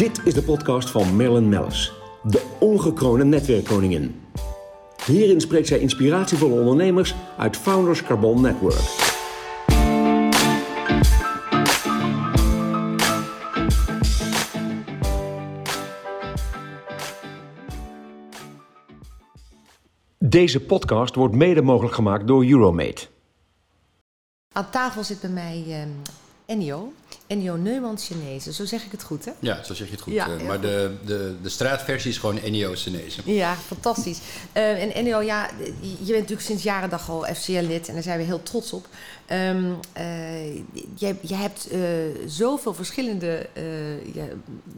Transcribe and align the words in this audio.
Dit 0.00 0.26
is 0.26 0.34
de 0.34 0.42
podcast 0.42 0.90
van 0.90 1.16
Marilyn 1.16 1.48
Mellis, 1.48 1.92
de 2.22 2.56
ongekroonde 2.60 3.24
netwerkkoningin. 3.24 4.20
Hierin 5.06 5.40
spreekt 5.40 5.66
zij 5.66 5.78
inspiratievolle 5.78 6.60
ondernemers 6.60 7.14
uit 7.38 7.56
Founders 7.56 8.02
Carbon 8.02 8.40
Network. 8.40 8.80
Deze 20.18 20.60
podcast 20.60 21.14
wordt 21.14 21.34
mede 21.34 21.62
mogelijk 21.62 21.94
gemaakt 21.94 22.26
door 22.26 22.44
Euromate. 22.44 23.06
Aan 24.52 24.70
tafel 24.70 25.04
zit 25.04 25.20
bij 25.20 25.30
mij 25.30 25.64
eh, 25.68 25.82
Ennio. 26.46 26.92
Ennio 27.30 27.56
Neumann 27.56 27.98
Chinese, 27.98 28.52
zo 28.52 28.64
zeg 28.64 28.84
ik 28.84 28.90
het 28.90 29.02
goed, 29.02 29.24
hè? 29.24 29.32
Ja, 29.38 29.62
zo 29.62 29.74
zeg 29.74 29.86
je 29.86 29.92
het 29.92 30.02
goed. 30.02 30.12
Ja, 30.12 30.28
eh, 30.28 30.46
maar 30.46 30.58
goed. 30.58 30.62
de, 30.62 30.96
de, 31.04 31.36
de 31.42 31.48
straatversie 31.48 32.10
is 32.10 32.18
gewoon 32.18 32.38
Ennio 32.38 32.74
Senese. 32.74 33.20
Ja, 33.24 33.56
fantastisch. 33.56 34.18
Eh, 34.52 34.82
en 34.82 34.94
Ennio, 34.94 35.20
ja, 35.20 35.50
je 35.80 35.96
bent 35.98 36.08
natuurlijk 36.08 36.40
sinds 36.40 36.62
jaren 36.62 36.90
dag 36.90 37.10
al 37.10 37.24
FCL-lid 37.34 37.88
en 37.88 37.94
daar 37.94 38.02
zijn 38.02 38.18
we 38.18 38.24
heel 38.24 38.42
trots 38.42 38.72
op. 38.72 38.86
Ehm 39.26 39.72
eh, 39.92 40.54
jij, 40.94 41.18
jij 41.20 41.38
hebt 41.38 41.68
zoveel 42.26 42.74
verschillende 42.74 43.46
ja, 44.12 44.24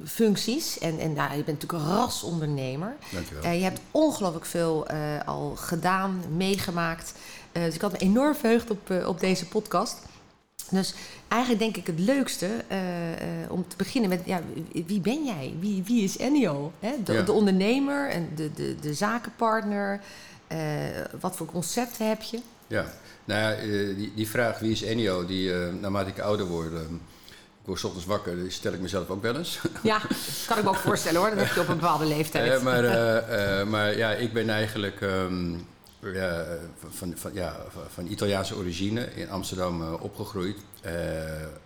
functies 0.05 0.79
en, 0.79 0.99
en 0.99 1.13
nou, 1.13 1.37
je 1.37 1.45
bent 1.45 1.61
natuurlijk 1.61 1.91
een 1.91 1.97
rasondernemer. 1.97 2.97
Dankjewel. 3.13 3.53
Je 3.53 3.63
hebt 3.63 3.81
ongelooflijk 3.91 4.47
veel 4.47 4.87
al 5.25 5.53
gedaan, 5.57 6.23
meegemaakt. 6.37 7.13
Dus 7.53 7.75
ik 7.75 7.81
had 7.81 7.93
me 7.93 7.99
enorm 7.99 8.35
verheugd 8.35 8.71
op, 8.71 8.91
op 9.07 9.21
deze 9.21 9.47
podcast. 9.47 9.97
Dus 10.73 10.95
eigenlijk 11.29 11.63
denk 11.63 11.77
ik 11.77 11.87
het 11.87 11.99
leukste 11.99 12.47
eh, 12.69 13.13
eh, 13.13 13.51
om 13.51 13.65
te 13.69 13.77
beginnen 13.77 14.11
met, 14.11 14.21
ja, 14.25 14.41
wie- 14.87 15.01
ben 15.01 15.25
jij? 15.25 15.55
Wie, 15.61 15.83
wie 15.87 16.03
is 16.05 16.17
Ennio? 16.19 16.73
Hè? 16.81 16.93
De, 17.05 17.13
Ja. 17.13 17.23
de 17.23 17.33
ondernemer 17.33 18.11
en 18.11 18.29
de, 18.35 18.51
de, 18.55 18.77
de 18.81 18.95
zakenpartner. 18.95 20.01
Eh, 20.47 20.59
wat 21.21 21.37
voor 21.37 21.47
concepten 21.47 22.09
heb 22.09 22.23
je? 22.23 22.39
Ja, 22.67 22.85
nou 23.25 23.41
ja, 23.41 23.61
die, 23.95 24.13
die 24.15 24.29
vraag 24.29 24.59
wie 24.59 24.71
is 24.73 24.83
Ennio, 24.83 25.27
die 25.27 25.53
naarmate 25.81 26.11
ik 26.11 26.19
ouder 26.21 26.47
word, 26.47 26.73
eh, 26.73 26.81
ik 26.81 27.69
word 27.69 27.79
's 27.79 27.85
ochtends 27.85 28.07
wakker, 28.07 28.37
die 28.37 28.51
stel 28.51 28.73
ik 28.73 28.81
mezelf 28.81 29.09
ook 29.11 29.23
wel 29.23 29.37
eens. 29.37 29.61
Ja, 29.83 29.99
kan 30.47 30.59
ik 30.59 30.63
me 30.65 30.69
ook 30.69 30.77
voorstellen 30.77 31.21
hoor. 31.21 31.31
Dat 31.31 31.39
heb 31.39 31.55
je 31.55 31.61
op 31.61 31.69
een 31.69 31.79
bepaalde 31.79 32.05
leeftijd. 32.07 32.63
Maar, 32.63 32.83
maar 33.67 33.97
ja, 33.97 34.11
ik 34.13 34.33
ben 34.33 34.49
eigenlijk 34.51 35.01
ehm, 35.01 35.55
van, 36.91 37.13
van, 37.17 37.35
ja, 37.35 37.57
van 37.89 38.07
Italiaanse 38.07 38.57
origine 38.57 39.05
in 39.15 39.31
Amsterdam 39.31 39.83
eh, 39.83 40.03
opgegroeid. 40.03 40.57
Eh, 40.83 40.93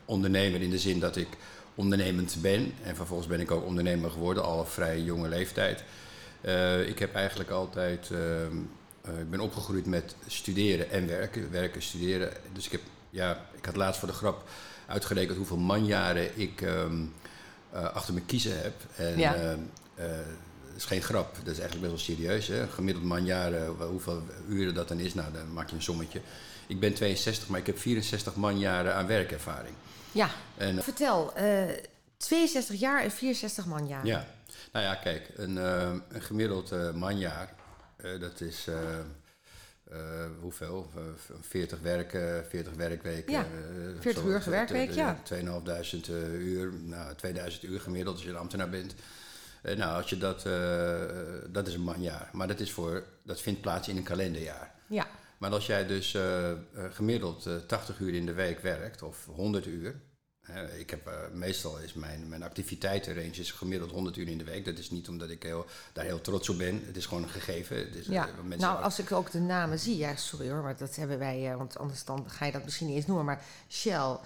ondernemer 0.05 0.63
in 0.63 0.71
de 0.71 0.79
zin 0.79 1.01
dat 1.01 1.17
ik 1.17 1.29
ondernemend 1.75 2.37
ben. 2.41 2.73
En 2.83 2.97
vervolgens 2.97 3.29
ben 3.29 3.41
ik 3.41 3.51
ook 3.51 3.65
ondernemer 3.65 4.11
geworden, 4.11 4.43
al 4.45 4.59
op 4.59 4.69
vrij 4.69 5.01
jonge 5.01 5.29
leeftijd. 5.29 5.85
Eh, 6.41 6.89
ik 6.89 6.99
heb 6.99 7.15
eigenlijk 7.15 7.51
altijd, 7.51 8.11
ik 9.21 9.31
ben 9.31 9.41
opgegroeid 9.41 9.87
met 9.87 10.15
studeren 10.27 10.91
en 10.91 11.07
werken. 11.07 11.51
Werken, 11.51 11.83
studeren. 11.83 12.33
Dus 12.53 12.67
ik 12.67 12.73
heb, 12.73 12.81
ja, 13.11 13.45
ik 13.57 13.65
had 13.65 13.77
laatst 13.77 13.99
voor 13.99 14.09
de 14.09 14.15
grap 14.15 14.49
uitgerekend 14.87 15.37
hoeveel 15.37 15.57
manjaren 15.57 16.41
ik 16.41 16.61
ehm, 16.61 17.03
eh, 17.71 17.85
achter 17.95 18.15
mijn 18.15 18.27
kiezen 18.27 18.63
heb. 18.63 18.75
En, 18.97 19.19
Ja. 19.19 19.35
ehm, 19.35 19.59
eh, 19.95 20.07
is 20.77 20.85
geen 20.85 21.03
grap, 21.03 21.35
dat 21.45 21.53
is 21.55 21.59
eigenlijk 21.61 21.93
best 21.93 22.07
wel 22.07 22.17
serieus. 22.17 22.47
Hè? 22.47 22.67
Gemiddeld 22.69 23.05
manjaren, 23.07 23.77
wa- 23.77 23.87
hoeveel 23.87 24.23
uren 24.49 24.75
dat 24.75 24.89
dan 24.89 24.99
is, 24.99 25.15
nou 25.15 25.33
dan 25.33 25.53
maak 25.53 25.69
je 25.71 25.77
een 25.77 25.83
sommetje. 25.83 26.21
Ik 26.67 26.81
ben 26.81 26.95
62, 26.95 27.49
maar 27.49 27.61
ik 27.61 27.67
heb 27.67 27.79
64 27.79 28.35
manjaren 28.35 28.95
aan 28.95 29.07
werkervaring. 29.07 29.75
Ja, 30.13 30.31
En, 30.57 30.83
vertel. 30.83 31.35
eh 31.35 31.63
62 32.17 32.81
jaar 32.81 33.03
en 33.03 33.11
64 33.11 33.67
man 33.67 33.87
jaar. 33.87 34.07
ja, 34.07 34.27
nou 34.73 34.85
ja, 34.85 34.95
kijk, 34.95 35.29
een, 35.37 35.59
eh, 35.59 35.93
een 36.09 36.23
gemiddeld 36.23 36.73
eh, 36.73 36.93
manjaar, 36.93 37.55
eh, 37.97 38.21
dat 38.21 38.41
is 38.41 38.67
eh, 38.67 38.99
eh, 39.91 40.27
hoeveel? 40.41 40.91
Eh, 40.97 41.03
40, 41.41 41.79
werken, 41.81 42.45
40 42.49 42.73
werkweken. 42.75 43.33
Ja, 43.33 43.41
eh, 43.41 44.01
40 44.01 44.23
zo- 44.23 44.29
uurige 44.29 44.45
zo- 44.45 44.51
werkweek, 44.51 44.89
eh, 44.89 44.95
ja. 44.97 45.19
2500 45.23 46.09
eh, 46.09 46.33
uur, 46.41 46.73
nou 46.83 47.15
2000 47.15 47.63
uur 47.63 47.81
gemiddeld 47.81 48.15
als 48.17 48.25
je 48.25 48.31
een 48.31 48.37
ambtenaar 48.37 48.71
bent. 48.71 48.95
Eh, 49.67 49.77
nou, 49.77 49.97
als 49.97 50.11
je 50.11 50.19
dat, 50.19 50.47
eh, 50.47 51.51
dat 51.51 51.67
is 51.67 51.75
een 51.75 51.81
manjaar. 51.81 52.29
Maar 52.33 52.49
dat, 52.49 52.61
is 52.61 52.73
voor, 52.73 53.05
dat 53.23 53.41
vindt 53.41 53.61
plaats 53.61 53.89
in 53.89 53.97
een 53.97 54.03
kalenderjaar. 54.03 54.75
Ja, 54.89 55.07
Maar 55.39 55.51
als 55.51 55.67
jij 55.67 55.87
dus 55.87 56.15
eh, 56.15 56.53
gemiddeld 56.91 57.47
eh, 57.47 57.55
80 57.57 57.99
uur 57.99 58.15
in 58.15 58.27
de 58.27 58.33
week 58.33 58.61
werkt, 58.61 59.03
of 59.03 59.25
100 59.25 59.67
uur. 59.67 60.01
ik 60.79 60.91
heb, 60.91 61.11
meestal 61.33 61.79
is 61.79 61.93
mijn, 61.93 62.29
mijn 62.29 62.43
activiteitenrange 62.43 63.31
is 63.31 63.51
gemiddeld 63.51 63.91
100 63.91 64.17
uur 64.17 64.29
in 64.29 64.39
de 64.39 64.45
week. 64.45 64.65
Dat 64.65 64.79
is 64.79 64.91
niet 64.91 65.09
omdat 65.09 65.31
ik 65.31 65.43
heel, 65.43 65.67
daar 65.93 66.05
heel 66.05 66.21
trots 66.21 66.49
op 66.49 66.59
ben. 66.59 66.83
Het 66.87 66.97
is 66.97 67.07
gewoon 67.07 67.23
een 67.23 67.29
gegeven. 67.29 67.77
Het 67.77 67.95
is, 67.95 68.07
ja. 68.07 68.29
nou 68.57 68.83
als 68.83 68.99
ik 68.99 69.13
ook 69.13 69.31
de 69.31 69.41
namen 69.41 69.79
zie, 69.79 69.97
ja 69.97 70.17
sorry 70.17 70.51
hoor, 70.51 70.63
maar 70.63 70.77
dat 70.77 70.97
hebben 70.97 71.19
wij, 71.19 71.55
want 71.57 71.79
anders 71.79 72.05
dan 72.05 72.31
ga 72.31 72.45
je 72.45 72.53
dat 72.53 72.65
misschien 72.65 72.87
niet 72.87 72.97
eens 72.97 73.07
noemen, 73.07 73.25
maar 73.25 73.43
Shell, 73.69 74.17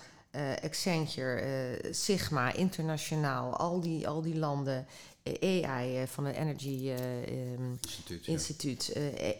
Accenture, 0.62 1.78
Sigma, 1.90 2.52
internationaal, 2.52 3.56
al 3.56 3.80
die, 3.80 4.08
al 4.08 4.22
die 4.22 4.36
landen, 4.36 4.86
AI 5.24 5.96
eh, 5.96 6.06
van 6.06 6.24
het 6.24 6.36
Energy 6.36 6.88
eh, 6.88 7.52
ehm, 7.52 7.72
instituut. 7.80 8.26
Instituut, 8.26 8.92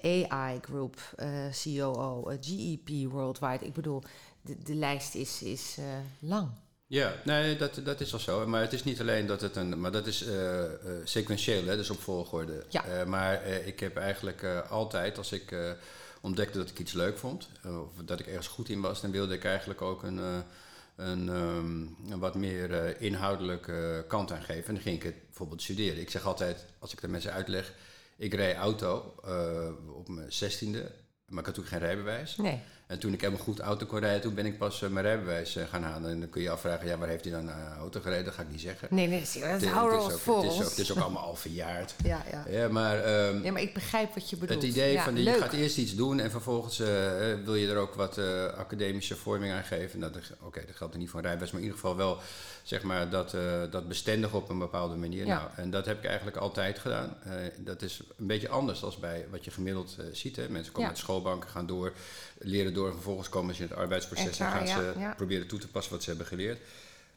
eh, 0.03 0.31
AI 0.31 0.59
Group, 0.61 1.15
COO, 1.63 2.33
GEP 2.41 3.11
Worldwide. 3.11 3.67
Ik 3.67 3.73
bedoel, 3.73 4.03
de, 4.43 4.63
de 4.63 4.75
lijst 4.75 5.15
is, 5.15 5.43
is 5.43 5.77
lang. 6.19 6.49
Ja, 6.87 7.15
nee, 7.25 7.57
dat, 7.57 7.81
dat 7.85 8.01
is 8.01 8.11
wel 8.11 8.21
zo. 8.21 8.47
Maar 8.47 8.61
het 8.61 8.73
is 8.73 8.85
niet 8.85 9.01
alleen 9.01 9.27
dat 9.27 9.41
het 9.41 9.57
een. 9.57 9.81
Maar 9.81 9.93
dat 9.93 10.07
is 10.07 10.23
eh, 10.23 10.65
sequentieel, 11.05 11.65
hè, 11.65 11.77
dus 11.77 11.91
op 11.91 12.01
volgorde. 12.01 12.65
Ja. 12.69 13.05
Maar 13.05 13.47
ik 13.47 13.81
heb 13.81 13.97
eigenlijk 13.97 14.45
altijd, 14.69 15.19
als 15.19 15.33
ik 15.33 15.55
ontdekte 16.21 16.59
dat 16.59 16.71
ik 16.71 16.79
iets 16.79 16.93
leuk 16.93 17.19
vond, 17.19 17.49
of 17.65 18.05
dat 18.05 18.21
ik 18.21 18.27
ergens 18.27 18.49
goed 18.49 18.69
in 18.69 18.81
was, 18.81 19.01
dan 19.01 19.11
wilde 19.11 19.35
ik 19.35 19.45
eigenlijk 19.45 19.83
ook 19.83 20.03
een, 20.03 20.45
een, 21.01 21.29
ehm, 21.29 22.13
een 22.13 22.19
wat 22.19 22.35
meer 22.35 22.75
eh, 22.75 23.01
inhoudelijke 23.01 24.05
kant 24.09 24.33
aan 24.33 24.43
geven. 24.43 24.67
En 24.67 24.75
dan 24.75 24.83
ging 24.83 24.97
ik 24.97 25.03
het 25.03 25.27
bijvoorbeeld 25.27 25.63
studeren. 25.63 26.01
Ik 26.01 26.11
zeg 26.11 26.25
altijd, 26.25 26.65
als 26.79 26.93
ik 26.93 27.01
de 27.01 27.09
mensen 27.09 27.33
uitleg, 27.33 27.75
ik 28.17 28.35
reed 28.35 28.57
auto 28.57 29.15
eh, 29.25 29.95
op 29.95 30.09
mijn 30.09 30.33
zestiende, 30.33 30.93
maar 31.27 31.39
ik 31.39 31.47
had 31.47 31.55
toen 31.55 31.65
geen 31.65 31.79
rijbewijs. 31.79 32.37
Nee. 32.37 32.61
En 32.91 32.99
toen 32.99 33.13
ik 33.13 33.21
helemaal 33.21 33.43
goed 33.43 33.59
auto 33.59 33.87
kon 33.87 33.99
rijden, 33.99 34.21
toen 34.21 34.35
ben 34.35 34.47
ik 34.47 34.59
pas 34.59 34.83
eh, 34.83 34.89
mijn 34.89 35.05
rijbewijs 35.05 35.57
eh, 35.57 35.65
gaan 35.71 35.83
halen. 35.83 36.11
En 36.11 36.21
dan 36.21 36.29
kun 36.29 36.41
je 36.41 36.47
je 36.47 36.53
afvragen, 36.53 36.87
ja, 36.87 36.99
waar 36.99 37.09
heeft 37.09 37.25
hij 37.25 37.33
dan 37.33 37.49
eh, 37.49 37.77
auto 37.79 38.01
gereden? 38.01 38.25
Dat 38.25 38.35
ga 38.35 38.43
ik 38.43 38.51
niet 38.51 38.61
zeggen. 38.61 38.89
Nee, 38.91 39.07
nee, 39.07 39.21
dat, 39.41 39.65
houden 39.65 40.07
we 40.07 40.13
is 40.15 40.21
voor 40.21 40.37
het, 40.37 40.45
is 40.45 40.51
ons. 40.57 40.65
ook, 40.65 40.71
het 40.71 40.79
is 40.79 40.93
ook 40.93 40.99
allemaal 40.99 41.23
al 41.23 41.35
verjaard. 41.37 41.95
Ja, 42.05 42.25
ja. 42.31 42.45
Ja, 42.49 42.69
maar 42.69 43.03
ehm, 43.05 43.41
Nee, 43.41 43.53
maar 43.53 43.63
ik 43.63 43.75
begrijp 43.75 44.15
wat 44.15 44.31
je 44.31 44.37
bedoelt. 44.37 44.63
het 44.63 44.71
idee 44.71 44.93
Ja, 44.93 45.05
van 45.05 45.15
die, 45.15 45.25
je 45.25 45.33
gaat 45.33 45.53
eerst 45.53 45.77
iets 45.77 45.95
doen 45.95 46.21
en 46.21 46.31
vervolgens 46.31 46.79
wil 47.45 47.55
je 47.55 47.69
er 47.71 47.77
ook 47.77 47.95
wat 47.95 48.19
academische 48.57 49.17
vorming 49.17 49.53
aan 49.53 49.65
geven. 49.65 49.99
Nou, 49.99 50.13
dat- 50.13 50.23
Oké, 50.41 50.63
dat 50.67 50.77
geldt 50.77 50.93
er 50.95 51.01
niet 51.01 51.09
voor 51.11 51.19
een 51.19 51.25
rijbewijs, 51.25 51.53
maar 51.53 51.61
in 51.61 51.67
ieder 51.67 51.81
geval 51.81 51.97
wel 51.97 52.19
zeg 52.63 52.83
maar, 52.83 53.11
dat, 53.11 53.37
dat 53.71 53.89
bestendig 53.89 54.33
op 54.35 54.49
een 54.49 54.59
bepaalde 54.59 54.97
manier. 54.97 55.27
Ja. 55.27 55.39
Nou, 55.39 55.49
en 55.57 55.71
dat 55.71 55.87
heb 55.87 55.99
ik 55.99 56.05
eigenlijk 56.05 56.37
altijd 56.37 56.79
gedaan. 56.79 57.17
Dat 57.57 57.83
is 57.83 58.01
een 58.19 58.27
beetje 58.27 58.49
anders 58.49 58.81
dan 58.81 58.93
bij 59.01 59.27
wat 59.31 59.45
je 59.45 59.51
gemiddeld 59.51 59.97
ziet. 60.13 60.37
Hè. 60.37 60.49
Mensen 60.49 60.73
komen 60.73 60.89
uit 60.89 60.99
schoolbanken, 60.99 61.51
gaan 61.51 61.67
door, 61.67 61.93
leren 62.39 62.75
door 62.75 62.80
en 62.87 62.93
vervolgens 62.93 63.29
komen 63.29 63.55
ze 63.55 63.63
in 63.63 63.69
het 63.69 63.79
arbeidsproces 63.79 64.39
en 64.39 64.51
gaan 64.51 64.67
ze 64.67 64.93
ja, 64.99 65.15
proberen 65.15 65.47
toe 65.47 65.59
te 65.59 65.69
passen 65.69 65.93
wat 65.93 66.03
ze 66.03 66.09
hebben 66.09 66.27
geleerd. 66.27 66.61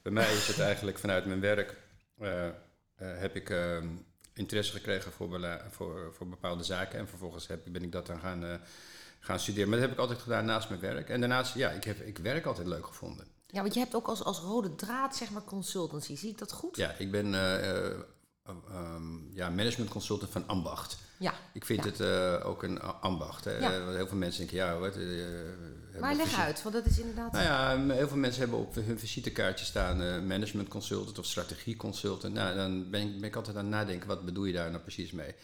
Bij 0.02 0.12
mij 0.12 0.34
is 0.34 0.48
het 0.48 0.60
eigenlijk 0.60 0.98
vanuit 0.98 1.26
mijn 1.26 1.40
werk 1.40 1.76
eh, 2.20 2.48
eh, 2.48 2.54
heb 2.96 3.36
ik 3.36 3.50
ehm, 3.50 3.88
interesse 4.34 4.72
gekregen 4.72 5.12
voor, 5.12 5.60
voor, 5.72 6.14
voor 6.14 6.28
bepaalde 6.28 6.64
zaken. 6.64 7.00
En 7.00 7.08
vervolgens 7.08 7.48
heb, 7.48 7.62
ben 7.66 7.84
ik 7.84 7.92
dat 7.92 8.06
dan 8.06 8.20
gaan, 8.20 8.46
eh, 8.46 8.54
gaan 9.20 9.40
studeren. 9.40 9.70
Maar 9.70 9.80
dat 9.80 9.88
heb 9.88 9.98
ik 9.98 10.02
altijd 10.04 10.22
gedaan 10.22 10.46
naast 10.46 10.70
mijn 10.70 10.82
werk. 10.82 11.10
En 11.10 11.20
daarnaast, 11.20 11.56
ja, 11.56 11.70
ik 11.70 11.84
heb 11.84 12.00
ik 12.00 12.18
werk 12.18 12.46
altijd 12.46 12.68
leuk 12.68 12.86
gevonden. 12.86 13.28
Ja, 13.48 13.62
want 13.62 13.74
je 13.74 13.80
hebt 13.80 13.96
ook 13.96 14.08
als, 14.08 14.24
als 14.24 14.40
rode 14.40 14.76
draad, 14.76 15.16
zeg 15.16 15.32
maar, 15.32 15.44
consultancy. 15.44 16.16
Zie 16.16 16.30
ik 16.30 16.38
dat 16.38 16.52
goed? 16.52 16.76
Ja, 16.78 16.96
ik 16.98 17.12
ben 17.12 17.34
eh, 18.46 18.52
eh, 18.70 18.76
ehm, 18.76 19.34
ja, 19.36 19.50
management 19.50 19.90
consultant 19.90 20.32
van 20.32 20.48
ambacht. 20.48 20.98
Ja. 21.18 21.34
Ik 21.54 21.66
vind 21.66 21.84
Ja. 21.84 21.90
het 21.90 22.00
eh, 22.00 22.48
ook 22.50 22.64
een 22.64 22.82
a- 22.82 22.98
ambacht. 23.02 23.46
Hè. 23.46 23.58
Ja. 23.58 23.84
Want 23.84 23.96
Heel 23.96 24.08
veel 24.08 24.18
mensen 24.18 24.40
denken, 24.40 24.58
ja, 24.58 24.78
wat... 24.78 24.96
eh, 24.96 25.02
hebben 25.02 26.00
Maar 26.00 26.16
leg 26.16 26.38
uit, 26.40 26.62
want 26.64 26.76
dat 26.76 26.86
is 26.86 27.00
inderdaad... 27.00 27.32
Nou 27.32 27.44
ja, 27.44 27.94
heel 27.96 28.08
veel 28.08 28.18
mensen 28.18 28.42
hebben 28.42 28.60
op 28.60 28.76
hun 28.76 29.00
visitekaartje 29.00 29.66
staan 29.66 30.02
eh, 30.02 30.22
management 30.22 30.68
consultant 30.68 31.20
of 31.20 31.26
strategie 31.26 31.76
consultant. 31.76 32.34
Nou, 32.34 32.56
dan 32.56 32.90
ben 32.90 33.02
ik, 33.02 33.20
ben 33.20 33.30
ik 33.30 33.36
altijd 33.36 33.56
aan 33.58 33.66
het 33.66 33.74
nadenken, 33.74 34.08
wat 34.08 34.26
bedoel 34.26 34.46
je 34.46 34.54
daar 34.54 34.70
nou 34.72 34.82
precies 34.82 35.12
mee? 35.12 35.36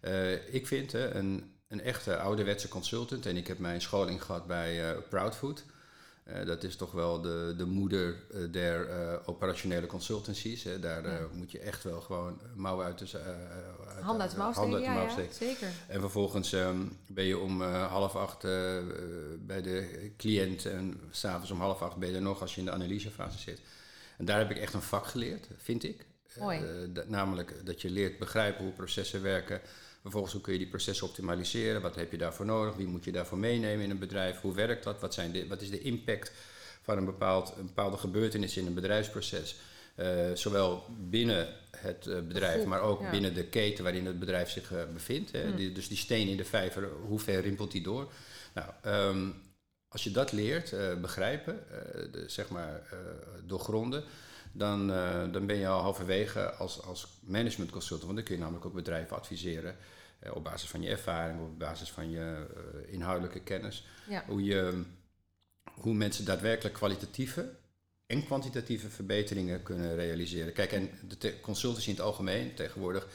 Eh, 0.00 0.54
ik 0.54 0.66
vind 0.66 0.94
eh, 0.94 1.14
een, 1.14 1.52
een 1.68 1.80
echte 1.80 2.18
ouderwetse 2.18 2.68
consultant, 2.68 3.26
en 3.26 3.36
ik 3.36 3.46
heb 3.46 3.58
mijn 3.58 3.80
scholing 3.80 4.22
gehad 4.22 4.46
bij 4.46 4.90
eh, 4.90 4.98
Proudfood. 5.08 5.64
Eh, 6.28 6.46
dat 6.46 6.64
is 6.64 6.76
toch 6.76 6.92
wel 6.92 7.20
de, 7.20 7.54
de 7.56 7.64
moeder 7.64 8.16
eh, 8.32 8.40
der 8.50 8.88
eh, 8.88 9.14
operationele 9.24 9.86
consultancies. 9.86 10.62
Hè. 10.62 10.78
Daar 10.78 11.28
moet 11.32 11.50
je 11.50 11.58
echt 11.58 11.84
wel 11.84 12.00
gewoon 12.00 12.40
mouwen 12.54 12.86
uit 12.86 12.98
de, 12.98 13.18
uit, 13.18 14.04
Hand 14.04 14.20
uit 14.20 14.30
de 14.30 14.36
mouw 14.36 14.52
steken, 14.52 14.80
ja, 14.80 15.08
zeker. 15.30 15.68
En 15.86 16.00
vervolgens 16.00 16.52
ehm, 16.52 16.86
ben 17.06 17.24
je 17.24 17.38
om 17.38 17.62
half 17.62 18.16
acht 18.16 18.42
bij 19.46 19.62
de 19.62 20.10
cliënt 20.16 20.66
en 20.66 21.00
s'avonds 21.10 21.50
om 21.50 21.60
half 21.60 21.82
acht 21.82 21.96
ben 21.96 22.08
je 22.08 22.14
er 22.14 22.22
nog 22.22 22.40
als 22.40 22.54
je 22.54 22.60
in 22.60 22.66
de 22.66 22.72
analysefase 22.72 23.38
zit. 23.38 23.60
En 24.18 24.24
daar 24.24 24.38
heb 24.38 24.50
ik 24.50 24.56
echt 24.56 24.74
een 24.74 24.82
vak 24.82 25.06
geleerd, 25.06 25.48
vind 25.56 25.84
ik. 25.84 26.06
Mooi. 26.38 26.60
Namelijk 27.06 27.66
dat 27.66 27.82
je 27.82 27.90
leert 27.90 28.18
begrijpen 28.18 28.64
hoe 28.64 28.72
processen 28.72 29.22
werken. 29.22 29.60
Vervolgens 30.08 30.36
hoe 30.36 30.42
kun 30.42 30.52
je 30.52 30.58
die 30.58 30.68
processen 30.68 31.06
optimaliseren? 31.06 31.82
Wat 31.82 31.94
heb 31.94 32.10
je 32.10 32.18
daarvoor 32.18 32.46
nodig? 32.46 32.74
Wie 32.74 32.86
moet 32.86 33.04
je 33.04 33.12
daarvoor 33.12 33.38
meenemen 33.38 33.84
in 33.84 33.90
een 33.90 33.98
bedrijf? 33.98 34.40
Hoe 34.40 34.54
werkt 34.54 34.84
dat? 34.84 35.00
Wat, 35.00 35.14
zijn 35.14 35.32
de, 35.32 35.46
wat 35.46 35.60
is 35.60 35.70
de 35.70 35.80
impact 35.80 36.32
van 36.82 36.96
een, 36.96 37.04
bepaald, 37.04 37.54
een 37.58 37.66
bepaalde 37.66 37.96
gebeurtenis 37.96 38.56
in 38.56 38.66
een 38.66 38.74
bedrijfsproces? 38.74 39.56
Eh, 39.94 40.30
zowel 40.34 40.84
binnen 40.98 41.48
het 41.76 42.06
eh, 42.06 42.20
bedrijf, 42.20 42.64
maar 42.64 42.80
ook 42.80 43.00
ja. 43.00 43.10
binnen 43.10 43.34
de 43.34 43.44
keten 43.44 43.84
waarin 43.84 44.06
het 44.06 44.18
bedrijf 44.18 44.50
zich 44.50 44.72
eh, 44.72 44.82
bevindt. 44.92 45.32
Hè? 45.32 45.54
Die- 45.54 45.72
dus 45.72 45.88
die 45.88 45.96
steen 45.96 46.28
in 46.28 46.36
de 46.36 46.44
vijver, 46.44 46.88
hoe 47.06 47.18
ver 47.20 47.40
rimpelt 47.40 47.72
die 47.72 47.82
door? 47.82 48.12
Nou, 48.54 48.68
ehm, 48.82 49.30
als 49.88 50.04
je 50.04 50.10
dat 50.10 50.32
leert, 50.32 51.00
begrijpen, 51.00 51.64
de, 52.12 52.24
zeg 52.26 52.48
maar 52.48 52.82
doorgronden, 53.46 54.04
dan, 54.52 54.86
dan 55.32 55.46
ben 55.46 55.56
je 55.56 55.66
al 55.66 55.80
halverwege 55.80 56.50
als, 56.50 56.82
als 56.82 57.08
management 57.20 57.70
consultant. 57.70 58.04
Want 58.06 58.16
dan 58.16 58.24
kun 58.24 58.34
je 58.34 58.40
namelijk 58.40 58.66
ook 58.66 58.74
bedrijven 58.74 59.16
adviseren 59.16 59.76
op 60.32 60.44
basis 60.44 60.68
van 60.68 60.82
je 60.82 60.90
ervaring, 60.90 61.40
op 61.40 61.58
basis 61.58 61.90
van 61.90 62.10
je 62.10 62.46
eh, 62.56 62.92
inhoudelijke 62.92 63.40
kennis. 63.40 63.86
Ja. 64.08 64.24
Hoe, 64.26 64.44
je, 64.44 64.84
hoe 65.74 65.94
mensen 65.94 66.24
daadwerkelijk 66.24 66.74
kwalitatieve 66.74 67.56
en 68.06 68.24
kwantitatieve 68.24 68.90
verbeteringen 68.90 69.62
kunnen 69.62 69.94
realiseren. 69.94 70.52
Kijk, 70.52 70.72
en 70.72 70.90
de 71.18 71.40
consultancy 71.40 71.88
in 71.88 71.94
het 71.94 72.04
algemeen 72.04 72.54
tegenwoordig 72.54 73.08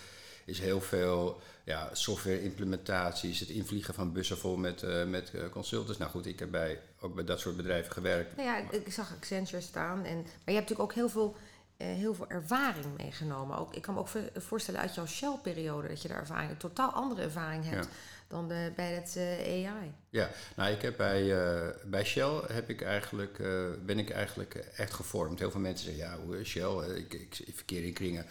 is 0.46 0.60
heel 0.60 0.82
veel 0.82 1.42
ja, 1.64 1.90
software-implementaties, 1.94 3.40
het 3.40 3.50
invliegen 3.50 3.94
van 3.94 4.14
bussen 4.14 4.38
vol 4.38 4.56
met, 4.56 4.84
eh, 4.84 5.06
met 5.06 5.34
eh, 5.34 5.50
consultants. 5.50 5.98
Nou 5.98 6.12
goed, 6.12 6.26
ik 6.26 6.40
heb 6.40 6.52
bij, 6.52 6.80
ook 7.00 7.16
bij 7.16 7.24
dat 7.24 7.40
soort 7.40 7.58
bedrijven 7.58 7.92
gewerkt. 7.92 8.36
Nou 8.36 8.48
ja, 8.48 8.72
ik, 8.72 8.92
zag 8.92 9.14
Accenture 9.16 9.62
staan. 9.62 10.04
En, 10.04 10.16
maar 10.16 10.26
je 10.26 10.54
hebt 10.54 10.70
natuurlijk 10.70 10.80
ook 10.80 10.94
heel 10.94 11.10
veel, 11.10 11.36
eh, 11.36 11.42
heel 11.84 12.14
veel 12.16 12.30
ervaring 12.30 12.86
meegenomen. 12.98 13.58
Ook, 13.58 13.74
ik 13.76 13.82
kan 13.82 13.94
me 13.94 14.00
ook 14.00 14.08
vo- 14.08 14.30
voorstellen 14.36 14.80
uit 14.80 14.96
jouw 14.96 15.06
Shell-periode 15.06 15.88
dat 15.88 16.02
je 16.02 16.08
daar 16.08 16.18
ervaring, 16.20 16.50
een 16.52 16.58
totaal 16.58 16.92
andere 16.92 17.22
ervaring 17.22 17.66
hebt 17.70 17.86
Ja. 17.86 17.92
dan 18.28 18.48
de, 18.48 18.72
bij 18.76 18.92
het 18.92 19.16
eh, 19.16 19.68
AI. 19.70 19.92
Ja, 20.10 20.30
nou 20.56 20.72
ik 20.72 20.82
heb 20.82 20.98
bij, 20.98 21.44
eh, 21.46 21.68
bij 21.86 22.04
Shell 22.06 22.42
heb 22.52 22.70
ik 22.70 22.82
eigenlijk, 22.82 23.40
eh, 23.40 23.64
ben 23.86 24.00
ik 24.00 24.10
eigenlijk 24.10 24.56
echt 24.76 24.94
gevormd. 24.94 25.40
Heel 25.40 25.52
veel 25.52 25.60
mensen 25.60 25.86
zeggen, 25.96 26.28
ja, 26.38 26.44
Shell? 26.44 26.64
Eh, 26.78 26.96
Ik, 26.98 27.14
ik, 27.14 27.40
ik 27.46 27.56
verkeer 27.56 27.84
in 27.84 27.94
kringen 27.94 28.26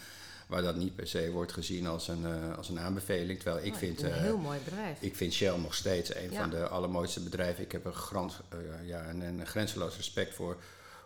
waar 0.46 0.62
dat 0.62 0.76
niet 0.76 0.94
per 0.96 1.06
se 1.06 1.30
wordt 1.30 1.52
gezien 1.52 1.86
als 1.86 2.08
een, 2.08 2.24
eh, 2.26 2.56
als 2.56 2.68
een 2.68 2.78
aanbeveling. 2.80 3.40
Terwijl 3.40 3.64
ik 3.64 3.72
Oh, 3.72 3.78
vind... 3.78 4.02
een 4.02 4.10
eh, 4.10 4.16
heel 4.20 4.38
mooi 4.38 4.58
bedrijf. 4.64 4.96
Ik 5.00 5.16
vind 5.16 5.32
Shell 5.32 5.56
nog 5.58 5.74
steeds 5.74 6.14
een 6.14 6.30
Ja. 6.32 6.40
van 6.40 6.50
de 6.50 6.68
allermooiste 6.68 7.20
bedrijven. 7.20 7.64
Ik 7.64 7.72
heb 7.72 7.84
een, 7.84 7.92
grans, 7.94 8.40
eh, 8.48 8.88
ja, 8.88 9.08
een, 9.08 9.20
een 9.20 9.46
grenzeloos 9.46 9.96
respect 9.96 10.34
voor 10.34 10.56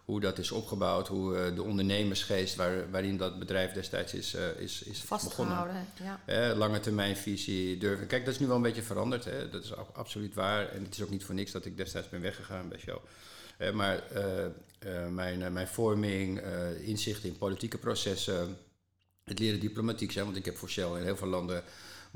hoe 0.07 0.21
dat 0.21 0.39
is 0.39 0.51
opgebouwd. 0.51 1.09
Hoe 1.09 1.37
eh, 1.37 1.55
de 1.55 1.63
ondernemersgeest 1.63 2.55
waar, 2.55 2.91
waarin 2.91 3.17
dat 3.17 3.39
bedrijf 3.39 3.73
destijds 3.73 4.15
is, 4.15 4.35
eh, 4.35 4.49
is, 4.59 4.83
is 4.83 5.01
begonnen. 5.01 5.07
Vastgehouden. 5.07 5.87
Ja. 6.03 6.21
Eh, 6.25 6.57
lange 6.57 6.81
termijn 6.81 7.17
visie 7.17 7.79
durven. 7.79 8.07
Kijk, 8.07 8.25
dat 8.25 8.35
is 8.35 8.41
nu 8.41 8.47
wel 8.47 8.57
een 8.57 8.63
beetje 8.63 8.83
veranderd. 8.83 9.25
Hè. 9.25 9.49
Dat 9.49 9.65
is 9.65 9.77
absoluut 9.77 10.35
waar. 10.35 10.69
En 10.69 10.85
het 10.85 10.95
is 10.95 11.03
ook 11.03 11.11
niet 11.11 11.25
voor 11.25 11.35
niks 11.35 11.51
dat 11.51 11.65
ik 11.65 11.77
destijds 11.77 12.09
ben 12.09 12.21
weggegaan 12.21 12.69
bij 12.69 12.79
Shell. 12.79 12.99
Eh, 13.59 13.73
maar 13.73 14.03
eh, 14.11 15.09
mijn, 15.09 15.53
mijn 15.53 15.69
vorming, 15.69 16.41
inzicht 16.81 17.25
in 17.25 17.39
politieke 17.39 17.79
processen, 17.79 18.59
het 19.25 19.39
leren 19.39 19.61
diplomatiek 19.61 20.13
zijn. 20.13 20.25
Want 20.25 20.37
ik 20.37 20.45
heb 20.45 20.57
voor 20.57 20.71
Shell 20.71 20.97
in 20.97 21.05
heel 21.05 21.17
veel 21.17 21.29
landen 21.29 21.63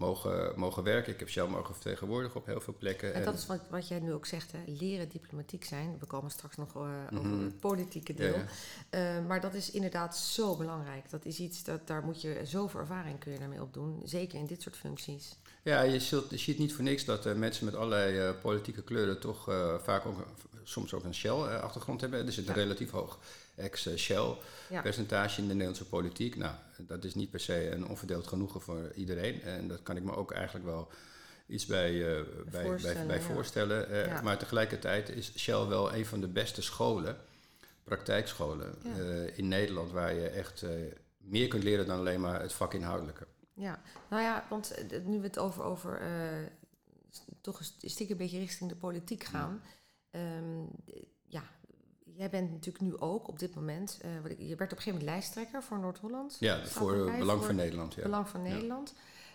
mogen, 0.01 0.53
mogen 0.57 0.83
werken. 0.83 1.13
Ik 1.13 1.19
heb 1.19 1.29
Shell 1.29 1.47
mogen 1.47 1.75
vertegenwoordigen 1.75 2.41
op 2.41 2.47
heel 2.47 2.61
veel 2.61 2.75
plekken. 2.79 3.15
En 3.15 3.25
dat 3.25 3.35
is 3.35 3.47
wat, 3.47 3.61
wat 3.71 3.89
jij 3.89 3.99
nu 4.01 4.13
ook 4.13 4.27
zegt, 4.27 4.53
hè? 4.53 4.59
leren 4.67 5.09
diplomatiek 5.09 5.65
zijn. 5.65 5.97
We 5.99 6.07
komen 6.07 6.31
straks 6.31 6.57
nog 6.57 6.75
eh, 6.75 7.19
over 7.19 7.31
het 7.43 7.61
politieke 7.61 8.15
deel. 8.15 8.37
Mhm. 8.37 8.47
Ja, 8.91 9.17
Eh, 9.19 9.27
maar 9.27 9.41
dat 9.41 9.55
is 9.55 9.71
inderdaad 9.71 10.17
zo 10.17 10.57
belangrijk. 10.57 11.11
Dat 11.11 11.25
is 11.25 11.39
iets, 11.39 11.65
dat, 11.65 11.87
daar 11.87 12.03
moet 12.05 12.21
je 12.21 12.41
zoveel 12.45 12.81
ervaring 12.81 13.19
kun 13.19 13.33
je 13.33 13.39
daarmee 13.39 13.63
opdoen. 13.63 14.03
Zeker 14.05 14.39
in 14.39 14.47
dit 14.47 14.63
soort 14.63 14.77
functies. 14.77 15.37
Ja, 15.63 15.81
je, 15.83 16.01
zult, 16.01 16.31
je 16.31 16.37
ziet 16.39 16.59
niet 16.59 16.75
voor 16.75 16.85
niks 16.85 17.05
dat 17.05 17.27
eh, 17.27 17.35
mensen 17.35 17.65
met 17.65 17.75
allerlei 17.75 18.33
politieke 18.33 18.83
kleuren 18.83 19.21
toch 19.21 19.45
vaak 19.83 20.07
ook 20.07 20.27
soms 20.63 20.95
ook 20.95 21.05
een 21.05 21.15
Shell-achtergrond 21.15 22.01
hebben. 22.01 22.27
Er 22.27 22.33
zit 22.33 22.49
een 22.49 22.55
Ja. 22.55 22.61
relatief 22.61 22.91
hoog 22.91 23.19
ex-Shell-percentage 23.61 25.31
Ja. 25.37 25.43
in 25.43 25.43
de 25.49 25.53
Nederlandse 25.55 25.89
politiek. 25.89 26.37
Nou, 26.37 26.55
dat 26.79 27.05
is 27.05 27.15
niet 27.15 27.31
per 27.31 27.41
se 27.41 27.71
een 27.71 27.89
onverdeeld 27.89 28.27
genoegen 28.27 28.61
voor 28.61 28.93
iedereen. 28.95 29.43
En 29.43 29.69
dat 29.69 29.83
kan 29.83 29.97
ik 29.97 30.03
me 30.03 30.15
ook 30.17 30.33
eigenlijk 30.33 30.65
wel 30.65 30.89
iets 31.47 31.67
bij, 31.67 31.91
eh, 32.19 32.23
bij, 32.25 32.45
bij, 32.51 32.65
Voorstellen, 32.65 33.07
bij 33.07 33.17
ja. 33.19 33.23
voorstellen. 33.23 33.89
Eh, 33.91 34.07
Ja. 34.07 34.21
Maar 34.23 34.39
tegelijkertijd 34.39 35.09
is 35.09 35.39
Shell 35.39 35.67
wel 35.67 35.95
een 35.95 36.07
van 36.07 36.21
de 36.21 36.29
beste 36.29 36.63
scholen, 36.63 37.17
praktijkscholen, 37.85 38.75
eh, 38.85 39.39
in 39.39 39.49
Nederland, 39.49 39.91
waar 39.91 40.15
je 40.15 40.29
echt 40.29 40.65
meer 41.17 41.49
kunt 41.49 41.63
leren 41.63 41.87
dan 41.87 41.99
alleen 41.99 42.21
maar 42.21 42.41
het 42.41 42.53
vak 42.53 42.75
inhoudelijke. 42.75 43.27
Ja, 43.55 43.83
nou 44.11 44.23
ja, 44.23 44.47
want 44.51 44.75
nu 45.05 45.19
we 45.21 45.27
het 45.27 45.39
over, 45.39 45.63
over 45.63 46.01
toch 47.41 47.59
een 47.59 47.65
st- 47.65 47.91
stiekem 47.91 48.17
een 48.17 48.23
beetje 48.23 48.39
richting 48.39 48.69
de 48.71 48.77
politiek 48.77 49.25
gaan. 49.25 49.63
Ehm, 50.11 50.61
ja, 51.27 51.43
jij 52.21 52.31
bent 52.31 52.51
natuurlijk 52.51 52.85
nu 52.85 52.99
ook 52.99 53.29
op 53.29 53.39
dit 53.39 53.55
moment, 53.55 53.99
eh, 54.03 54.11
je 54.49 54.57
werd 54.57 54.73
op 54.73 54.77
een 54.79 54.83
gegeven 54.83 54.93
moment 54.93 55.03
lijsttrekker 55.11 55.63
voor 55.63 55.79
Noord-Holland. 55.79 56.37
Ja, 56.41 56.67
voor 56.67 56.95
erbij, 56.95 57.19
Belang 57.19 57.39
voor 57.39 57.47
van 57.47 57.57
Nederland. 57.57 57.95
Ja. 57.95 58.03
Belang 58.03 58.29
van. 58.29 58.43
Nederland. 58.43 58.95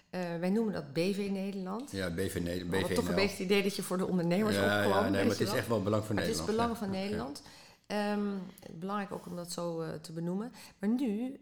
Eh, 0.09 0.21
wij 0.39 0.49
noemen 0.49 0.73
dat 0.73 0.93
BV 0.93 1.27
Nederland. 1.31 1.91
Ja, 1.91 2.09
BV, 2.09 2.39
Ne- 2.43 2.53
Ik 2.53 2.61
had 2.61 2.69
BV 2.69 2.95
toch 2.95 3.07
een 3.07 3.15
beetje 3.15 3.29
het 3.29 3.39
idee 3.39 3.63
dat 3.63 3.75
je 3.75 3.81
voor 3.83 3.97
de 3.97 4.07
ondernemers 4.07 4.55
ja, 4.55 4.61
opkwam. 4.85 5.03
ja, 5.03 5.09
nee, 5.09 5.21
maar 5.21 5.31
het 5.31 5.39
is 5.41 5.47
wel. 5.47 5.55
echt 5.57 5.67
wel 5.67 5.83
belang 5.83 6.05
voor 6.05 6.15
Maar 6.15 6.23
het 6.23 6.33
is 6.33 6.39
Nederland. 6.39 6.67
Belang 6.77 6.91
van 6.91 6.99
Ja. 6.99 7.03
Nederland. 7.05 7.41
Ehm, 7.87 8.79
belangrijk 8.79 9.11
ook 9.11 9.25
om 9.25 9.35
dat 9.35 9.51
zo 9.51 9.81
eh, 9.81 9.93
te 9.93 10.11
benoemen. 10.13 10.51
Maar 10.79 10.89
nu 10.89 11.39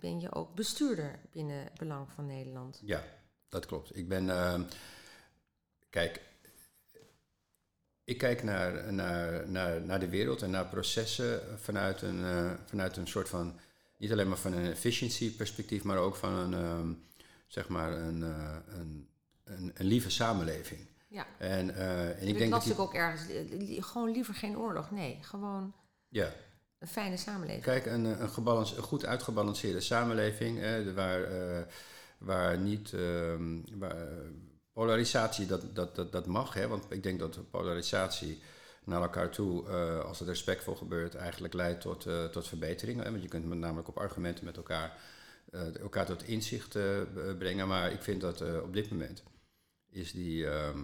ben 0.00 0.20
je 0.20 0.32
ook 0.34 0.54
bestuurder 0.54 1.18
binnen 1.32 1.68
Belang 1.76 2.06
van 2.14 2.26
Nederland. 2.26 2.80
Ja, 2.84 3.02
dat 3.48 3.66
klopt. 3.66 3.96
Ik 3.96 4.08
ben. 4.08 4.30
ehm, 4.30 4.62
kijk, 5.90 6.20
ik 8.04 8.18
kijk 8.18 8.42
naar, 8.42 8.92
naar, 8.92 9.48
naar, 9.48 9.80
naar 9.80 10.00
de 10.00 10.08
wereld 10.08 10.42
en 10.42 10.50
naar 10.50 10.66
processen 10.66 11.40
vanuit 11.60 12.02
een, 12.02 12.24
eh, 12.24 12.50
vanuit 12.64 12.96
een 12.96 13.06
soort 13.06 13.28
van. 13.28 13.58
Niet 13.96 14.12
alleen 14.12 14.28
maar 14.28 14.38
van 14.38 14.52
een 14.52 14.70
efficiency 14.70 15.36
perspectief, 15.36 15.82
maar 15.82 15.98
ook 15.98 16.16
van 16.16 16.32
een. 16.32 16.54
ehm, 16.54 16.92
zeg 17.46 17.68
maar 17.68 17.92
een, 17.92 18.22
eh, 18.22 18.56
een, 18.78 19.08
een, 19.44 19.72
een 19.74 19.86
lieve 19.86 20.10
samenleving. 20.10 20.80
Ja. 21.08 21.26
En, 21.38 21.74
eh, 21.74 22.08
en 22.08 22.28
ik 22.28 22.38
denk 22.38 22.50
dat. 22.50 22.62
Die, 22.62 22.74
natuurlijk 22.74 22.80
ook 22.80 22.94
ergens, 22.94 23.22
gewoon 23.90 24.10
liever 24.10 24.34
geen 24.34 24.58
oorlog. 24.58 24.90
Nee, 24.90 25.18
gewoon 25.20 25.72
ja, 26.08 26.32
een 26.78 26.88
fijne 26.88 27.16
samenleving. 27.16 27.64
Kijk, 27.64 27.86
een, 27.86 28.04
een, 28.04 28.20
een 28.56 28.82
goed 28.82 29.06
uitgebalanceerde 29.06 29.80
samenleving, 29.80 30.60
waar, 30.94 31.28
waar 32.18 32.58
niet 32.58 32.92
ehm, 32.92 33.60
waar, 33.72 33.96
eh, 33.96 34.16
polarisatie, 34.74 35.46
dat, 35.46 35.74
dat, 35.74 35.96
dat, 35.96 36.12
dat 36.12 36.26
mag, 36.26 36.54
hè, 36.54 36.68
want 36.68 36.86
ik 36.88 37.02
denk 37.02 37.18
dat 37.18 37.50
polarisatie 37.50 38.42
naar 38.84 39.02
elkaar 39.02 39.30
toe, 39.30 39.68
eh, 39.68 40.04
als 40.04 40.18
het 40.18 40.28
respectvol 40.28 40.74
gebeurt, 40.74 41.14
eigenlijk 41.14 41.54
leidt 41.54 41.80
tot, 41.80 42.06
eh, 42.06 42.24
tot 42.24 42.48
verbeteringen. 42.48 43.04
Hè, 43.04 43.10
want 43.10 43.22
je 43.22 43.28
kunt 43.28 43.44
met 43.44 43.58
namelijk 43.58 43.88
op 43.88 43.98
argumenten 43.98 44.44
met 44.44 44.56
elkaar, 44.56 44.98
eh, 45.50 45.78
elkaar 45.78 46.06
tot 46.06 46.22
inzicht 46.22 46.78
brengen. 47.38 47.68
Maar 47.68 47.92
ik 47.92 48.02
vind 48.02 48.20
dat 48.20 48.62
op 48.62 48.72
dit 48.72 48.90
moment 48.90 49.22
is 49.90 50.12
die, 50.12 50.48
ehm, 50.48 50.80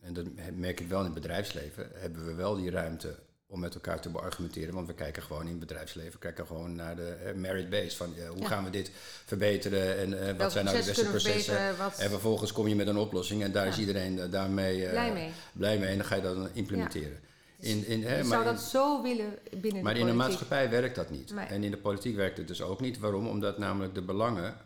en 0.00 0.12
dat 0.12 0.26
merk 0.54 0.80
ik 0.80 0.88
wel 0.88 0.98
in 0.98 1.04
het 1.04 1.14
bedrijfsleven, 1.14 1.90
hebben 1.94 2.26
we 2.26 2.34
wel 2.34 2.56
die 2.56 2.70
ruimte 2.70 3.18
om 3.46 3.60
met 3.60 3.74
elkaar 3.74 4.00
te 4.00 4.08
beargumenteren. 4.08 4.74
Want 4.74 4.86
we 4.86 4.94
kijken 4.94 5.22
gewoon 5.22 5.42
in 5.42 5.48
het 5.50 5.58
bedrijfsleven, 5.58 6.18
kijken 6.18 6.46
gewoon 6.46 6.74
naar 6.74 6.96
de 6.96 7.08
eh, 7.10 7.34
merit 7.34 7.70
base. 7.70 7.96
Van 7.96 8.14
eh, 8.16 8.28
hoe 8.28 8.38
Ja. 8.40 8.46
gaan 8.48 8.64
we 8.64 8.70
dit 8.70 8.90
verbeteren 9.24 9.98
en 9.98 10.28
eh, 10.28 10.36
wat 10.36 10.52
zijn 10.52 10.64
nou 10.64 10.78
de 10.78 10.84
beste 10.86 11.04
processen. 11.04 11.76
wat- 11.78 11.98
En 11.98 12.10
vervolgens 12.10 12.52
kom 12.52 12.68
je 12.68 12.74
met 12.74 12.86
een 12.86 12.96
oplossing 12.96 13.42
en 13.42 13.52
daar 13.52 13.64
Ja. 13.64 13.70
is 13.72 13.78
iedereen 13.78 14.30
daarmee 14.30 14.88
Blij 14.88 15.12
mee. 15.12 15.30
blij 15.52 15.78
mee. 15.78 15.88
En 15.88 15.96
dan 15.96 16.06
ga 16.06 16.14
je 16.14 16.22
dat 16.22 16.36
dan 16.36 16.48
implementeren. 16.52 17.18
In, 17.58 17.86
in, 17.86 18.02
hè, 18.04 18.16
Je 18.18 18.24
zou 18.24 18.44
in- 18.46 18.52
dat 18.54 18.60
zo 18.62 19.02
willen 19.02 19.38
binnen 19.60 19.82
maar 19.82 19.94
de 19.94 20.00
in 20.00 20.06
de 20.06 20.12
maatschappij 20.12 20.70
werkt 20.70 20.94
dat 20.94 21.10
niet. 21.10 21.32
Nee. 21.34 21.46
En 21.46 21.64
in 21.64 21.70
de 21.70 21.76
politiek 21.76 22.16
werkt 22.16 22.36
het 22.38 22.48
dus 22.48 22.62
ook 22.62 22.80
niet. 22.80 22.98
Waarom? 22.98 23.28
Omdat 23.28 23.58
namelijk 23.58 23.94
de 23.94 24.02
belangen 24.02 24.56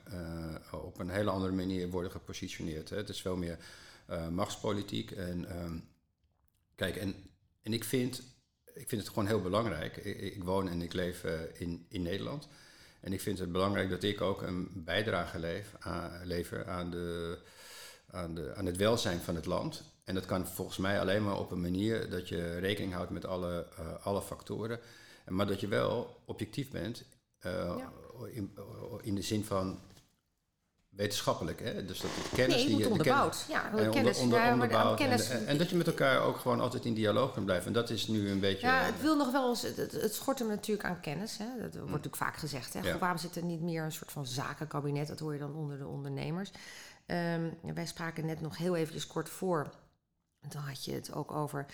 op 0.72 0.98
een 0.98 1.10
hele 1.10 1.30
andere 1.30 1.52
manier 1.52 1.88
worden 1.90 2.10
gepositioneerd. 2.10 2.90
Hè. 2.90 2.96
Het 2.96 3.08
is 3.08 3.20
veel 3.20 3.36
meer 3.36 3.58
machtspolitiek. 4.30 5.10
En, 5.10 5.48
ehm, 5.50 5.78
kijk, 6.74 6.96
en, 6.96 7.14
en 7.62 7.72
ik, 7.72 7.84
vind, 7.84 8.22
ik 8.78 8.88
vind 8.88 9.00
het 9.00 9.10
gewoon 9.10 9.26
heel 9.26 9.42
belangrijk. 9.42 9.96
Ik, 9.96 10.20
ik 10.20 10.44
woon 10.44 10.68
en 10.68 10.82
ik 10.82 10.92
leef 10.92 11.24
eh, 11.24 11.32
in, 11.54 11.86
in 11.88 12.02
Nederland. 12.02 12.48
En 13.00 13.12
ik 13.12 13.20
vind 13.20 13.38
het 13.38 13.52
belangrijk 13.52 13.90
dat 13.90 14.02
ik 14.02 14.20
ook 14.20 14.42
een 14.42 14.68
bijdrage 14.74 15.38
leef, 15.38 15.74
aan- 15.78 16.20
lever 16.24 16.66
aan, 16.68 16.90
de, 16.90 17.38
aan, 18.10 18.34
de, 18.34 18.54
aan 18.54 18.66
het 18.66 18.76
welzijn 18.76 19.20
van 19.20 19.34
het 19.34 19.46
land. 19.46 19.82
En 20.04 20.14
dat 20.14 20.26
kan 20.26 20.46
volgens 20.46 20.76
mij 20.78 21.00
alleen 21.00 21.24
maar 21.24 21.38
op 21.38 21.50
een 21.50 21.60
manier 21.60 22.10
dat 22.10 22.28
je 22.28 22.58
rekening 22.58 22.92
houdt 22.92 23.10
met 23.10 23.24
alle, 23.26 23.66
eh, 23.76 24.06
alle 24.06 24.22
factoren. 24.22 24.80
En 25.24 25.34
Maar 25.34 25.46
dat 25.46 25.60
je 25.60 25.68
wel 25.68 26.20
objectief 26.24 26.70
bent, 26.70 27.04
eh, 27.38 27.52
Ja. 27.78 27.92
in, 28.32 28.54
in 29.02 29.14
de 29.14 29.22
zin 29.22 29.44
van 29.44 29.80
wetenschappelijk. 30.88 31.60
Hè? 31.60 31.84
Dus 31.84 32.00
dat 32.00 32.10
de 32.14 32.36
kennis 32.36 32.56
Nee, 32.56 32.66
die 32.66 32.76
je 32.76 32.88
onderbouwd. 32.90 33.44
Ja, 33.48 33.72
en 33.72 33.90
kennis. 33.90 34.18
onder, 34.18 34.38
Ja, 34.38 34.52
onderbouwd. 34.52 34.96
kennis- 34.98 35.28
en, 35.28 35.46
en 35.46 35.58
dat 35.58 35.70
je 35.70 35.76
met 35.76 35.86
elkaar 35.86 36.20
ook 36.22 36.36
gewoon 36.36 36.60
altijd 36.60 36.84
in 36.84 36.94
dialoog 36.94 37.32
kunt 37.32 37.44
blijven. 37.44 37.66
En 37.66 37.72
dat 37.72 37.90
is 37.90 38.06
nu 38.06 38.30
een 38.30 38.40
beetje. 38.40 38.66
Ja, 38.66 38.80
het 38.82 39.00
wil 39.00 39.16
nog 39.16 39.32
wel 39.32 39.48
eens. 39.48 39.62
Het, 39.62 39.76
het, 39.92 40.14
schort 40.14 40.38
hem 40.38 40.48
natuurlijk 40.48 40.88
aan 40.88 41.00
kennis. 41.00 41.38
Hè. 41.38 41.44
Dat 41.60 41.72
wordt 41.72 41.86
natuurlijk 41.86 42.16
vaak 42.16 42.36
gezegd. 42.36 42.72
Hè. 42.72 42.80
Mm. 42.80 42.86
Ja. 42.86 42.98
Waarom 42.98 43.18
zit 43.18 43.36
er 43.36 43.44
niet 43.44 43.60
meer 43.60 43.84
een 43.84 43.92
soort 43.92 44.12
van 44.12 44.26
zakenkabinet? 44.26 45.06
Dat 45.08 45.18
hoor 45.18 45.32
je 45.32 45.38
dan 45.38 45.54
onder 45.54 45.78
de 45.78 45.86
ondernemers. 45.86 46.50
Ehm, 47.06 47.48
wij 47.74 47.86
spraken 47.86 48.26
net 48.26 48.40
nog 48.40 48.56
heel 48.56 48.76
eventjes 48.76 49.06
kort 49.06 49.28
voor. 49.28 49.70
En 50.40 50.48
Toen 50.48 50.60
had 50.60 50.84
je 50.84 50.92
het 50.92 51.12
ook 51.12 51.32
over 51.32 51.66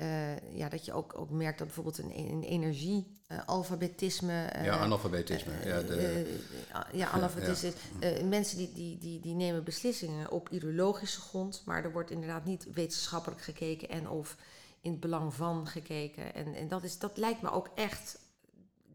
eh, 0.00 0.56
ja, 0.56 0.68
dat 0.68 0.84
je 0.84 0.92
ook, 0.92 1.18
ook 1.18 1.30
merkt 1.30 1.58
dat 1.58 1.66
bijvoorbeeld 1.66 1.98
een, 1.98 2.18
een 2.18 2.42
energie, 2.42 3.18
eh, 3.26 3.38
alfabetisme. 3.46 4.44
eh, 4.44 4.64
ja, 4.64 4.78
analfabetisme. 4.78 5.52
ja, 5.64 5.80
de, 5.82 5.96
eh, 5.96 6.80
ja, 6.98 7.08
analfabetisme. 7.10 7.72
Eh, 8.00 8.22
mensen 8.24 8.56
die, 8.56 8.72
die, 8.72 8.98
die, 8.98 9.20
die 9.20 9.34
nemen 9.34 9.64
beslissingen 9.64 10.30
op 10.30 10.48
ideologische 10.48 11.20
grond, 11.20 11.62
maar 11.64 11.84
er 11.84 11.92
wordt 11.92 12.10
inderdaad 12.10 12.44
niet 12.44 12.66
wetenschappelijk 12.74 13.40
gekeken 13.42 13.88
en 13.88 14.08
of 14.08 14.36
in 14.80 14.90
het 14.90 15.00
belang 15.00 15.34
van 15.34 15.66
gekeken. 15.66 16.34
En, 16.34 16.54
en 16.54 16.68
dat, 16.68 16.82
is, 16.82 16.98
dat 16.98 17.16
lijkt 17.16 17.42
me 17.42 17.50
ook 17.52 17.70
echt 17.74 18.18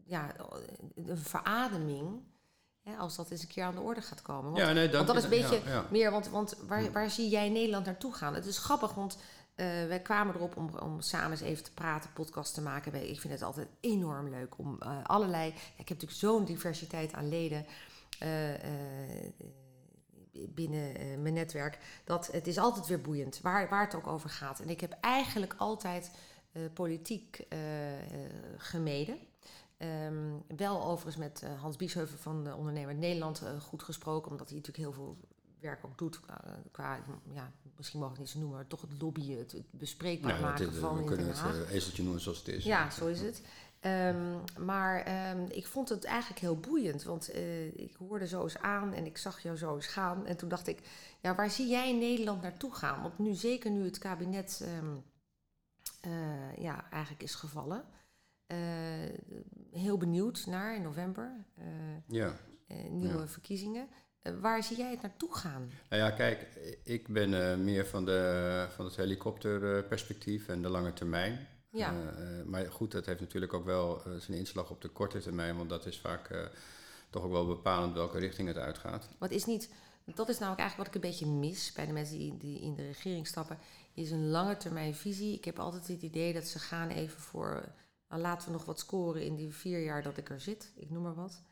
ja, 0.04 0.34
een 0.94 1.18
verademing. 1.18 2.08
Hè, 2.82 2.96
als 2.96 3.16
dat 3.16 3.30
eens 3.30 3.42
een 3.42 3.48
keer 3.48 3.64
aan 3.64 3.74
de 3.74 3.80
orde 3.80 4.00
gaat 4.00 4.22
komen. 4.22 4.44
Want, 4.44 4.56
Ja, 4.56 4.72
nee, 4.72 4.88
dank 4.88 5.06
want 5.06 5.06
dat 5.06 5.16
is 5.16 5.38
een 5.38 5.46
je. 5.46 5.60
beetje 5.60 5.82
meer, 5.90 6.10
want, 6.10 6.28
want 6.28 6.56
waar, 6.66 6.92
waar 6.92 7.10
zie 7.10 7.28
jij 7.28 7.48
Nederland 7.48 7.84
naartoe 7.86 8.14
gaan? 8.14 8.34
Het 8.34 8.46
is 8.46 8.58
grappig, 8.58 8.94
want 8.94 9.16
eh, 9.56 9.66
wij 9.66 10.00
kwamen 10.00 10.34
erop 10.34 10.56
om, 10.56 10.70
om 10.78 11.00
samen 11.00 11.30
eens 11.30 11.40
even 11.40 11.64
te 11.64 11.72
praten, 11.72 12.12
podcast 12.12 12.54
te 12.54 12.62
maken. 12.62 13.08
Ik 13.08 13.20
vind 13.20 13.32
het 13.32 13.42
altijd 13.42 13.68
enorm 13.80 14.28
leuk 14.28 14.58
om 14.58 14.76
eh, 14.80 15.04
allerlei. 15.04 15.48
Ik 15.48 15.88
heb 15.88 15.88
natuurlijk 15.88 16.18
zo'n 16.18 16.44
diversiteit 16.44 17.12
aan 17.12 17.28
leden. 17.28 17.66
eh, 18.18 18.28
binnen 20.48 21.22
mijn 21.22 21.34
netwerk. 21.34 21.78
Dat 22.04 22.32
het 22.32 22.46
is 22.46 22.58
altijd 22.58 22.86
weer 22.86 23.00
boeiend, 23.00 23.40
waar, 23.40 23.68
waar 23.68 23.84
het 23.84 23.94
ook 23.94 24.06
over 24.06 24.30
gaat. 24.30 24.60
En 24.60 24.68
ik 24.68 24.80
heb 24.80 24.96
eigenlijk 25.00 25.54
altijd 25.58 26.10
politiek 26.74 27.46
gemeden. 28.56 29.18
Ehm, 29.76 30.32
wel 30.56 30.84
overigens 30.84 31.16
met 31.16 31.44
Hans 31.60 31.76
Biesheuvel 31.76 32.18
van 32.18 32.44
de 32.44 32.54
Ondernemer 32.54 32.94
Nederland 32.94 33.42
goed 33.60 33.82
gesproken, 33.82 34.30
omdat 34.30 34.48
hij 34.48 34.56
natuurlijk 34.56 34.84
heel 34.84 34.92
veel 34.92 35.16
werk 35.60 35.84
ook 35.84 35.98
doet 35.98 36.20
qua 36.70 36.98
ja, 37.32 37.52
misschien 37.76 38.00
mag 38.00 38.08
ik 38.10 38.14
het 38.16 38.24
niet 38.24 38.32
zo 38.34 38.38
noemen, 38.38 38.56
maar 38.56 38.66
toch 38.66 38.80
het 38.80 39.00
lobbyen, 39.02 39.38
het, 39.38 39.52
het 39.52 39.66
bespreekbaar 39.70 40.30
nou, 40.32 40.42
maken 40.44 40.64
het 40.64 40.74
is- 40.74 40.80
van 40.80 40.96
we 40.96 41.04
kunnen 41.04 41.26
het 41.26 41.38
eh, 41.38 41.70
ezeltje 41.74 42.02
noemen 42.02 42.20
zoals 42.20 42.38
het 42.38 42.48
is. 42.48 42.64
Ja, 42.64 42.90
zo 42.90 43.06
is 43.06 43.20
het. 43.20 43.42
Ehm, 43.80 44.34
maar 44.58 45.02
ehm, 45.02 45.46
ik 45.50 45.66
vond 45.66 45.88
het 45.88 46.04
eigenlijk 46.04 46.40
heel 46.40 46.56
boeiend, 46.60 47.02
want 47.02 47.30
eh, 47.30 47.66
ik 47.78 47.94
hoorde 47.98 48.26
zo 48.26 48.42
eens 48.42 48.58
aan 48.58 48.92
en 48.92 49.06
ik 49.06 49.18
zag 49.18 49.42
jou 49.42 49.56
zo 49.56 49.74
eens 49.74 49.86
gaan. 49.86 50.26
En 50.26 50.36
toen 50.36 50.48
dacht 50.48 50.66
ik, 50.66 50.80
ja, 51.20 51.34
waar 51.34 51.50
zie 51.50 51.68
jij 51.68 51.88
in 51.90 51.98
Nederland 51.98 52.42
naartoe 52.42 52.74
gaan? 52.74 53.02
Want 53.02 53.18
nu, 53.18 53.34
zeker 53.34 53.70
nu 53.70 53.84
het 53.84 53.98
kabinet 53.98 54.60
ehm, 54.64 54.96
eh, 56.00 56.56
ja, 56.62 56.90
eigenlijk 56.90 57.22
is 57.22 57.34
gevallen. 57.34 57.84
heel 59.72 59.96
benieuwd 59.96 60.46
naar 60.46 60.76
in 60.76 60.82
november, 60.82 61.44
Ja. 62.06 62.36
nieuwe 62.90 63.18
Ja. 63.18 63.26
verkiezingen. 63.28 63.88
Eh, 64.26 64.40
waar 64.40 64.62
zie 64.62 64.76
jij 64.76 64.90
het 64.90 65.02
naartoe 65.02 65.34
gaan? 65.34 65.70
Nou 65.88 66.02
ja, 66.02 66.10
kijk, 66.10 66.46
ik 66.82 67.08
ben 67.08 67.50
eh, 67.50 67.56
meer 67.56 67.86
van, 67.86 68.04
de, 68.04 68.66
van 68.74 68.84
het 68.84 68.96
helikopterperspectief 68.96 70.48
en 70.48 70.62
de 70.62 70.68
lange 70.68 70.92
termijn. 70.92 71.46
Ja. 71.70 71.92
Eh, 71.92 72.38
eh, 72.40 72.46
maar 72.46 72.72
goed, 72.72 72.92
dat 72.92 73.06
heeft 73.06 73.20
natuurlijk 73.20 73.52
ook 73.52 73.64
wel 73.64 74.02
eh, 74.04 74.12
zijn 74.16 74.38
inslag 74.38 74.70
op 74.70 74.80
de 74.80 74.88
korte 74.88 75.18
termijn, 75.18 75.56
want 75.56 75.68
dat 75.68 75.86
is 75.86 75.98
vaak 75.98 76.28
eh, 76.30 76.44
toch 77.10 77.22
ook 77.22 77.30
wel 77.30 77.46
bepalend 77.46 77.94
welke 77.94 78.18
richting 78.18 78.48
het 78.48 78.56
uitgaat. 78.56 79.08
Wat 79.18 79.30
is 79.30 79.44
niet, 79.44 79.70
dat 80.04 80.28
is 80.28 80.38
namelijk 80.38 80.60
eigenlijk 80.60 80.76
wat 80.76 80.86
ik 80.86 80.94
een 80.94 81.10
beetje 81.10 81.34
mis 81.48 81.72
bij 81.72 81.86
de 81.86 81.92
mensen 81.92 82.18
die, 82.18 82.36
die 82.36 82.60
in 82.60 82.74
de 82.74 82.86
regering 82.86 83.26
stappen, 83.26 83.58
is 83.94 84.10
een 84.10 84.28
lange 84.28 84.56
termijn 84.56 84.94
visie. 84.94 85.34
Ik 85.34 85.44
heb 85.44 85.58
altijd 85.58 85.88
het 85.88 86.02
idee 86.02 86.32
dat 86.32 86.44
ze 86.44 86.58
gaan 86.58 86.88
even 86.88 87.20
voor, 87.20 87.72
nou, 88.08 88.22
laten 88.22 88.46
we 88.46 88.52
nog 88.52 88.64
wat 88.64 88.78
scoren 88.78 89.22
in 89.24 89.36
die 89.36 89.54
vier 89.54 89.82
jaar 89.82 90.02
dat 90.02 90.16
ik 90.16 90.30
er 90.30 90.40
zit, 90.40 90.72
ik 90.76 90.90
noem 90.90 91.02
maar 91.02 91.14
wat. 91.14 91.42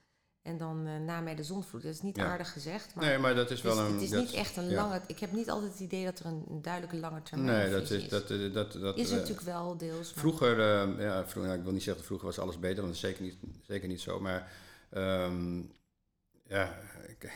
En 0.44 0.58
dan 0.58 0.86
eh, 0.86 0.96
na 0.96 1.20
mij 1.20 1.34
de 1.34 1.42
zonvloed. 1.42 1.82
Dat 1.82 1.92
is 1.94 2.02
niet 2.02 2.16
Ja. 2.16 2.24
aardig 2.24 2.52
gezegd, 2.52 2.94
maar, 2.94 3.04
nee, 3.04 3.18
maar 3.18 3.34
dat 3.34 3.50
is 3.50 3.62
wel 3.62 3.78
een. 3.78 3.92
het 3.92 4.02
is 4.02 4.10
niet 4.10 4.32
echt 4.32 4.56
een 4.56 4.68
ja. 4.68 4.74
lange, 4.74 5.00
ik 5.06 5.18
heb 5.18 5.32
niet 5.32 5.50
altijd 5.50 5.72
het 5.72 5.80
idee 5.80 6.04
dat 6.04 6.18
er 6.18 6.26
een, 6.26 6.44
een 6.48 6.62
duidelijke 6.62 6.96
lange 6.96 7.22
termijn 7.22 7.58
Nee, 7.58 7.70
dat 7.70 7.90
is. 7.90 8.08
Dat, 8.08 8.30
eh, 8.30 8.52
dat, 8.52 8.72
dat, 8.72 8.96
is 8.96 9.10
eh, 9.10 9.16
natuurlijk 9.16 9.46
wel 9.46 9.76
deels. 9.76 10.12
Vroeger, 10.16 10.60
eh, 10.60 11.00
ja, 11.04 11.26
vroeger, 11.26 11.42
nou, 11.42 11.58
ik 11.58 11.62
wil 11.62 11.72
niet 11.72 11.82
zeggen 11.82 12.04
vroeger 12.04 12.26
was 12.26 12.38
alles 12.38 12.58
beter, 12.58 12.82
want 12.82 12.86
dat 12.86 12.94
is 12.94 13.00
zeker 13.00 13.22
niet, 13.22 13.36
zeker 13.62 13.88
niet 13.88 14.00
zo. 14.00 14.20
Maar 14.20 14.52
ehm, 14.90 15.62
ja, 16.48 16.78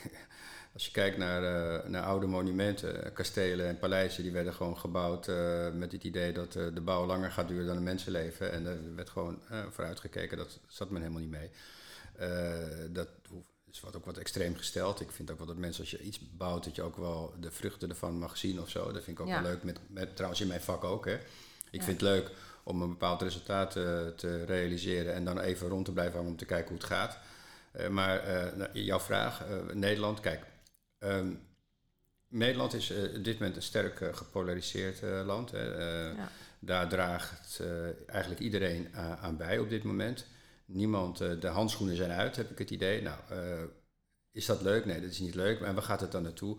als 0.74 0.86
je 0.86 0.92
kijkt 0.92 1.16
naar, 1.16 1.42
naar 1.90 2.02
oude 2.02 2.26
monumenten, 2.26 3.12
kastelen 3.12 3.66
en 3.66 3.78
paleizen, 3.78 4.22
die 4.22 4.32
werden 4.32 4.54
gewoon 4.54 4.78
gebouwd 4.78 5.26
met 5.74 5.92
het 5.92 6.04
idee 6.04 6.32
dat 6.32 6.52
de 6.52 6.80
bouw 6.84 7.06
langer 7.06 7.30
gaat 7.30 7.48
duren 7.48 7.66
dan 7.66 7.76
een 7.76 7.82
mensenleven. 7.82 8.52
En 8.52 8.66
er 8.66 8.94
werd 8.94 9.10
gewoon 9.10 9.40
vooruitgekeken, 9.70 10.36
dat 10.36 10.58
zat 10.66 10.90
men 10.90 11.00
helemaal 11.00 11.22
niet 11.22 11.30
mee. 11.30 11.50
Eh, 12.18 12.54
dat 12.90 13.08
is 13.70 13.80
wat 13.80 13.96
ook 13.96 14.04
wat 14.04 14.16
extreem 14.18 14.56
gesteld. 14.56 15.00
Ik 15.00 15.10
vind 15.10 15.30
ook 15.30 15.38
wel 15.38 15.46
dat 15.46 15.56
mensen, 15.56 15.80
als 15.80 15.90
je 15.90 16.00
iets 16.02 16.20
bouwt, 16.36 16.64
dat 16.64 16.74
je 16.76 16.82
ook 16.82 16.96
wel 16.96 17.34
de 17.40 17.50
vruchten 17.50 17.88
ervan 17.88 18.18
mag 18.18 18.36
zien 18.36 18.60
of 18.60 18.70
zo. 18.70 18.92
Dat 18.92 19.04
vind 19.04 19.18
ik 19.18 19.20
ook 19.20 19.28
Ja. 19.30 19.42
wel 19.42 19.50
leuk, 19.50 19.62
met, 19.62 19.78
met, 19.86 20.14
trouwens 20.14 20.40
in 20.40 20.48
mijn 20.48 20.60
vak 20.60 20.84
ook. 20.84 21.04
Hè. 21.04 21.14
Ik 21.70 21.80
Ja. 21.80 21.82
vind 21.82 22.00
het 22.00 22.10
leuk 22.10 22.30
om 22.62 22.82
een 22.82 22.88
bepaald 22.88 23.22
resultaat 23.22 23.76
eh, 23.76 24.06
te 24.06 24.44
realiseren 24.44 25.14
en 25.14 25.24
dan 25.24 25.40
even 25.40 25.68
rond 25.68 25.84
te 25.84 25.92
blijven 25.92 26.14
hangen 26.14 26.30
om 26.30 26.36
te 26.38 26.44
kijken 26.44 26.68
hoe 26.68 26.76
het 26.78 26.86
gaat. 26.86 27.18
Eh, 27.72 27.88
maar 27.88 28.22
nou, 28.56 28.70
jouw 28.72 29.00
vraag, 29.00 29.44
Nederland, 29.72 30.20
kijk. 30.20 30.44
ehm, 30.98 31.30
Nederland 32.28 32.74
is 32.74 32.90
op 33.16 33.24
dit 33.24 33.38
moment 33.38 33.56
een 33.56 33.62
sterk 33.62 34.16
gepolariseerd 34.16 35.00
land. 35.24 35.50
Hè. 35.50 35.64
Ja. 36.12 36.30
Daar 36.58 36.88
draagt 36.88 37.62
eigenlijk 38.06 38.40
iedereen 38.40 38.96
aan 38.96 39.36
bij 39.36 39.58
op 39.58 39.68
dit 39.68 39.82
moment. 39.82 40.26
Niemand, 40.70 41.20
eh, 41.20 41.40
de 41.40 41.46
handschoenen 41.46 41.96
zijn 41.96 42.10
uit, 42.10 42.36
heb 42.36 42.50
ik 42.50 42.58
het 42.58 42.70
idee. 42.70 43.02
Nou, 43.02 43.18
eh, 43.28 43.62
is 44.32 44.46
dat 44.46 44.62
leuk? 44.62 44.84
Nee, 44.84 45.00
dat 45.00 45.10
is 45.10 45.18
niet 45.18 45.34
leuk. 45.34 45.60
Maar 45.60 45.74
waar 45.74 45.82
gaat 45.82 46.00
het 46.00 46.12
dan 46.12 46.22
naartoe? 46.22 46.58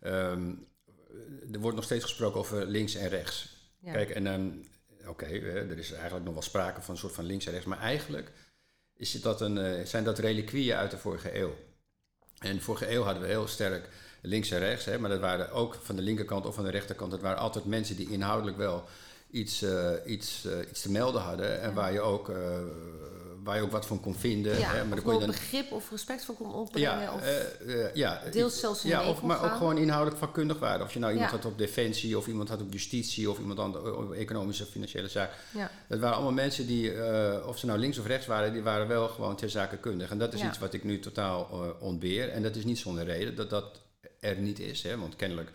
Ehm, 0.00 0.52
er 1.52 1.60
wordt 1.60 1.76
nog 1.76 1.84
steeds 1.84 2.04
gesproken 2.04 2.40
over 2.40 2.66
links 2.66 2.94
en 2.94 3.08
rechts. 3.08 3.56
Ja. 3.78 3.92
Kijk, 3.92 4.10
en 4.10 4.24
dan, 4.24 4.66
oké, 5.06 5.24
er 5.24 5.78
is 5.78 5.92
eigenlijk 5.92 6.24
nog 6.24 6.34
wel 6.34 6.42
sprake 6.42 6.80
van 6.80 6.94
een 6.94 7.00
soort 7.00 7.14
van 7.14 7.24
links 7.24 7.46
en 7.46 7.52
rechts. 7.52 7.66
Maar 7.66 7.78
eigenlijk 7.78 8.32
is 8.96 9.12
dat 9.12 9.40
een, 9.40 9.58
eh, 9.58 9.84
zijn 9.84 10.04
dat 10.04 10.18
reliquieën 10.18 10.76
uit 10.76 10.90
de 10.90 10.98
vorige 10.98 11.38
eeuw. 11.38 11.54
En 12.38 12.54
de 12.54 12.62
vorige 12.62 12.90
eeuw 12.90 13.02
hadden 13.02 13.22
we 13.22 13.28
heel 13.28 13.46
sterk 13.46 13.88
links 14.22 14.50
en 14.50 14.58
rechts. 14.58 14.84
Hè, 14.84 14.98
maar 14.98 15.10
dat 15.10 15.20
waren 15.20 15.52
ook 15.52 15.74
van 15.74 15.96
de 15.96 16.02
linkerkant 16.02 16.46
of 16.46 16.54
van 16.54 16.64
de 16.64 16.70
rechterkant. 16.70 17.10
Dat 17.10 17.20
waren 17.20 17.38
altijd 17.38 17.64
mensen 17.64 17.96
die 17.96 18.10
inhoudelijk 18.10 18.56
wel 18.56 18.84
iets, 19.30 19.64
iets, 20.06 20.46
iets 20.70 20.82
te 20.82 20.90
melden 20.90 21.22
hadden. 21.22 21.60
En 21.60 21.74
waar, 21.74 21.92
je 21.92 22.00
ook, 22.00 22.28
waar 23.48 23.56
je 23.56 23.62
ook 23.62 23.70
wat 23.70 23.86
van 23.86 24.00
kon 24.00 24.14
vinden. 24.14 24.58
ja, 24.58 24.70
hè, 24.70 24.72
maar 24.72 24.82
of 24.82 24.88
dan 24.88 25.02
kon 25.02 25.12
je 25.12 25.18
dan, 25.18 25.28
begrip 25.28 25.72
of 25.72 25.90
respect 25.90 26.24
voor 26.24 26.34
kon 26.34 26.54
opbrengen. 26.54 27.00
ja, 27.00 27.14
of, 27.14 27.20
eh, 27.20 27.84
eh, 27.84 27.94
ja, 27.94 28.22
deels 28.32 28.60
zelfs 28.60 28.84
in 28.84 28.90
ja, 28.90 29.08
of, 29.08 29.22
maar 29.22 29.44
ook 29.44 29.56
gewoon 29.56 29.78
inhoudelijk 29.78 30.18
vakkundig 30.18 30.58
waren. 30.58 30.86
Of 30.86 30.92
je 30.92 30.98
nou 30.98 31.12
iemand 31.12 31.30
had 31.30 31.44
op 31.44 31.58
defensie, 31.58 32.18
of 32.18 32.26
iemand 32.26 32.48
had 32.48 32.60
op 32.60 32.72
justitie, 32.72 33.30
of 33.30 33.38
iemand 33.38 33.58
had 33.58 33.92
op 33.96 34.12
economische 34.12 34.64
financiële 34.64 35.08
zaak. 35.08 35.30
ja. 35.54 35.70
Dat 35.88 35.98
waren 35.98 36.14
allemaal 36.14 36.32
mensen 36.32 36.66
die, 36.66 36.92
eh, 36.92 37.46
of 37.46 37.58
ze 37.58 37.66
nou 37.66 37.78
links 37.78 37.98
of 37.98 38.06
rechts 38.06 38.26
waren, 38.26 38.52
die 38.52 38.62
waren 38.62 38.88
wel 38.88 39.08
gewoon 39.08 39.36
ter 39.36 39.50
zake 39.50 39.76
kundig. 39.76 40.10
En 40.10 40.18
dat 40.18 40.34
is 40.34 40.42
iets 40.42 40.58
wat 40.58 40.74
ik 40.74 40.84
nu 40.84 40.98
totaal 40.98 41.48
eh, 41.50 41.82
ontbeer. 41.82 42.28
En 42.28 42.42
dat 42.42 42.56
is 42.56 42.64
niet 42.64 42.78
zonder 42.78 43.04
reden 43.04 43.36
dat 43.36 43.50
dat 43.50 43.80
er 44.20 44.36
niet 44.36 44.58
is. 44.58 44.82
Hè? 44.82 44.98
Want 44.98 45.16
kennelijk 45.16 45.50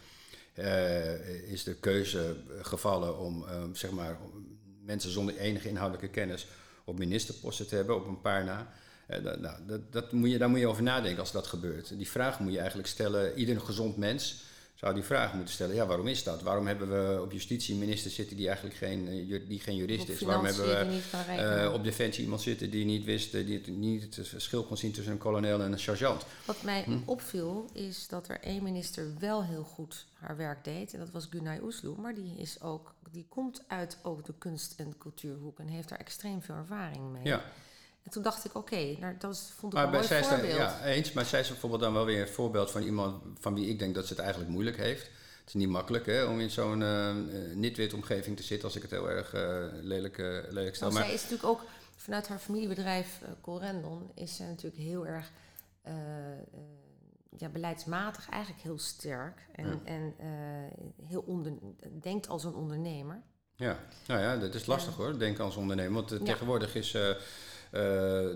eh, 0.54 1.52
is 1.52 1.64
de 1.64 1.74
keuze 1.74 2.36
gevallen 2.62 3.20
om 3.20 3.46
eh, 3.48 3.64
zeg 3.74 3.92
maar, 3.92 4.18
om 4.24 4.58
mensen 4.86 5.12
zonder 5.12 5.38
enige 5.38 5.68
inhoudelijke 5.68 6.10
kennis 6.10 6.48
op 6.84 6.98
ministerposten 6.98 7.68
te 7.68 7.76
hebben, 7.76 7.96
op 7.96 8.08
een 8.08 8.22
paar 8.22 8.44
na. 8.44 8.74
Nou, 9.22 9.56
dat, 9.68 9.92
dat 9.92 10.12
moet 10.12 10.32
je, 10.32 10.38
daar 10.38 10.50
moet 10.50 10.60
je 10.60 10.68
over 10.68 10.84
nadenken 10.84 11.20
als 11.20 11.32
dat 11.32 11.48
gebeurt. 11.48 11.98
Die 11.98 12.10
vraag 12.10 12.40
moet 12.40 12.52
je 12.52 12.58
eigenlijk 12.58 12.88
stellen. 12.88 13.38
Ieder 13.38 13.62
gezond 13.62 13.98
mens 13.98 14.44
zou 14.84 14.96
die 14.96 15.04
vraag 15.04 15.34
moeten 15.34 15.54
stellen. 15.54 15.76
Ja, 15.76 15.86
waarom 15.86 16.08
is 16.08 16.24
dat? 16.24 16.42
Waarom 16.42 16.68
hebben 16.68 16.90
we 16.90 17.22
op 17.22 17.32
justitie 17.32 17.76
ministers 17.76 18.16
zitten 18.16 18.38
die 18.38 18.46
eigenlijk 18.48 18.78
geen, 18.78 19.08
eh, 19.08 19.40
die 19.48 19.60
geen 19.60 19.76
jurist 19.76 20.10
is? 20.10 20.22
Waarom 20.22 20.46
hebben 20.46 20.66
we 20.66 21.02
eh, 21.32 21.74
op 21.74 21.84
defensie 21.84 22.24
iemand 22.24 22.42
zitten 22.42 22.70
die 22.70 22.86
niet 22.86 23.04
wist, 23.04 23.34
eh, 23.34 23.46
die 23.46 23.58
het, 23.58 23.68
niet 23.68 24.16
het 24.16 24.28
verschil 24.28 24.64
kon 24.64 24.78
zien 24.78 24.92
tussen 24.92 25.12
een 25.14 25.20
kolonel 25.20 25.62
en 25.62 25.72
een 25.72 25.80
sergeant? 25.80 26.26
Wat 26.46 26.64
mij 26.64 26.84
Hm. 26.84 26.98
opviel 27.06 27.70
is 27.74 28.08
dat 28.08 28.28
er 28.28 28.40
één 28.40 28.64
minister 28.64 29.08
wel 29.20 29.44
heel 29.44 29.64
goed 29.64 30.06
haar 30.14 30.38
werk 30.38 30.64
deed. 30.64 30.94
En 30.94 31.00
dat 31.00 31.12
was 31.12 31.28
Gunay 31.30 31.60
Oesloe. 31.64 31.96
Maar 31.98 32.14
die, 32.14 32.36
is 32.38 32.62
ook, 32.62 32.94
die 33.12 33.26
komt 33.30 33.64
uit 33.68 33.98
ook 34.02 34.26
de 34.26 34.34
kunst- 34.38 34.74
en 34.78 34.98
cultuurhoek. 34.98 35.60
En 35.60 35.68
heeft 35.68 35.90
daar 35.90 36.00
extreem 36.00 36.42
veel 36.42 36.56
ervaring 36.56 37.12
mee. 37.12 37.24
Ja. 37.24 37.44
En 38.04 38.12
toen 38.12 38.24
dacht 38.24 38.46
ik, 38.46 38.56
oké, 38.56 38.96
nou, 39.00 39.16
dat 39.18 39.52
vond 39.58 39.74
ik 39.74 39.80
Maar 39.80 39.88
een 39.88 39.94
mooi 39.94 40.08
zij 40.08 40.24
voorbeeld. 40.24 40.56
ja, 40.56 40.84
eens, 40.84 41.12
maar 41.12 41.26
zij 41.26 41.40
is 41.40 41.48
bijvoorbeeld 41.48 41.82
dan 41.82 41.94
wel 41.94 42.06
weer 42.06 42.22
een 42.22 42.28
voorbeeld 42.28 42.72
van 42.72 42.82
iemand 42.82 43.24
van 43.40 43.54
wie 43.54 43.68
ik 43.68 43.80
denk 43.80 43.96
dat 43.96 44.08
ze 44.08 44.14
het 44.14 44.22
eigenlijk 44.22 44.52
moeilijk 44.52 44.78
heeft. 44.78 45.04
Het 45.40 45.48
is 45.48 45.54
niet 45.54 45.70
makkelijk 45.70 46.06
hè, 46.06 46.24
om 46.24 46.40
in 46.40 46.50
zo'n 46.50 46.82
eh, 46.82 47.10
eh, 47.10 47.16
nitwit 47.56 47.94
omgeving 47.94 48.38
te 48.38 48.44
zitten, 48.44 48.68
als 48.68 48.76
ik 48.76 48.82
het 48.82 48.92
heel 48.92 49.10
erg 49.10 49.34
eh, 49.34 49.66
lelijk, 49.82 50.18
lelijk 50.50 50.76
stel. 50.76 50.88
Nou, 50.88 51.00
Maar 51.00 51.04
zij 51.04 51.14
is 51.14 51.22
natuurlijk 51.22 51.50
ook 51.50 51.62
vanuit 51.96 52.28
haar 52.28 52.40
familiebedrijf 52.40 53.22
Colrendon 53.42 54.12
is 54.14 54.36
zij 54.36 54.46
natuurlijk 54.48 54.84
heel 54.84 55.08
erg. 55.08 55.32
ja, 57.38 57.50
beleidsmatig 57.50 58.30
eigenlijk 58.30 58.64
heel 58.64 58.80
sterk 58.80 59.48
en, 59.56 59.82
en 59.84 60.16
heel 61.06 61.24
onder, 61.26 61.54
denkt 62.02 62.28
als 62.28 62.44
een 62.44 62.56
ondernemer. 62.56 63.22
Ja, 63.56 63.80
nou 64.08 64.22
ja, 64.22 64.38
dat 64.38 64.54
is 64.56 64.66
lastig 64.66 64.96
hoor, 64.96 65.20
denken 65.20 65.44
als 65.44 65.56
ondernemer. 65.56 65.94
Want 65.94 66.10
Ja. 66.10 66.18
tegenwoordig 66.18 66.76
is 66.76 66.98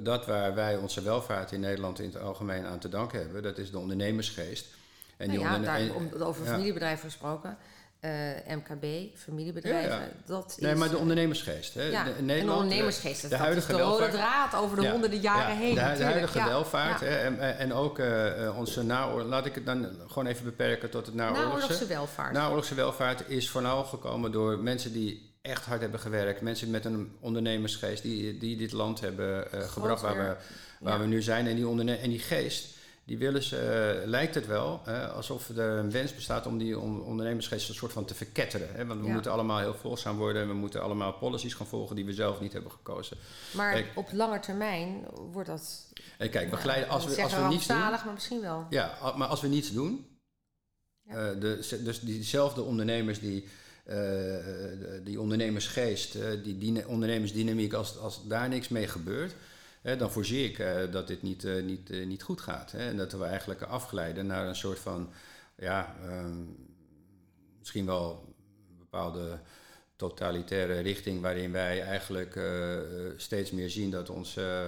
dat 0.04 0.26
waar 0.26 0.56
wij 0.56 0.76
onze 0.78 1.02
welvaart 1.02 1.52
in 1.52 1.60
Nederland 1.60 2.00
in 2.00 2.06
het 2.14 2.22
algemeen 2.22 2.66
aan 2.66 2.80
te 2.80 2.90
danken 2.90 3.20
hebben, 3.20 3.44
dat 3.44 3.58
is 3.58 3.72
de 3.72 3.78
ondernemersgeest. 3.78 4.66
En 5.18 5.28
nou 5.28 5.40
ja, 5.40 5.56
onderne- 5.56 5.88
daar, 5.88 5.96
om, 5.96 6.12
over 6.22 6.44
ja. 6.46 6.52
familiebedrijven 6.52 7.04
gesproken, 7.10 7.58
eh, 8.00 8.12
MKB, 8.50 8.86
familiebedrijven, 9.16 9.90
Ja, 9.90 10.00
ja. 10.02 10.08
dat 10.26 10.50
is... 10.50 10.58
Nee, 10.58 10.76
maar 10.76 10.90
de 10.90 10.98
ondernemersgeest. 10.98 11.74
Hè. 11.74 11.84
ja, 11.84 12.04
De- 12.04 12.22
Nederland, 12.22 12.58
de 12.58 12.64
ondernemersgeest, 12.64 13.22
de 13.22 13.28
dat 13.28 13.40
huidige 13.40 13.72
is 13.72 13.78
de 13.78 13.84
rode 13.84 14.10
draad 14.10 14.56
over 14.56 14.82
de 14.82 14.90
honderden 14.90 15.20
jaren 15.20 15.54
ja, 15.54 15.60
heen. 15.60 15.76
De, 15.76 15.82
hu- 15.82 15.98
de 15.98 16.04
huidige 16.04 16.44
welvaart. 16.44 17.00
Hè, 17.00 17.16
en, 17.18 17.58
en 17.58 17.74
ook 17.74 18.00
eh, 18.00 18.46
eh, 18.46 18.58
onze 18.58 18.84
naoorlog... 18.84 19.28
Laat 19.28 19.46
ik 19.46 19.56
het 19.56 19.66
dan 19.66 19.88
gewoon 20.08 20.26
even 20.26 20.44
beperken 20.44 20.90
tot 20.90 21.06
het 21.06 21.16
naoorlogse. 21.16 21.48
Naoorlogse 21.50 21.86
welvaart. 21.86 22.32
Naoorlogse 22.34 22.76
welvaart 22.76 23.24
is 23.30 23.50
vooral 23.50 23.84
gekomen 23.84 24.32
door 24.32 24.58
mensen 24.60 24.94
die 24.94 25.27
echt 25.48 25.66
hard 25.66 25.82
hebben 25.82 26.00
gewerkt. 26.00 26.42
Mensen 26.42 26.70
met 26.70 26.86
een 26.86 27.16
ondernemersgeest 27.20 28.04
die, 28.04 28.38
die 28.38 28.58
dit 28.58 28.72
land 28.72 29.00
hebben 29.00 29.52
eh, 29.52 29.62
gebracht 29.70 30.02
waar, 30.02 30.18
we, 30.18 30.36
waar 30.80 30.94
Ja. 30.94 31.00
we 31.00 31.06
nu 31.06 31.22
zijn. 31.22 31.48
En 31.48 31.56
die, 31.56 31.68
onderne 31.68 31.96
en 31.96 32.10
die 32.10 32.20
geest, 32.20 32.76
die 33.06 33.18
willen 33.18 33.44
ze, 33.44 33.58
eh, 34.02 34.08
lijkt 34.08 34.36
het 34.36 34.48
wel, 34.48 34.82
hè, 34.84 35.08
alsof 35.08 35.50
er 35.50 35.60
een 35.60 35.92
wens 35.92 36.16
bestaat 36.16 36.46
om 36.46 36.58
die 36.58 36.80
on- 36.80 37.02
ondernemersgeest 37.04 37.70
een 37.70 37.76
soort 37.76 37.92
van 37.92 38.06
te 38.06 38.14
verketteren. 38.16 38.68
Hè? 38.74 38.86
Want 38.86 39.00
we 39.02 39.08
Ja. 39.08 39.14
moeten 39.14 39.32
allemaal 39.32 39.60
heel 39.60 39.74
volgzaam 39.74 40.18
worden 40.18 40.42
en 40.42 40.48
we 40.48 40.54
moeten 40.54 40.82
allemaal 40.82 41.14
policies 41.14 41.54
gaan 41.54 41.68
volgen 41.68 41.96
die 41.96 42.06
we 42.06 42.14
zelf 42.14 42.40
niet 42.40 42.54
hebben 42.54 42.72
gekozen. 42.72 43.18
Maar 43.54 43.72
Kijk. 43.74 43.92
op 43.96 44.10
lange 44.14 44.40
termijn 44.40 45.06
wordt 45.32 45.50
dat... 45.50 45.92
En 46.18 46.30
kijk, 46.30 46.50
we 46.50 46.56
glijden, 46.58 46.90
als 46.90 47.06
we, 47.06 47.24
als 47.24 47.34
we 47.36 47.42
niets 47.42 47.68
doen, 47.68 47.78
maar 47.78 48.12
misschien 48.14 48.42
wel. 48.42 48.66
Ja, 48.70 48.98
maar 49.16 49.28
als 49.28 49.42
we 49.42 49.48
niets 49.48 49.72
doen, 49.74 50.08
Ja. 51.04 51.14
eh, 51.32 51.40
de, 51.40 51.80
dus 51.84 52.00
diezelfde 52.00 52.62
ondernemers 52.62 53.20
die, 53.20 53.44
eh, 53.44 53.50
die 55.04 55.22
ondernemersgeest, 55.22 56.16
eh, 56.16 56.44
die, 56.44 56.58
die 56.58 56.88
ondernemersdynamiek, 56.88 57.74
als, 57.74 57.98
als 57.98 58.28
daar 58.28 58.50
niks 58.50 58.68
mee 58.68 58.88
gebeurt, 58.88 59.36
dan 59.96 60.12
voorzie 60.12 60.50
ik 60.50 60.60
eh, 60.60 60.92
dat 60.92 61.08
dit 61.08 61.22
niet, 61.22 61.44
eh, 61.44 61.64
niet, 61.64 61.90
eh, 61.90 62.06
niet 62.06 62.24
goed 62.24 62.42
gaat. 62.42 62.74
En 62.74 62.98
dat 62.98 63.12
we 63.12 63.24
eigenlijk 63.24 63.62
afglijden 63.62 64.26
naar 64.26 64.48
een 64.48 64.56
soort 64.56 64.80
van, 64.80 65.10
ja, 65.56 65.96
ehm, 66.04 66.44
misschien 67.60 67.86
wel 67.86 68.36
een 68.70 68.78
bepaalde 68.78 69.40
totalitaire 69.98 70.80
richting 70.80 71.22
waarin 71.22 71.52
wij 71.52 71.82
eigenlijk 71.82 72.36
eh, 72.36 72.78
eh, 72.78 73.14
steeds 73.18 73.52
meer 73.52 73.70
zien 73.70 73.92
dat 73.92 74.10
ons, 74.10 74.38
eh, 74.38 74.68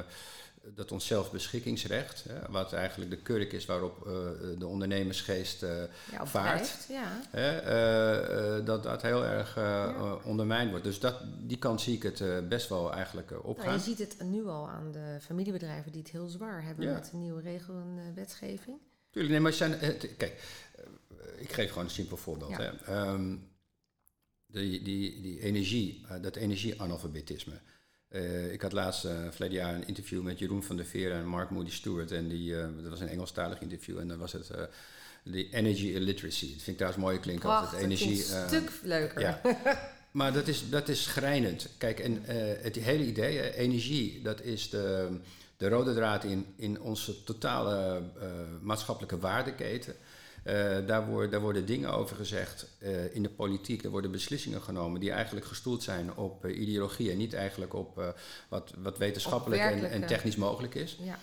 dat 0.75 0.91
ons 0.91 1.05
zelfbeschikkingsrecht, 1.07 2.23
hè, 2.29 2.51
wat 2.51 2.73
eigenlijk 2.73 3.11
de 3.11 3.17
kurk 3.17 3.53
is 3.53 3.65
waarop 3.65 4.05
eh, 4.07 4.13
de 4.59 4.67
ondernemersgeest 4.67 5.61
Ja, 5.61 6.21
op 6.21 6.27
vaart, 6.27 6.85
ja. 6.89 7.19
hè, 7.29 7.57
eh, 7.57 8.65
dat 8.65 8.83
dat 8.83 9.01
heel 9.01 9.25
erg 9.25 9.55
Ja. 9.55 10.13
ondermijnd 10.23 10.69
wordt. 10.69 10.85
Dus 10.85 10.99
dat, 10.99 11.15
die 11.47 11.57
kant 11.57 11.81
zie 11.81 11.95
ik 11.95 12.03
het 12.03 12.49
best 12.49 12.69
wel 12.69 12.93
eigenlijk 12.93 13.45
opgaan. 13.45 13.65
Nou, 13.65 13.77
je 13.77 13.83
ziet 13.83 13.97
het 13.99 14.15
nu 14.23 14.45
al 14.45 14.69
aan 14.69 14.91
de 14.91 15.17
familiebedrijven 15.21 15.91
die 15.91 16.01
het 16.01 16.11
heel 16.11 16.27
zwaar 16.27 16.63
hebben 16.63 16.93
met 16.93 17.09
de 17.11 17.17
nieuwe 17.17 17.41
regel 17.41 17.73
en 17.75 18.13
wetgeving. 18.15 18.77
Tuurlijk, 19.09 19.33
nee, 19.33 19.41
maar 19.43 19.53
zijn, 19.53 19.71
het- 19.71 20.09
kijk, 20.17 20.43
ik 21.37 21.51
geef 21.53 21.69
gewoon 21.69 21.83
een 21.83 21.89
simpel 21.89 22.17
voorbeeld. 22.17 22.57
Hè. 22.57 22.69
Ehm, 22.85 23.35
die, 24.45 24.81
die, 24.83 25.21
die 25.21 25.39
energie, 25.41 26.05
dat 26.21 26.35
energieanalfabetisme. 26.35 27.59
Eh, 28.09 28.51
ik 28.51 28.61
had 28.61 28.71
laatst, 28.71 29.07
verleden 29.29 29.57
jaar, 29.57 29.73
een 29.73 29.87
interview 29.87 30.21
met 30.21 30.39
Jeroen 30.39 30.63
van 30.63 30.75
der 30.75 30.85
Veer 30.85 31.11
en 31.11 31.25
Mark 31.25 31.49
Moody 31.49 31.71
Stewart. 31.71 32.11
En 32.11 32.27
die, 32.27 32.55
eh, 32.55 32.67
dat 32.81 32.89
was 32.89 32.99
een 32.99 33.07
Engelstalig 33.07 33.61
interview. 33.61 33.99
En 33.99 34.07
dan 34.07 34.17
was 34.17 34.31
het 34.31 34.51
de 35.23 35.49
energy 35.49 35.87
illiteracy. 35.87 36.45
Dat 36.45 36.63
vind 36.63 36.67
ik 36.67 36.75
trouwens 36.77 37.03
mooi 37.03 37.19
klinken. 37.19 37.49
als 37.49 37.59
het 37.59 37.69
Prachtig, 37.69 37.85
energie, 37.85 38.35
een 38.35 38.47
stuk 38.47 38.71
leuker. 38.83 39.21
ja. 39.21 39.41
Maar 40.11 40.33
dat 40.33 40.47
is, 40.47 40.69
dat 40.69 40.87
is 40.87 41.03
schrijnend. 41.03 41.69
Kijk, 41.77 41.99
en 41.99 42.21
het 42.61 42.75
hele 42.75 43.05
idee, 43.05 43.55
energie, 43.55 44.21
dat 44.21 44.41
is 44.41 44.69
de, 44.69 45.07
de 45.57 45.67
rode 45.67 45.93
draad 45.93 46.23
in, 46.23 46.45
in 46.55 46.81
onze 46.81 47.23
totale 47.23 48.01
maatschappelijke 48.61 49.19
waardeketen. 49.19 49.95
Eh, 50.43 50.77
daar, 50.85 51.05
worden, 51.05 51.31
daar 51.31 51.41
worden 51.41 51.65
dingen 51.65 51.93
over 51.93 52.15
gezegd 52.15 52.65
eh, 52.79 53.15
in 53.15 53.23
de 53.23 53.29
politiek. 53.29 53.83
Er 53.83 53.89
worden 53.89 54.11
beslissingen 54.11 54.61
genomen 54.61 54.99
die 54.99 55.11
eigenlijk 55.11 55.45
gestoeld 55.45 55.83
zijn 55.83 56.15
op 56.15 56.45
eh, 56.45 56.59
ideologie 56.59 57.11
en 57.11 57.17
niet 57.17 57.33
eigenlijk 57.33 57.73
op 57.73 58.15
wat, 58.49 58.73
wat 58.77 58.97
wetenschappelijk 58.97 59.61
en, 59.61 60.07
technisch 60.07 60.35
mogelijk 60.35 60.75
is. 60.75 60.97
Ja. 61.01 61.17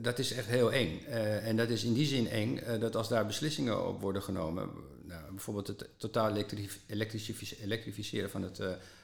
Dat 0.00 0.18
is 0.18 0.32
echt 0.32 0.46
heel 0.46 0.72
eng. 0.72 1.04
En 1.42 1.56
dat 1.56 1.68
is 1.68 1.84
in 1.84 1.92
die 1.92 2.06
zin 2.06 2.28
eng 2.28 2.60
dat 2.80 2.96
als 2.96 3.08
daar 3.08 3.26
beslissingen 3.26 3.88
op 3.88 4.00
worden 4.00 4.22
genomen, 4.22 4.68
nou, 5.02 5.22
bijvoorbeeld 5.30 5.66
het 5.66 5.88
totaal 5.96 6.30
elektrif- 6.30 6.80
elektrific- 6.86 7.58
elektrificeren 7.62 8.30
van 8.30 8.42
het, 8.42 8.60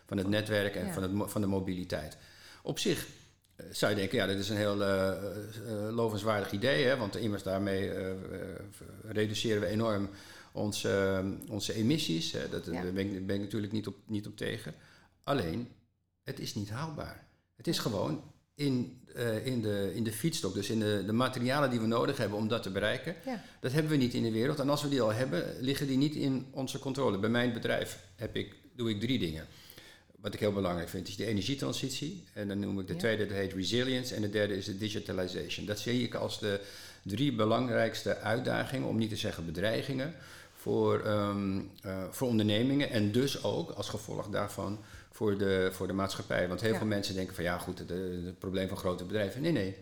van 0.07 0.17
het 0.17 0.29
netwerk 0.29 0.75
en 0.75 0.87
Ja. 0.87 0.93
van, 0.93 1.03
het, 1.03 1.31
van 1.31 1.41
de 1.41 1.47
mobiliteit. 1.47 2.17
Op 2.63 2.79
zich 2.79 3.07
zou 3.71 3.93
je 3.93 3.99
denken, 3.99 4.19
ja, 4.19 4.27
dit 4.27 4.39
is 4.39 4.49
een 4.49 4.57
heel 4.57 4.83
eh, 4.83 5.09
eh, 5.09 5.17
lovenswaardig 5.91 6.53
idee, 6.53 6.85
hè, 6.85 6.97
want 6.97 7.17
immers 7.17 7.43
daarmee 7.43 7.91
eh, 7.91 8.11
eh, 8.11 8.17
reduceren 9.09 9.61
we 9.61 9.67
enorm 9.67 10.09
ons, 10.53 10.85
eh, 10.85 11.27
onze 11.49 11.75
emissies. 11.75 12.33
Hè, 12.33 12.49
dat, 12.49 12.65
Ja. 12.67 12.73
Daar 12.83 12.93
ben 12.93 13.15
ik, 13.15 13.27
ben 13.27 13.37
ik 13.37 13.43
natuurlijk 13.43 13.73
niet 13.73 13.87
op, 13.87 13.97
niet 14.07 14.27
op 14.27 14.37
tegen. 14.37 14.75
Alleen, 15.23 15.69
het 16.23 16.41
is 16.41 16.55
niet 16.55 16.71
haalbaar. 16.71 17.27
Het 17.57 17.67
is 17.67 17.79
gewoon 17.79 18.23
in, 18.55 19.01
eh, 19.15 19.47
in, 19.47 19.63
de, 19.63 19.91
in 19.95 20.05
de 20.05 20.13
feedstock, 20.13 20.55
dus 20.55 20.71
in 20.71 20.79
de, 20.79 21.03
de 21.07 21.13
materialen 21.13 21.71
die 21.71 21.81
we 21.81 21.87
nodig 21.87 22.17
hebben 22.17 22.39
om 22.39 22.49
dat 22.49 22.63
te 22.63 22.71
bereiken. 22.71 23.17
Ja. 23.25 23.43
Dat 23.61 23.73
hebben 23.73 23.91
we 23.91 23.97
niet 23.97 24.15
in 24.15 24.23
de 24.23 24.31
wereld. 24.31 24.59
En 24.59 24.69
als 24.71 24.83
we 24.83 24.89
die 24.89 25.03
al 25.03 25.13
hebben, 25.13 25.45
liggen 25.61 25.87
die 25.87 25.97
niet 25.97 26.15
in 26.15 26.47
onze 26.51 26.79
controle. 26.79 27.19
Bij 27.19 27.31
mijn 27.31 27.53
bedrijf 27.53 27.99
heb 28.17 28.37
ik, 28.37 28.57
doe 28.77 28.91
ik 28.91 29.01
drie 29.01 29.19
dingen. 29.19 29.47
Wat 30.21 30.35
ik 30.35 30.41
heel 30.41 30.53
belangrijk 30.53 30.89
vind, 30.89 31.09
is 31.09 31.17
de 31.17 31.27
energietransitie. 31.27 32.25
En 32.33 32.49
dan 32.49 32.59
noem 32.59 32.81
ik 32.81 32.87
de 32.87 32.93
Ja. 32.93 32.99
tweede, 32.99 33.27
dat 33.27 33.37
heet 33.37 33.53
resilience. 33.53 34.15
En 34.15 34.23
de 34.23 34.31
derde 34.31 34.57
is 34.57 34.65
de 34.65 34.79
digitalization. 34.79 35.67
Dat 35.67 35.79
zie 35.79 36.03
ik 36.03 36.15
als 36.15 36.39
de 36.41 36.61
drie 37.03 37.33
belangrijkste 37.33 38.17
uitdagingen, 38.19 38.89
om 38.89 38.97
niet 38.99 39.09
te 39.11 39.17
zeggen 39.17 39.47
bedreigingen, 39.47 40.15
voor, 40.55 41.01
ehm, 41.01 41.61
eh, 41.83 42.03
voor 42.11 42.29
ondernemingen. 42.29 42.91
En 42.91 43.13
dus 43.13 43.43
ook 43.45 43.71
als 43.71 43.89
gevolg 43.89 44.29
daarvan 44.29 44.79
voor 45.13 45.39
de, 45.39 45.69
voor 45.73 45.87
de 45.87 45.93
maatschappij. 45.93 46.49
Want 46.49 46.61
heel 46.61 46.73
Ja. 46.73 46.79
veel 46.79 46.87
mensen 46.87 47.15
denken 47.15 47.35
van 47.35 47.45
ja 47.45 47.59
goed, 47.59 47.79
het, 47.79 47.91
eh, 47.91 47.97
het 48.25 48.39
probleem 48.39 48.69
van 48.69 48.77
grote 48.77 49.05
bedrijven. 49.05 49.41
Nee, 49.43 49.53
nee. 49.53 49.75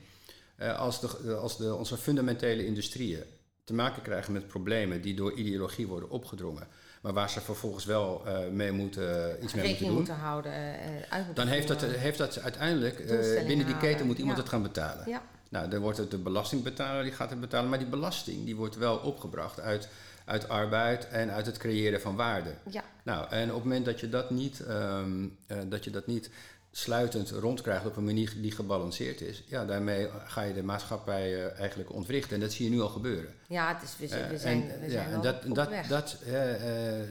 Eh, 0.56 0.78
als 0.78 1.00
de, 1.00 1.34
als 1.34 1.56
de, 1.56 1.74
onze 1.74 1.96
fundamentele 1.96 2.66
industrieën 2.66 3.22
te 3.64 3.74
maken 3.74 4.02
krijgen 4.02 4.32
met 4.32 4.46
problemen 4.48 5.00
die 5.02 5.14
door 5.14 5.32
ideologie 5.32 5.86
worden 5.86 6.10
opgedrongen, 6.10 6.66
maar 7.00 7.12
waar 7.12 7.30
ze 7.30 7.40
vervolgens 7.40 7.84
wel 7.84 8.22
eh, 8.26 8.48
mee 8.48 8.72
moeten, 8.72 9.36
iets 9.42 9.54
mee 9.54 9.68
moeten 9.68 9.86
doen, 9.86 9.94
moeten 9.94 10.14
houden, 10.14 10.52
eh, 10.52 11.16
moeten 11.16 11.34
dan 11.34 11.46
heeft 11.46 11.68
dat, 11.68 11.82
heeft 11.82 12.18
dat 12.18 12.40
uiteindelijk, 12.40 12.98
eh, 12.98 13.46
binnen 13.46 13.66
die 13.66 13.76
keten 13.76 14.06
moet 14.06 14.18
iemand 14.18 14.36
ja. 14.36 14.42
het 14.42 14.52
gaan 14.52 14.62
betalen. 14.62 15.08
Ja. 15.08 15.22
Nou, 15.48 15.68
dan 15.68 15.80
wordt 15.80 15.98
het 15.98 16.10
de 16.10 16.18
belastingbetaler 16.18 17.02
die 17.02 17.12
gaat 17.12 17.30
het 17.30 17.40
betalen, 17.40 17.70
maar 17.70 17.78
die 17.78 17.88
belasting 17.88 18.44
die 18.44 18.56
wordt 18.56 18.76
wel 18.76 18.96
opgebracht 18.96 19.60
uit, 19.60 19.88
uit 20.24 20.48
arbeid 20.48 21.08
en 21.08 21.30
uit 21.30 21.46
het 21.46 21.58
creëren 21.58 22.00
van 22.00 22.16
waarde. 22.16 22.50
Ja. 22.70 22.84
Nou, 23.02 23.30
en 23.30 23.48
op 23.48 23.54
het 23.54 23.64
moment 23.64 23.84
dat 23.84 24.00
je 24.00 24.08
dat 24.08 24.30
niet, 24.30 24.60
ehm, 24.60 25.26
eh, 25.46 25.58
dat 25.66 25.84
je 25.84 25.90
dat 25.90 26.06
niet 26.06 26.30
sluitend 26.70 27.30
rondkrijgt 27.30 27.86
op 27.86 27.96
een 27.96 28.04
manier 28.04 28.32
die 28.40 28.50
gebalanceerd 28.50 29.20
is, 29.20 29.42
ja, 29.46 29.64
daarmee 29.64 30.08
ga 30.26 30.42
je 30.42 30.54
de 30.54 30.62
maatschappij 30.62 31.34
eh, 31.46 31.58
eigenlijk 31.58 31.92
ontwrichten. 31.92 32.34
En 32.34 32.40
dat 32.40 32.52
zie 32.52 32.64
je 32.64 32.70
nu 32.70 32.80
al 32.80 32.88
gebeuren. 32.88 33.34
ja, 33.48 33.74
het 33.74 33.82
is, 33.82 33.96
we, 33.98 34.06
zijn- 34.08 34.28
we 34.28 34.34
Eh, 34.34 34.40
zijn, 34.40 34.70
en, 34.70 34.80
we 34.80 34.90
ja, 34.90 35.08
zijn 35.08 35.20
dat, 35.20 35.44
op 35.44 35.54
dat, 35.54 35.68
weg. 35.68 35.86
dat, 35.86 36.16
eh, 36.26 37.02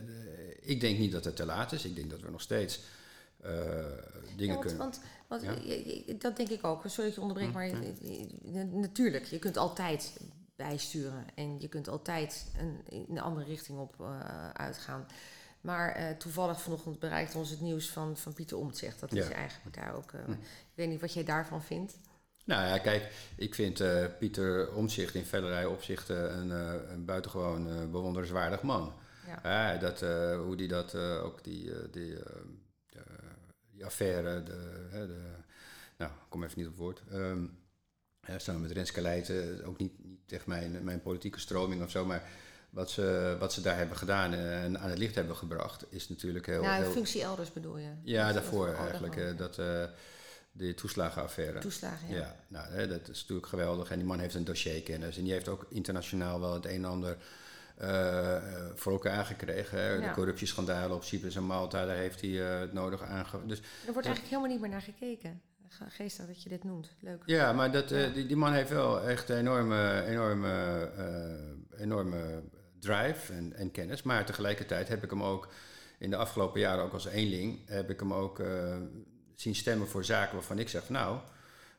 ik 0.62 0.80
denk 0.82 0.98
niet 1.00 1.12
dat 1.12 1.26
het 1.26 1.36
te 1.36 1.46
laat 1.46 1.72
is. 1.72 1.86
Ik 1.86 1.96
denk 1.96 2.10
dat 2.10 2.22
we 2.22 2.32
nog 2.32 2.42
steeds 2.42 2.80
dingen 3.42 3.56
Ja, 4.38 4.48
want, 4.48 4.60
kunnen. 4.60 4.78
want, 4.78 5.00
want 5.28 5.42
Ja? 5.42 6.14
dat 6.20 6.38
denk 6.38 6.50
ik 6.50 6.64
ook. 6.64 6.82
Sorry 6.86 7.06
dat 7.06 7.16
je 7.16 7.22
onderbreekt, 7.22 7.54
maar 7.54 7.68
je- 7.68 7.94
je- 8.02 8.28
je- 8.52 8.66
natuurlijk, 8.66 9.26
je 9.26 9.40
kunt 9.40 9.58
altijd 9.58 10.20
bijsturen 10.56 11.26
en 11.36 11.56
je 11.60 11.68
kunt 11.68 11.88
altijd 11.90 12.46
een, 12.60 13.06
in 13.10 13.20
andere 13.20 13.46
richting 13.46 13.80
op 13.80 13.96
uitgaan. 14.54 15.06
Maar 15.68 15.92
eh, 15.92 16.16
toevallig 16.18 16.62
vanochtend 16.62 17.00
bereikt 17.00 17.36
ons 17.36 17.50
het 17.50 17.62
nieuws 17.62 17.90
van, 17.90 18.18
van 18.18 18.34
Pieter 18.34 18.58
Omtzigt. 18.58 19.00
Dat 19.00 19.14
is 19.14 19.28
Ja. 19.28 19.34
eigenlijk 19.34 19.76
daar 19.76 19.96
ook. 19.96 20.12
eh, 20.12 20.20
Ik 20.30 20.74
weet 20.74 20.90
niet 20.90 21.02
wat 21.02 21.14
jij 21.14 21.24
daarvan 21.24 21.64
vindt. 21.64 21.98
Nou 22.46 22.68
ja, 22.68 22.78
kijk, 22.78 23.12
ik 23.36 23.56
vind 23.56 23.80
eh, 23.80 24.06
Pieter 24.20 24.74
Omzicht 24.74 25.14
in 25.16 25.26
vellerlei 25.26 25.66
opzichten 25.66 26.38
een, 26.38 26.50
een 26.92 27.06
buitengewoon 27.06 27.92
bewonderenswaardig 27.92 28.62
man. 28.62 28.94
Ja. 29.44 29.78
Dat, 29.78 30.00
hoe 30.46 30.56
die 30.56 30.68
dat, 30.68 30.96
ook 30.96 31.44
die, 31.44 31.90
die, 31.92 32.18
die 33.72 33.86
affaire, 33.86 34.44
de, 34.44 34.88
de, 34.92 35.20
nou, 35.98 36.12
ik 36.12 36.18
kom 36.30 36.44
even 36.44 36.60
niet 36.60 36.68
op 36.68 36.76
woord. 36.76 37.02
Ja, 38.22 38.40
samen 38.40 38.62
met 38.62 38.72
Renske 38.72 39.02
Leijten, 39.02 39.66
ook 39.66 39.78
niet, 39.78 40.04
niet 40.06 40.32
echt 40.32 40.46
mijn, 40.46 40.84
mijn 40.84 41.02
politieke 41.02 41.40
stroming 41.40 41.84
of 41.84 41.90
zo, 41.92 42.06
maar 42.06 42.24
wat 42.78 42.90
ze, 42.92 43.36
wat 43.40 43.54
ze 43.54 43.62
daar 43.62 43.78
hebben 43.78 43.98
gedaan 43.98 44.34
en 44.34 44.80
aan 44.80 44.90
het 44.90 44.98
licht 44.98 45.16
hebben 45.16 45.36
gebracht, 45.36 45.86
is 45.90 46.10
natuurlijk 46.10 46.46
heel... 46.46 46.62
nou, 46.62 46.84
heel 46.84 46.92
functie 46.92 47.22
elders 47.22 47.54
bedoel 47.54 47.78
je? 47.78 47.90
ja, 48.04 48.26
Dat- 48.26 48.34
daarvoor 48.34 48.74
eigenlijk. 48.74 49.16
eh, 49.16 49.38
dat, 49.38 49.58
eh, 49.58 49.84
De 50.52 50.74
toeslagenaffaire. 50.74 51.60
Toeslagen, 51.60 52.10
ja. 52.10 52.16
Ja, 52.16 52.36
nou, 52.48 52.68
hè, 52.72 52.88
dat 52.88 53.08
is 53.10 53.20
natuurlijk 53.22 53.48
geweldig. 53.48 53.92
En 53.92 53.98
die 53.98 54.08
man 54.08 54.20
heeft 54.20 54.36
een 54.36 54.44
dossierkennis. 54.44 55.18
En 55.18 55.24
die 55.24 55.32
heeft 55.34 55.48
ook 55.48 55.66
internationaal 55.70 56.40
wel 56.40 56.54
het 56.54 56.66
een 56.66 56.72
en 56.72 56.86
ander 56.86 57.18
eh, 57.78 58.38
voor 58.76 58.92
elkaar 58.92 59.26
gekregen. 59.26 59.80
Hè. 59.82 59.96
De 59.98 60.02
Ja. 60.04 60.12
corruptieschandalen 60.14 60.96
op 60.96 61.04
Cyprus 61.04 61.36
en 61.36 61.44
Malta, 61.44 61.86
daar 61.86 61.96
heeft 61.96 62.22
hij 62.22 62.30
het 62.30 62.74
nodig 62.74 63.02
aange... 63.02 63.46
Dus 63.46 63.58
Er 63.60 63.94
wordt 63.94 64.08
eigenlijk 64.08 64.28
helemaal 64.28 64.50
niet 64.50 64.60
meer 64.62 64.70
naar 64.70 64.82
gekeken. 64.82 65.42
Ge- 65.70 65.90
Geestig 65.90 66.26
dat 66.28 66.44
je 66.44 66.50
dit 66.50 66.64
noemt. 66.64 66.90
Leuk. 67.00 67.22
ja, 67.26 67.54
maar 67.54 67.72
dat, 67.72 67.88
die, 67.90 68.26
die 68.26 68.36
man 68.36 68.54
heeft 68.54 68.70
wel 68.70 69.02
echt 69.02 69.30
enorme, 69.30 70.04
enorme, 70.06 70.90
enorme 71.78 72.42
drive 72.80 73.34
en, 73.34 73.54
en 73.54 73.72
kennis. 73.72 74.04
Maar 74.04 74.26
tegelijkertijd 74.26 74.88
heb 74.88 75.04
ik 75.04 75.10
hem 75.10 75.24
ook 75.24 75.48
in 75.98 76.10
de 76.10 76.16
afgelopen 76.16 76.60
jaren, 76.60 76.84
ook 76.84 76.94
als 76.94 77.06
eenling, 77.06 77.60
heb 77.66 77.90
ik 77.90 78.00
hem 78.00 78.14
ook 78.14 78.40
eh, 78.40 78.76
zien 79.36 79.56
stemmen 79.56 79.88
voor 79.88 80.06
zaken 80.06 80.36
waarvan 80.36 80.60
ik 80.60 80.70
zeg, 80.70 80.84
van, 80.84 80.96
nou, 80.96 81.18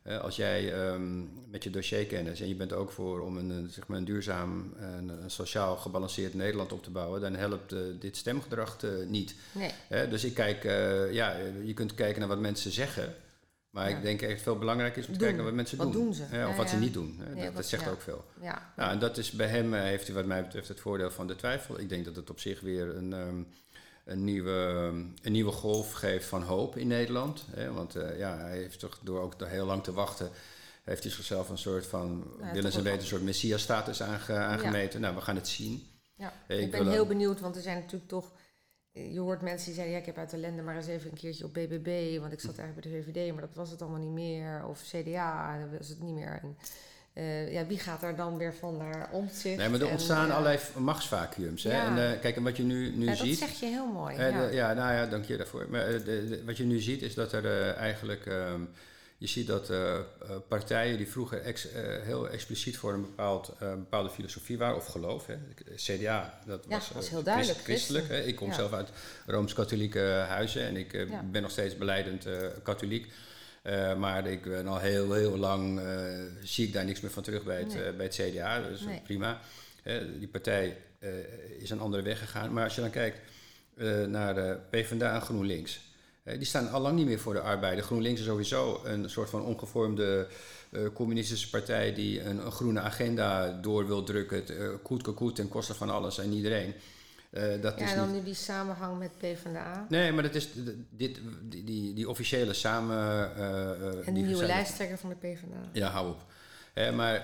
eh, 0.02 0.20
als 0.20 0.36
jij 0.36 0.72
ehm, 0.72 1.50
met 1.50 1.64
je 1.64 1.70
dossierkennis 1.70 2.40
en 2.40 2.48
je 2.48 2.54
bent 2.54 2.72
ook 2.72 2.90
voor 2.90 3.20
om 3.20 3.36
een, 3.36 3.70
zeg 3.70 3.86
maar 3.86 3.98
een 3.98 4.04
duurzaam 4.04 4.74
en 4.78 5.08
een 5.08 5.30
sociaal 5.30 5.76
gebalanceerd 5.76 6.34
Nederland 6.34 6.72
op 6.72 6.82
te 6.82 6.90
bouwen, 6.90 7.20
dan 7.20 7.34
helpt 7.34 7.72
eh, 7.72 7.80
dit 8.00 8.16
stemgedrag 8.16 8.76
niet. 9.06 9.34
Nee. 9.52 10.08
Dus 10.08 10.24
ik 10.24 10.34
kijk, 10.34 10.62
ja, 11.12 11.36
je 11.64 11.74
kunt 11.74 11.94
kijken 11.94 12.18
naar 12.20 12.28
wat 12.28 12.40
mensen 12.40 12.72
zeggen. 12.72 13.14
Maar 13.78 13.90
Ja. 13.90 13.96
ik 13.96 14.02
denk 14.02 14.22
echt 14.22 14.42
veel 14.42 14.58
belangrijker 14.58 14.98
is 15.02 15.06
om 15.06 15.12
te 15.12 15.18
Doen. 15.18 15.26
kijken 15.28 15.44
wat 15.44 15.54
mensen 15.54 15.78
Wat 15.78 15.92
doen. 15.92 16.14
ze? 16.14 16.22
Of 16.22 16.30
Ja, 16.32 16.54
wat 16.54 16.70
ze 16.70 16.76
niet 16.76 16.92
doen. 16.92 17.20
Dat, 17.34 17.44
wat- 17.44 17.54
dat 17.56 17.66
zegt 17.66 17.88
ook 17.88 18.00
veel. 18.00 18.24
Ja. 18.40 18.72
Nou, 18.76 18.90
en 18.92 18.98
dat 18.98 19.16
is 19.18 19.30
bij 19.30 19.46
hem 19.46 19.74
eh, 19.74 19.80
heeft 19.80 20.06
hij 20.06 20.14
wat 20.16 20.24
mij 20.24 20.42
betreft 20.42 20.68
het 20.68 20.80
voordeel 20.80 21.10
van 21.10 21.26
de 21.26 21.36
twijfel. 21.36 21.80
Ik 21.80 21.88
denk 21.88 22.04
dat 22.04 22.16
het 22.16 22.30
op 22.30 22.40
zich 22.40 22.60
weer 22.60 22.96
een, 22.96 23.12
ehm, 23.12 23.42
een, 24.04 24.24
nieuwe, 24.24 24.52
een 25.22 25.32
nieuwe 25.32 25.52
golf 25.52 25.92
geeft 25.92 26.26
van 26.26 26.42
hoop 26.42 26.76
in 26.76 26.86
Nederland. 26.86 27.44
Hè. 27.50 27.72
Want 27.72 27.96
eh, 27.96 28.18
ja, 28.18 28.36
hij 28.38 28.56
heeft 28.58 28.78
toch 28.78 28.98
door 29.02 29.20
ook 29.20 29.34
heel 29.44 29.66
lang 29.66 29.82
te 29.84 29.92
wachten... 29.92 30.30
heeft 30.84 31.02
hij 31.02 31.12
zichzelf 31.12 31.48
een 31.48 31.58
soort 31.58 31.86
van, 31.86 32.24
Ja, 32.40 32.52
willens 32.52 32.54
toch 32.54 32.64
en 32.64 32.72
wel- 32.72 32.82
weten, 32.82 33.00
een 33.00 33.06
soort 33.06 33.22
messias-status 33.22 34.02
aange- 34.02 34.36
aangemeten. 34.38 35.00
Nou, 35.00 35.14
we 35.14 35.20
gaan 35.20 35.36
het 35.36 35.48
zien. 35.48 35.86
Ja, 36.14 36.32
ik, 36.48 36.60
ik 36.60 36.70
ben 36.70 36.88
heel 36.90 37.06
benieuwd, 37.06 37.40
want 37.40 37.56
er 37.56 37.62
zijn 37.62 37.76
natuurlijk 37.78 38.08
toch... 38.10 38.32
Je 38.92 39.20
hoort 39.20 39.42
mensen 39.42 39.66
die 39.66 39.74
zeggen, 39.74 39.92
ja, 39.92 39.98
ik 39.98 40.06
heb 40.06 40.18
uit 40.18 40.32
ellende 40.32 40.62
maar 40.62 40.76
eens 40.76 40.86
even 40.86 41.10
een 41.10 41.16
keertje 41.16 41.44
op 41.44 41.52
BBB... 41.52 42.18
want 42.20 42.32
ik 42.32 42.40
zat 42.40 42.58
eigenlijk 42.58 42.88
bij 42.88 43.00
de 43.00 43.12
VVD, 43.12 43.32
maar 43.32 43.40
dat 43.40 43.54
was 43.54 43.70
het 43.70 43.82
allemaal 43.82 44.00
niet 44.00 44.10
meer. 44.10 44.66
Of 44.66 44.82
CDA, 44.82 45.58
dat 45.58 45.78
was 45.78 45.88
het 45.88 46.02
niet 46.02 46.14
meer. 46.14 46.40
En, 46.42 46.56
eh, 47.12 47.52
ja, 47.52 47.66
wie 47.66 47.78
gaat 47.78 48.00
daar 48.00 48.16
dan 48.16 48.36
weer 48.38 48.54
van 48.54 48.76
naar 48.76 49.08
omzicht? 49.12 49.56
Nee, 49.56 49.68
maar 49.68 49.80
er 49.80 49.86
En, 49.86 49.92
ontstaan 49.92 50.28
eh, 50.28 50.32
allerlei 50.36 50.58
machtsvacuums. 50.76 51.62
Hè? 51.62 51.70
ja. 51.76 51.86
En, 51.86 52.12
eh, 52.14 52.20
kijk, 52.20 52.36
en 52.36 52.42
wat 52.42 52.56
je 52.56 52.62
nu, 52.62 52.90
nu 52.96 53.04
ja, 53.04 53.10
dat 53.10 53.18
ziet... 53.18 53.38
zeg 53.38 53.60
je 53.60 53.66
heel 53.66 53.86
mooi. 53.86 54.16
Ja. 54.16 54.46
de- 54.46 54.54
ja, 54.54 54.72
nou 54.72 54.92
ja, 54.92 55.06
dank 55.06 55.24
je 55.24 55.36
daarvoor. 55.36 55.66
Maar 55.70 55.86
de- 55.86 56.02
de- 56.02 56.42
wat 56.44 56.56
je 56.56 56.64
nu 56.64 56.78
ziet 56.80 57.02
is 57.02 57.14
dat 57.14 57.32
er 57.32 57.74
eigenlijk... 57.74 58.26
ehm, 58.26 58.60
je 59.18 59.26
ziet 59.26 59.46
dat 59.46 59.70
eh, 59.70 59.94
eh, 59.96 60.02
partijen 60.48 60.96
die 60.96 61.08
vroeger 61.08 61.40
ex- 61.42 61.70
eh, 61.72 61.82
heel 62.02 62.28
expliciet 62.28 62.76
voor 62.76 62.92
een 62.92 63.00
bepaald, 63.00 63.54
bepaalde 63.58 64.10
filosofie 64.10 64.58
waren, 64.58 64.76
of 64.76 64.86
geloof, 64.86 65.26
hè. 65.26 65.36
CDA, 65.76 66.40
dat 66.46 66.64
Ja, 66.68 66.76
was, 66.76 66.90
was 66.90 67.10
heel 67.10 67.22
duidelijk, 67.22 67.58
christ- 67.58 67.68
christelijk. 67.84 68.08
Hè. 68.08 68.20
Ik 68.22 68.36
kom 68.36 68.48
Ja. 68.48 68.54
zelf 68.54 68.72
uit 68.72 68.88
Rooms-Katholieke 69.26 70.00
huizen 70.28 70.62
en 70.62 70.76
ik 70.76 70.92
Ja. 70.92 71.22
ben 71.30 71.42
nog 71.42 71.50
steeds 71.50 71.76
beleidend 71.76 72.26
katholiek. 72.62 73.12
Maar 73.98 74.26
ik 74.26 74.42
ben 74.42 74.66
al 74.66 74.78
heel, 74.78 75.12
heel 75.12 75.36
lang, 75.36 75.80
zie 76.42 76.66
ik 76.66 76.72
daar 76.72 76.84
niks 76.84 77.00
meer 77.00 77.10
van 77.10 77.22
terug 77.22 77.44
bij 77.44 77.58
het, 77.58 77.74
Nee. 77.74 77.92
bij 77.92 78.06
het 78.06 78.14
CDA. 78.14 78.60
Dus 78.68 78.80
Nee. 78.80 79.00
prima. 79.04 79.40
Die 80.18 80.28
partij 80.28 80.76
is 81.58 81.70
een 81.70 81.80
andere 81.80 82.02
weg 82.02 82.18
gegaan. 82.18 82.52
Maar 82.52 82.64
als 82.64 82.74
je 82.74 82.80
dan 82.80 82.90
kijkt 82.90 83.18
naar 84.08 84.34
de 84.34 84.58
PvdA 84.70 85.14
en 85.14 85.20
GroenLinks. 85.20 85.80
Eh, 86.28 86.36
die 86.38 86.46
staan 86.46 86.70
al 86.70 86.80
lang 86.80 86.96
niet 86.96 87.06
meer 87.06 87.18
voor 87.18 87.32
de 87.32 87.40
arbeider. 87.40 87.84
GroenLinks 87.84 88.20
is 88.20 88.26
sowieso 88.26 88.80
een 88.84 89.10
soort 89.10 89.30
van 89.30 89.44
omgevormde 89.44 90.26
eh, 90.70 90.80
communistische 90.94 91.50
partij 91.50 91.94
die 91.94 92.22
een, 92.22 92.44
een 92.46 92.52
groene 92.52 92.80
agenda 92.80 93.58
door 93.62 93.86
wil 93.86 94.02
drukken. 94.04 94.36
Het, 94.36 94.50
eh, 94.50 94.68
koet 94.82 95.14
koet 95.14 95.34
ten 95.36 95.48
koste 95.48 95.74
van 95.74 95.90
alles 95.90 96.18
en 96.18 96.32
iedereen. 96.32 96.74
Dat 97.60 97.78
Ja, 97.78 97.84
is 97.84 97.90
en 97.90 97.96
dan 97.96 98.06
niet... 98.12 98.16
nu 98.18 98.24
die 98.24 98.34
samenhang 98.34 98.98
met 98.98 99.10
PvdA. 99.18 99.86
Nee, 99.88 100.12
maar 100.12 100.22
dat 100.22 100.34
is 100.34 100.48
dit, 100.90 101.18
die, 101.42 101.64
die, 101.64 101.94
die 101.94 102.08
officiële 102.08 102.52
samen. 102.52 103.34
En 103.36 104.04
de 104.04 104.12
die 104.12 104.24
nieuwe 104.24 104.46
lijsttrekker 104.46 104.98
van 104.98 105.08
de 105.08 105.16
PvdA. 105.16 105.68
ja, 105.72 105.88
hou 105.90 106.10
op. 106.10 106.24
Hè, 106.74 106.92
maar, 106.92 107.22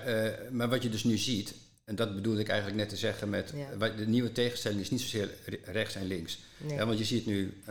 maar 0.51 0.69
wat 0.69 0.83
je 0.83 0.89
dus 0.89 1.03
nu 1.03 1.17
ziet, 1.17 1.53
en 1.85 1.95
dat 1.95 2.15
bedoelde 2.15 2.39
ik 2.41 2.47
eigenlijk 2.47 2.79
net 2.79 2.89
te 2.89 2.95
zeggen 2.95 3.29
met... 3.29 3.53
Ja. 3.79 3.89
de 3.89 4.07
nieuwe 4.07 4.31
tegenstelling 4.31 4.81
is 4.81 4.89
niet 4.91 5.01
zozeer 5.01 5.29
re- 5.45 5.59
rechts 5.71 5.95
en 5.95 6.07
links. 6.07 6.39
Nee. 6.57 6.85
Want 6.85 6.97
je 6.97 7.05
ziet 7.05 7.25
nu 7.25 7.61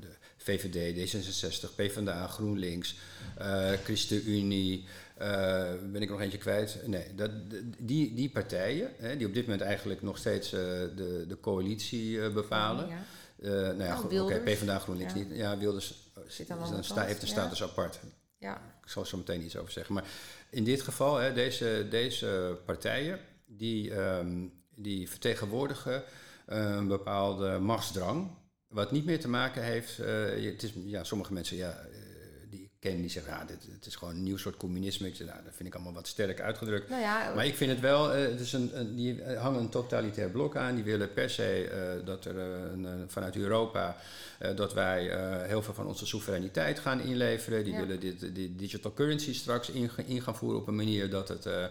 de 0.00 0.16
VVD, 0.52 0.96
D66, 1.14 1.74
PvdA, 1.74 2.26
GroenLinks, 2.26 2.96
eh 3.38 3.70
ChristenUnie... 3.84 4.84
eh, 5.16 5.72
ben 5.92 6.02
ik 6.02 6.10
nog 6.10 6.20
eentje 6.20 6.38
kwijt? 6.38 6.78
Nee, 6.86 7.14
dat, 7.14 7.50
de- 7.50 7.70
die, 7.78 8.14
die 8.14 8.30
partijen, 8.30 8.90
hè, 8.96 9.16
die 9.16 9.26
op 9.26 9.34
dit 9.34 9.44
moment 9.44 9.62
eigenlijk 9.62 10.02
nog 10.02 10.18
steeds 10.18 10.52
eh, 10.52 10.60
de, 10.96 11.24
de 11.28 11.40
coalitie 11.40 12.30
bepalen... 12.30 12.88
Ja. 12.88 12.98
Nou 13.40 13.82
ja, 13.84 13.98
Oh, 14.00 14.22
oké. 14.24 14.38
PvdA, 14.40 14.78
GroenLinks 14.78 15.12
Ja. 15.12 15.18
niet. 15.18 15.36
Ja, 15.36 15.58
Wilders 15.58 15.94
Zit 16.26 16.46
de 16.48 16.54
sta, 16.82 16.94
kant, 16.94 17.06
heeft 17.06 17.22
een 17.22 17.28
ja. 17.28 17.32
status 17.34 17.62
apart. 17.62 17.98
Ja. 18.38 18.54
Ik 18.82 18.88
zal 18.88 19.02
er 19.02 19.08
zo 19.08 19.16
meteen 19.16 19.44
iets 19.44 19.56
over 19.56 19.72
zeggen. 19.72 19.94
Maar 19.94 20.04
in 20.50 20.64
dit 20.64 20.82
geval, 20.82 21.16
hè, 21.16 21.32
deze, 21.32 21.86
deze 21.90 22.58
partijen, 22.64 23.18
die, 23.46 23.94
ehm, 23.94 24.46
die 24.74 25.08
vertegenwoordigen 25.10 26.02
een 26.46 26.86
bepaalde 26.88 27.58
machtsdrang. 27.58 28.30
Wat 28.68 28.90
niet 28.92 29.04
meer 29.04 29.20
te 29.20 29.28
maken 29.28 29.62
heeft, 29.62 29.98
eh, 29.98 30.24
het 30.44 30.62
is, 30.62 30.72
ja, 30.84 31.04
sommige 31.04 31.32
mensen 31.32 31.56
ja, 31.56 31.70
eh, 31.70 31.98
die 32.50 32.60
ik 32.62 32.68
ken, 32.78 33.00
die 33.00 33.10
zeggen, 33.10 33.32
ja, 33.32 33.44
dit, 33.44 33.56
het 33.72 33.86
is 33.86 33.96
gewoon 33.96 34.14
een 34.14 34.22
nieuw 34.22 34.36
soort 34.36 34.56
communisme. 34.56 35.06
Ik 35.08 35.14
zeg, 35.16 35.26
nou, 35.26 35.38
dat 35.44 35.52
vind 35.54 35.68
ik 35.68 35.74
allemaal 35.74 35.92
wat 35.92 36.06
sterk 36.06 36.40
uitgedrukt. 36.40 36.88
Nou 36.88 37.00
ja, 37.02 37.32
Maar 37.34 37.46
ik 37.46 37.54
vind 37.56 37.70
het 37.70 37.80
wel, 37.80 38.12
eh, 38.14 38.22
het 38.30 38.40
is 38.40 38.52
een, 38.52 38.78
een- 38.78 38.94
die 38.96 39.22
hangen 39.24 39.60
een 39.60 39.68
totalitair 39.68 40.30
blok 40.30 40.56
aan. 40.56 40.74
Die 40.74 40.84
willen 40.84 41.12
per 41.12 41.30
se 41.30 41.68
eh, 41.68 42.06
dat 42.06 42.24
er 42.24 42.38
eh, 42.38 42.70
een, 42.72 42.86
eh, 42.86 42.92
vanuit 43.06 43.36
Europa, 43.36 43.96
eh, 44.38 44.56
dat 44.56 44.74
wij 44.74 45.10
eh, 45.10 45.46
heel 45.46 45.62
veel 45.62 45.74
van 45.74 45.86
onze 45.86 46.06
soevereiniteit 46.06 46.78
gaan 46.78 47.00
inleveren. 47.00 47.64
Die 47.64 47.72
Ja. 47.72 47.78
willen 47.80 48.00
dit, 48.00 48.34
die 48.34 48.56
digital 48.56 48.92
currency 48.92 49.34
straks 49.34 49.70
in, 49.70 49.90
in 50.06 50.22
gaan 50.22 50.36
voeren 50.36 50.60
op 50.60 50.66
een 50.68 50.76
manier 50.76 51.10
dat 51.10 51.28
het 51.28 51.46
eh, 51.46 51.64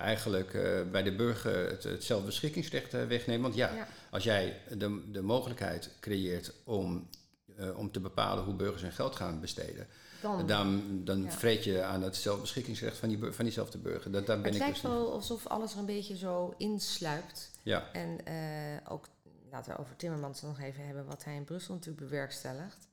eigenlijk 0.00 0.54
eh, 0.54 0.90
bij 0.90 1.02
de 1.02 1.12
burger 1.16 1.70
het, 1.70 1.82
het 1.84 2.04
zelfbeschikkingsrecht 2.04 2.94
eh, 2.94 3.04
wegneemt. 3.06 3.42
Want 3.42 3.54
ja, 3.54 3.74
Ja. 3.74 3.86
als 4.10 4.24
jij 4.24 4.60
de, 4.76 5.10
de 5.10 5.22
mogelijkheid 5.22 5.90
creëert 6.00 6.52
om, 6.64 7.08
eh, 7.56 7.78
om 7.78 7.90
te 7.90 8.00
bepalen 8.00 8.44
hoe 8.44 8.54
burgers 8.54 8.82
hun 8.82 8.92
geld 8.92 9.16
gaan 9.16 9.40
besteden, 9.40 9.86
dan... 10.22 10.46
dan, 10.46 11.00
dan 11.04 11.22
Ja. 11.22 11.30
vreet 11.30 11.64
je 11.64 11.82
aan 11.82 12.02
het 12.02 12.16
zelfbeschikkingsrecht 12.16 12.96
van, 12.96 13.08
die, 13.08 13.18
van 13.32 13.44
diezelfde 13.44 13.78
burger. 13.78 14.10
Dat, 14.10 14.26
daar 14.26 14.36
ben 14.36 14.44
het 14.46 14.54
ik 14.54 14.60
lijkt 14.60 14.74
dus 14.82 14.90
wel 14.90 15.12
alsof 15.12 15.46
alles 15.46 15.72
er 15.72 15.78
een 15.78 15.86
beetje 15.86 16.16
zo 16.16 16.54
insluipt. 16.56 17.50
Ja. 17.62 17.92
En 17.92 18.18
ook, 18.88 19.06
laten 19.50 19.72
we 19.72 19.78
over 19.78 19.96
Timmermans 19.96 20.42
nog 20.42 20.60
even 20.60 20.86
hebben, 20.86 21.04
wat 21.06 21.24
hij 21.24 21.34
in 21.34 21.44
Brussel 21.44 21.74
natuurlijk 21.74 22.04
bewerkstelligt. 22.08 22.88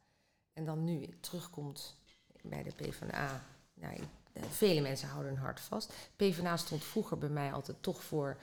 En 0.54 0.65
dan 0.65 0.84
nu 0.84 1.10
terugkomt 1.20 1.96
bij 2.41 2.63
de 2.63 2.72
PvdA. 2.76 3.43
Nou, 3.74 3.93
ik- 3.96 4.04
vele 4.50 4.82
mensen 4.82 5.08
houden 5.08 5.32
hun 5.34 5.41
hart 5.41 5.60
vast. 5.60 5.93
PvdA 6.15 6.58
stond 6.58 6.84
vroeger 6.84 7.17
bij 7.17 7.30
mij 7.30 7.52
altijd 7.52 7.78
toch 7.82 8.04
voor 8.04 8.38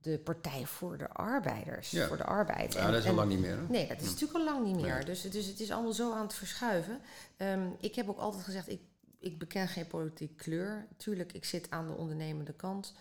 de 0.00 0.18
Partij 0.18 0.66
voor 0.66 0.98
de 0.98 1.08
Arbeiders. 1.08 1.90
Ja. 1.90 2.06
Voor 2.06 2.16
de 2.16 2.24
arbeid. 2.24 2.72
Ja, 2.72 2.80
En- 2.80 2.92
dat 2.92 3.02
is 3.02 3.08
al 3.08 3.14
lang 3.14 3.28
niet 3.28 3.38
meer. 3.40 3.56
Hè? 3.56 3.62
Nee, 3.68 3.86
dat 3.88 4.00
is 4.00 4.06
natuurlijk 4.06 4.38
al 4.38 4.44
lang 4.44 4.66
niet 4.66 4.80
meer. 4.80 4.94
Nee. 4.94 5.04
Dus, 5.04 5.22
dus 5.22 5.46
het 5.46 5.60
is 5.60 5.70
allemaal 5.70 5.92
zo 5.92 6.12
aan 6.12 6.22
het 6.22 6.34
verschuiven. 6.34 7.00
Ehm, 7.36 7.66
ik 7.80 7.94
heb 7.94 8.08
ook 8.08 8.18
altijd 8.18 8.44
gezegd, 8.44 8.68
ik, 8.70 8.80
ik 9.18 9.38
beken 9.38 9.68
geen 9.68 9.86
politieke 9.86 10.34
kleur. 10.34 10.86
Tuurlijk, 10.96 11.32
ik 11.32 11.44
zit 11.44 11.70
aan 11.70 11.86
de 11.86 11.92
ondernemende 11.92 12.52
kant. 12.52 12.94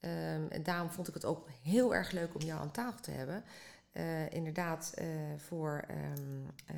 Ehm, 0.00 0.42
en 0.48 0.62
daarom 0.62 0.90
vond 0.90 1.08
ik 1.08 1.14
het 1.14 1.24
ook 1.24 1.48
heel 1.62 1.94
erg 1.94 2.10
leuk 2.10 2.34
om 2.34 2.40
jou 2.40 2.60
aan 2.60 2.70
tafel 2.70 3.00
te 3.00 3.10
hebben. 3.10 3.44
Eh, 3.92 4.30
inderdaad, 4.30 4.92
eh, 4.94 5.06
voor, 5.36 5.84
ehm, 5.88 6.20
eh, 6.66 6.76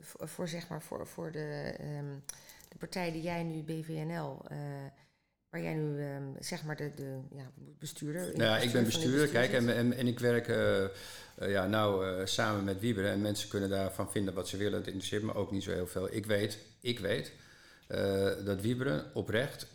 voor, 0.00 0.28
voor, 0.28 0.48
zeg 0.48 0.68
maar, 0.68 0.82
voor, 0.82 1.06
voor 1.06 1.32
de, 1.32 1.74
de 2.70 2.78
partij 2.78 3.12
die 3.12 3.22
jij 3.22 3.42
nu, 3.42 3.62
BVNL, 3.62 4.44
eh, 4.48 4.58
waar 5.48 5.62
jij 5.62 5.74
nu 5.74 6.00
ehm, 6.00 6.22
zeg 6.38 6.64
maar 6.64 6.76
de, 6.76 6.90
de 6.94 7.18
ja, 7.30 7.50
bestuurder. 7.78 8.22
Nou, 8.22 8.42
ja, 8.42 8.58
ik 8.58 8.72
ben 8.72 8.84
bestuurder, 8.84 9.28
kijk, 9.28 9.52
en, 9.52 9.74
en, 9.74 9.92
en 9.92 10.06
ik 10.06 10.18
werk 10.18 10.48
eh, 10.48 10.84
ja, 11.48 11.66
nou 11.66 12.26
samen 12.26 12.64
met 12.64 12.80
Wieber. 12.80 13.06
En 13.06 13.20
mensen 13.20 13.48
kunnen 13.48 13.70
daarvan 13.70 14.10
vinden 14.10 14.34
wat 14.34 14.48
ze 14.48 14.56
willen. 14.56 14.78
Het 14.78 14.86
interesseert 14.86 15.22
me 15.22 15.34
ook 15.34 15.50
niet 15.50 15.62
zo 15.62 15.72
heel 15.72 15.86
veel. 15.86 16.14
Ik 16.14 16.26
weet, 16.26 16.58
ik 16.80 16.98
weet 16.98 17.32
dat 18.44 18.60
Wieberen 18.60 19.14
oprecht, 19.14 19.66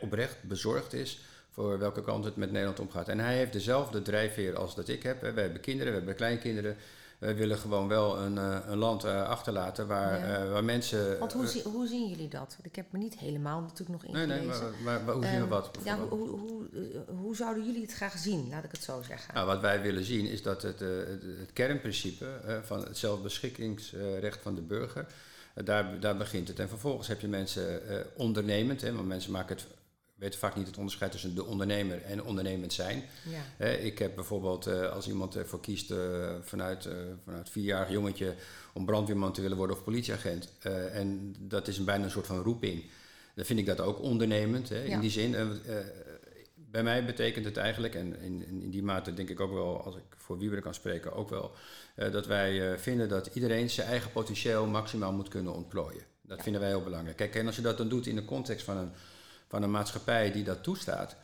oprecht 0.00 0.42
bezorgd 0.42 0.92
is 0.92 1.20
voor 1.50 1.78
welke 1.78 2.02
kant 2.02 2.24
het 2.24 2.36
met 2.36 2.50
Nederland 2.50 2.80
omgaat. 2.80 3.08
En 3.08 3.18
hij 3.18 3.36
heeft 3.36 3.52
dezelfde 3.52 4.02
drijfveer 4.02 4.56
als 4.56 4.74
dat 4.74 4.88
ik 4.88 5.02
heb. 5.02 5.20
hè. 5.20 5.32
We 5.32 5.40
hebben 5.40 5.60
kinderen, 5.60 5.92
we 5.92 5.98
hebben 5.98 6.16
kleinkinderen. 6.16 6.76
We 7.20 7.34
willen 7.34 7.58
gewoon 7.58 7.88
wel 7.88 8.18
een, 8.18 8.38
eh, 8.38 8.58
een 8.66 8.78
land 8.78 9.04
eh, 9.04 9.28
achterlaten 9.28 9.86
waar, 9.86 10.18
Ja. 10.28 10.36
eh, 10.44 10.50
waar 10.50 10.64
mensen... 10.64 11.18
Want 11.18 11.32
hoe, 11.32 11.44
eh, 11.44 11.62
hoe 11.64 11.86
zien 11.86 12.08
jullie 12.08 12.28
dat? 12.28 12.48
Want 12.50 12.64
ik 12.64 12.76
heb 12.76 12.92
me 12.92 12.98
niet 12.98 13.18
helemaal 13.18 13.60
natuurlijk 13.60 14.02
nog 14.02 14.12
Nee, 14.12 14.22
ingelezen. 14.22 14.62
nee, 14.62 14.70
maar, 14.70 14.82
maar, 14.84 15.02
maar 15.04 15.14
hoe 15.14 15.24
zien 15.24 15.34
we 15.34 15.40
Ehm, 15.40 15.48
wat? 15.48 15.70
Ja, 15.84 15.98
hoe, 15.98 16.28
hoe, 16.28 16.68
hoe, 17.06 17.36
zouden 17.36 17.64
jullie 17.66 17.82
het 17.82 17.92
graag 17.92 18.18
zien? 18.18 18.48
Laat 18.50 18.64
ik 18.64 18.70
het 18.70 18.82
zo 18.84 19.02
zeggen. 19.06 19.34
Nou, 19.34 19.46
wat 19.46 19.60
wij 19.60 19.82
willen 19.82 20.04
zien 20.04 20.26
is 20.26 20.42
dat 20.42 20.62
het, 20.62 20.82
eh, 20.82 20.88
het, 20.88 21.22
het 21.38 21.52
kernprincipe 21.52 22.26
eh, 22.46 22.56
van 22.62 22.84
het 22.84 22.98
zelfbeschikkingsrecht 22.98 24.38
van 24.42 24.54
de 24.54 24.60
burger, 24.62 25.06
daar, 25.64 26.00
daar 26.00 26.16
begint 26.16 26.48
het. 26.48 26.58
En 26.58 26.68
vervolgens 26.68 27.08
heb 27.08 27.20
je 27.20 27.28
mensen 27.28 27.80
ondernemend, 28.16 28.80
hè, 28.80 28.92
want 28.94 29.08
mensen 29.08 29.32
maken 29.32 29.56
het 29.56 29.66
weten 30.20 30.38
vaak 30.38 30.56
niet 30.56 30.66
het 30.66 30.76
onderscheid 30.76 31.12
tussen 31.12 31.34
de 31.34 31.44
ondernemer 31.44 32.02
en 32.02 32.22
ondernemend 32.22 32.72
zijn. 32.72 33.02
Ja. 33.58 33.66
ik 33.66 33.98
heb 33.98 34.14
bijvoorbeeld, 34.14 34.66
als 34.66 35.08
iemand 35.08 35.36
ervoor 35.36 35.60
kiest 35.60 35.92
vanuit, 36.40 36.88
vanuit 37.24 37.50
vierjarig 37.50 37.90
jongetje 37.90 38.34
om 38.72 38.84
brandweerman 38.84 39.32
te 39.32 39.40
willen 39.40 39.56
worden 39.56 39.76
of 39.76 39.84
politieagent, 39.84 40.48
en 40.92 41.34
dat 41.38 41.68
is 41.68 41.78
een, 41.78 41.84
bijna 41.84 42.04
een 42.04 42.10
soort 42.10 42.26
van 42.26 42.42
roeping, 42.42 42.84
dan 43.34 43.44
vind 43.44 43.58
ik 43.58 43.66
dat 43.66 43.80
ook 43.80 44.00
ondernemend. 44.00 44.68
Hè, 44.68 44.84
In 44.84 45.00
die 45.00 45.10
zin, 45.10 45.60
bij 46.54 46.82
mij 46.82 47.04
betekent 47.04 47.44
het 47.44 47.56
eigenlijk, 47.56 47.94
en 47.94 48.20
in, 48.20 48.46
in, 48.46 48.70
die 48.70 48.82
mate 48.82 49.14
denk 49.14 49.28
ik 49.28 49.40
ook 49.40 49.52
wel, 49.52 49.82
als 49.84 49.96
ik 49.96 50.02
voor 50.16 50.38
Wieber 50.38 50.60
kan 50.60 50.74
spreken, 50.74 51.12
ook 51.12 51.30
wel, 51.30 51.52
dat 51.94 52.26
wij 52.26 52.78
vinden 52.78 53.08
dat 53.08 53.26
iedereen 53.26 53.70
zijn 53.70 53.88
eigen 53.88 54.10
potentieel 54.12 54.66
maximaal 54.66 55.12
moet 55.12 55.28
kunnen 55.28 55.54
ontplooien. 55.54 56.02
Dat 56.22 56.42
vinden 56.42 56.60
wij 56.60 56.70
heel 56.70 56.82
belangrijk. 56.82 57.16
Kijk, 57.16 57.34
en 57.34 57.46
als 57.46 57.56
je 57.56 57.62
dat 57.62 57.76
dan 57.76 57.88
doet 57.88 58.06
in 58.06 58.16
de 58.16 58.24
context 58.24 58.64
van 58.64 58.76
een, 58.76 58.90
van 59.50 59.62
een 59.62 59.70
maatschappij 59.70 60.32
die 60.32 60.44
dat 60.44 60.62
toestaat, 60.62 61.16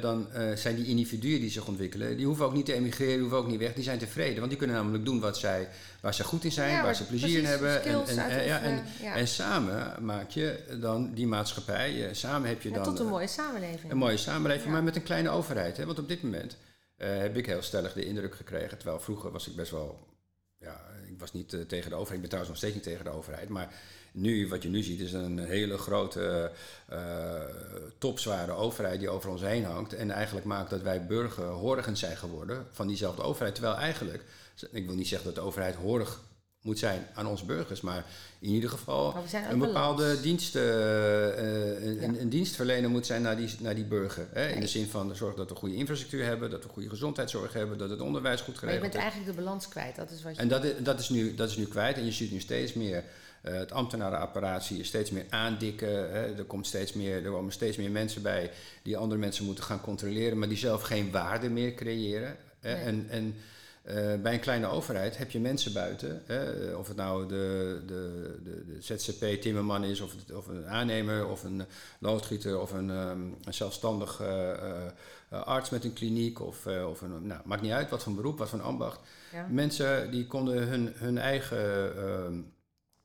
dan 0.00 0.28
uh, 0.36 0.56
zijn 0.56 0.76
die 0.76 0.86
individuen 0.86 1.40
die 1.40 1.50
zich 1.50 1.66
ontwikkelen, 1.66 2.16
die 2.16 2.26
hoeven 2.26 2.44
ook 2.44 2.52
niet 2.52 2.66
te 2.66 2.72
emigreren, 2.72 3.12
die 3.12 3.20
hoeven 3.20 3.38
ook 3.38 3.46
niet 3.46 3.58
weg, 3.58 3.74
die 3.74 3.84
zijn 3.84 3.98
tevreden. 3.98 4.36
Want 4.36 4.48
die 4.48 4.58
kunnen 4.58 4.76
namelijk 4.76 5.04
doen 5.04 5.20
wat 5.20 5.38
zij, 5.38 5.68
waar 6.00 6.14
ze 6.14 6.24
goed 6.24 6.44
in 6.44 6.52
zijn, 6.52 6.82
waar 6.82 6.94
ze 6.94 7.06
plezier 7.06 7.38
in 7.38 7.44
hebben. 7.44 7.82
En, 7.82 8.06
en, 8.06 8.44
ja, 8.44 8.60
en, 8.60 8.84
ja. 9.02 9.14
en, 9.14 9.28
samen 9.28 10.04
maak 10.04 10.30
je 10.30 10.76
dan 10.80 11.14
die 11.14 11.26
maatschappij, 11.26 12.08
samen 12.12 12.48
heb 12.48 12.62
je 12.62 12.70
dan... 12.70 12.82
tot 12.82 12.98
een 12.98 13.06
mooie 13.06 13.26
samenleving. 13.26 13.92
Een 13.92 13.98
mooie 13.98 14.16
samenleving, 14.16 14.72
maar 14.72 14.82
met 14.82 14.96
een 14.96 15.02
kleine 15.02 15.30
overheid. 15.30 15.76
Hè? 15.76 15.86
Want 15.86 15.98
op 15.98 16.08
dit 16.08 16.22
moment 16.22 16.56
uh, 16.98 17.08
heb 17.18 17.36
ik 17.36 17.46
heel 17.46 17.62
stellig 17.62 17.92
de 17.92 18.04
indruk 18.04 18.34
gekregen, 18.34 18.78
terwijl 18.78 19.00
vroeger 19.00 19.30
was 19.30 19.48
ik 19.48 19.56
best 19.56 19.70
wel 19.70 20.10
ja, 20.58 20.80
ik 21.08 21.18
was 21.18 21.32
niet 21.32 21.52
uh, 21.52 21.60
tegen 21.60 21.90
de 21.90 21.96
overheid, 21.96 22.22
ik 22.22 22.30
ben 22.30 22.38
trouwens 22.38 22.48
nog 22.48 22.58
steeds 22.58 22.74
niet 22.74 22.94
tegen 22.94 23.04
de 23.04 23.18
overheid. 23.18 23.48
Maar 23.48 23.74
nu, 24.12 24.48
wat 24.48 24.62
je 24.62 24.68
nu 24.68 24.82
ziet, 24.82 25.00
is 25.00 25.12
een 25.12 25.38
hele 25.38 25.78
grote, 25.78 26.50
uh, 26.92 26.98
topzware 27.98 28.52
overheid 28.52 28.98
die 28.98 29.08
over 29.08 29.30
ons 29.30 29.40
heen 29.40 29.64
hangt. 29.64 29.94
En 29.94 30.10
eigenlijk 30.10 30.46
maakt 30.46 30.70
dat 30.70 30.82
wij 30.82 31.06
burger 31.06 31.44
horigend 31.44 31.98
zijn 31.98 32.16
geworden 32.16 32.66
van 32.70 32.86
diezelfde 32.86 33.22
overheid. 33.22 33.54
Terwijl 33.54 33.76
eigenlijk, 33.76 34.24
ik 34.70 34.86
wil 34.86 34.94
niet 34.94 35.08
zeggen 35.08 35.26
dat 35.26 35.34
de 35.34 35.48
overheid 35.48 35.74
horig 35.74 36.20
moet 36.62 36.78
zijn 36.78 37.06
aan 37.14 37.26
onze 37.26 37.44
burgers, 37.44 37.80
maar 37.80 38.04
in 38.38 38.50
ieder 38.50 38.70
geval 38.70 39.14
een 39.50 39.58
bepaalde 39.58 40.20
dienst, 40.20 40.56
uh, 40.56 40.62
een, 40.62 42.20
een, 42.20 42.28
dienstverlener 42.28 42.90
moet 42.90 43.06
zijn 43.06 43.22
naar 43.22 43.36
die, 43.36 43.48
naar 43.58 43.74
die 43.74 43.84
burger. 43.84 44.26
Hè? 44.32 44.48
In 44.48 44.60
de 44.60 44.66
zin 44.66 44.86
van 44.86 45.16
zorgen 45.16 45.36
dat 45.36 45.48
we 45.48 45.54
goede 45.54 45.74
infrastructuur 45.74 46.24
hebben, 46.24 46.50
dat 46.50 46.62
we 46.62 46.68
goede 46.68 46.88
gezondheidszorg 46.88 47.52
hebben, 47.52 47.78
dat 47.78 47.90
het 47.90 48.00
onderwijs 48.00 48.40
goed 48.40 48.58
geregeld 48.58 48.84
is. 48.84 48.86
je 48.86 48.98
bent 48.98 49.02
eigenlijk 49.02 49.36
de 49.36 49.42
balans 49.42 49.68
kwijt, 49.68 49.96
dat 49.96 50.10
is 50.10 50.22
wat 50.22 50.34
je... 50.34 50.40
En 50.40 50.48
dat 50.48 50.64
is, 50.64 50.72
dat 50.78 51.00
is, 51.00 51.08
nu, 51.08 51.34
dat 51.34 51.48
is 51.48 51.56
nu 51.56 51.66
kwijt 51.66 51.96
en 51.96 52.04
je 52.04 52.12
ziet 52.12 52.32
nu 52.32 52.40
steeds 52.40 52.72
meer 52.72 53.04
uh, 53.42 53.52
het 53.52 53.72
ambtenarenapparaat 53.72 54.64
zie 54.64 54.76
je 54.76 54.84
steeds 54.84 55.10
meer 55.10 55.26
aandikken. 55.28 56.12
Hè? 56.12 56.36
Er, 56.36 56.44
komt 56.44 56.66
steeds 56.66 56.92
meer, 56.92 57.24
er 57.24 57.30
komen 57.30 57.52
steeds 57.52 57.76
meer 57.76 57.90
mensen 57.90 58.22
bij 58.22 58.50
die 58.82 58.96
andere 58.96 59.20
mensen 59.20 59.44
moeten 59.44 59.64
gaan 59.64 59.80
controleren, 59.80 60.38
maar 60.38 60.48
die 60.48 60.56
zelf 60.56 60.82
geen 60.82 61.10
waarde 61.10 61.50
meer 61.50 61.74
creëren. 61.74 62.36
Nee. 62.60 62.74
En, 62.74 63.06
en 63.08 63.34
uh, 63.84 63.94
bij 64.22 64.34
een 64.34 64.40
kleine 64.40 64.66
overheid 64.66 65.18
heb 65.18 65.30
je 65.30 65.40
mensen 65.40 65.72
buiten, 65.72 66.22
hè, 66.26 66.72
of 66.74 66.88
het 66.88 66.96
nou 66.96 67.28
de, 67.28 67.82
de, 67.86 68.38
de, 68.44 68.64
de 68.64 68.82
ZZP-timmerman 68.82 69.84
is, 69.84 70.00
of, 70.00 70.14
of 70.34 70.46
een 70.46 70.66
aannemer, 70.66 71.26
of 71.26 71.44
een 71.44 71.62
loodgieter, 71.98 72.60
of 72.60 72.72
een, 72.72 72.90
um, 72.90 73.36
een 73.44 73.54
zelfstandig 73.54 74.20
uh, 74.20 75.42
arts 75.42 75.70
met 75.70 75.84
een 75.84 75.92
kliniek, 75.92 76.40
of, 76.40 76.66
of 76.66 77.00
een, 77.00 77.26
nou, 77.26 77.40
maakt 77.44 77.62
niet 77.62 77.72
uit 77.72 77.90
wat 77.90 78.02
voor 78.02 78.14
beroep, 78.14 78.38
wat 78.38 78.48
voor 78.48 78.62
ambacht. 78.62 79.00
Ja. 79.32 79.46
Mensen 79.50 80.10
die 80.10 80.26
konden 80.26 80.68
hun, 80.68 80.92
hun 80.94 81.18
eigen 81.18 81.96
ehm, 81.96 82.40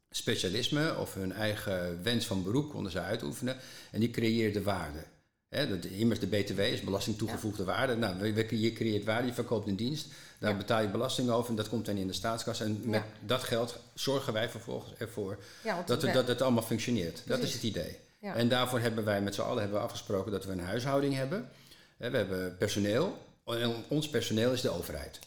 specialisme 0.10 0.96
of 0.98 1.14
hun 1.14 1.32
eigen 1.32 2.04
wens 2.04 2.26
van 2.26 2.44
beroep 2.44 2.70
konden 2.70 2.92
ze 2.92 3.00
uitoefenen 3.00 3.58
en 3.92 4.00
die 4.00 4.10
creëerden 4.10 4.64
waarde. 4.64 5.04
He, 5.50 5.68
dat, 5.68 5.86
immers 5.86 6.20
de 6.20 6.28
BTW 6.28 6.60
is 6.60 6.82
belasting 6.82 7.18
toegevoegde 7.18 7.64
waarde. 7.64 7.96
Nou, 7.96 8.26
je 8.56 8.74
creëert 8.74 9.04
waarde, 9.04 9.28
je 9.28 9.34
verkoopt 9.34 9.68
een 9.68 9.76
dienst, 9.76 10.08
daar 10.40 10.58
betaal 10.58 10.82
je 10.82 10.88
belasting 10.88 11.30
over 11.30 11.50
en 11.50 11.56
dat 11.56 11.70
komt 11.70 11.86
dan 11.86 11.98
in 11.98 12.08
de 12.08 12.14
staatskas. 12.14 12.62
En 12.62 12.82
met 12.84 13.04
dat 13.26 13.44
geld 13.44 13.80
zorgen 13.94 14.34
wij 14.34 14.50
vervolgens 14.50 14.94
ervoor 14.98 15.38
dat, 15.86 16.02
het, 16.02 16.14
dat 16.14 16.28
het 16.28 16.42
allemaal 16.42 16.64
functioneert. 16.64 17.24
Dat 17.26 17.40
is 17.40 17.54
het 17.54 17.64
idee. 17.64 17.98
En 18.20 18.50
daarvoor 18.50 18.80
hebben 18.80 19.06
wij 19.06 19.22
met 19.22 19.36
z'n 19.36 19.42
allen 19.42 19.62
hebben 19.62 19.78
we 19.80 19.86
afgesproken 19.86 20.32
dat 20.32 20.46
we 20.46 20.52
een 20.52 20.60
huishouding 20.60 21.14
hebben. 21.14 21.50
we 21.98 22.18
hebben 22.18 22.58
personeel. 22.58 23.26
En 23.46 23.84
ons 23.88 24.10
personeel 24.10 24.52
is 24.52 24.62
de 24.62 24.70
overheid. 24.70 25.20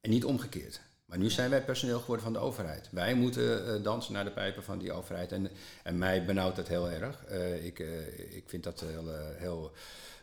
En 0.00 0.10
niet 0.10 0.24
omgekeerd. 0.24 0.80
Maar 1.12 1.20
nu 1.20 1.30
zijn 1.30 1.50
wij 1.50 1.64
personeel 1.64 2.00
geworden 2.00 2.24
van 2.24 2.32
de 2.32 2.38
overheid. 2.38 2.88
Wij 2.90 3.14
moeten 3.14 3.66
uh, 3.66 3.84
dansen 3.84 4.12
naar 4.12 4.24
de 4.24 4.30
pijpen 4.30 4.62
van 4.62 4.78
die 4.78 4.92
overheid. 4.92 5.32
En, 5.32 5.50
en 5.82 5.98
mij 5.98 6.24
benauwt 6.24 6.56
dat 6.56 6.68
heel 6.68 6.90
erg. 6.90 7.24
Uh, 7.30 7.64
ik, 7.64 7.78
uh, 7.78 8.36
ik 8.36 8.44
vind 8.46 8.64
dat 8.64 8.80
heel, 8.80 9.08
heel, 9.36 9.72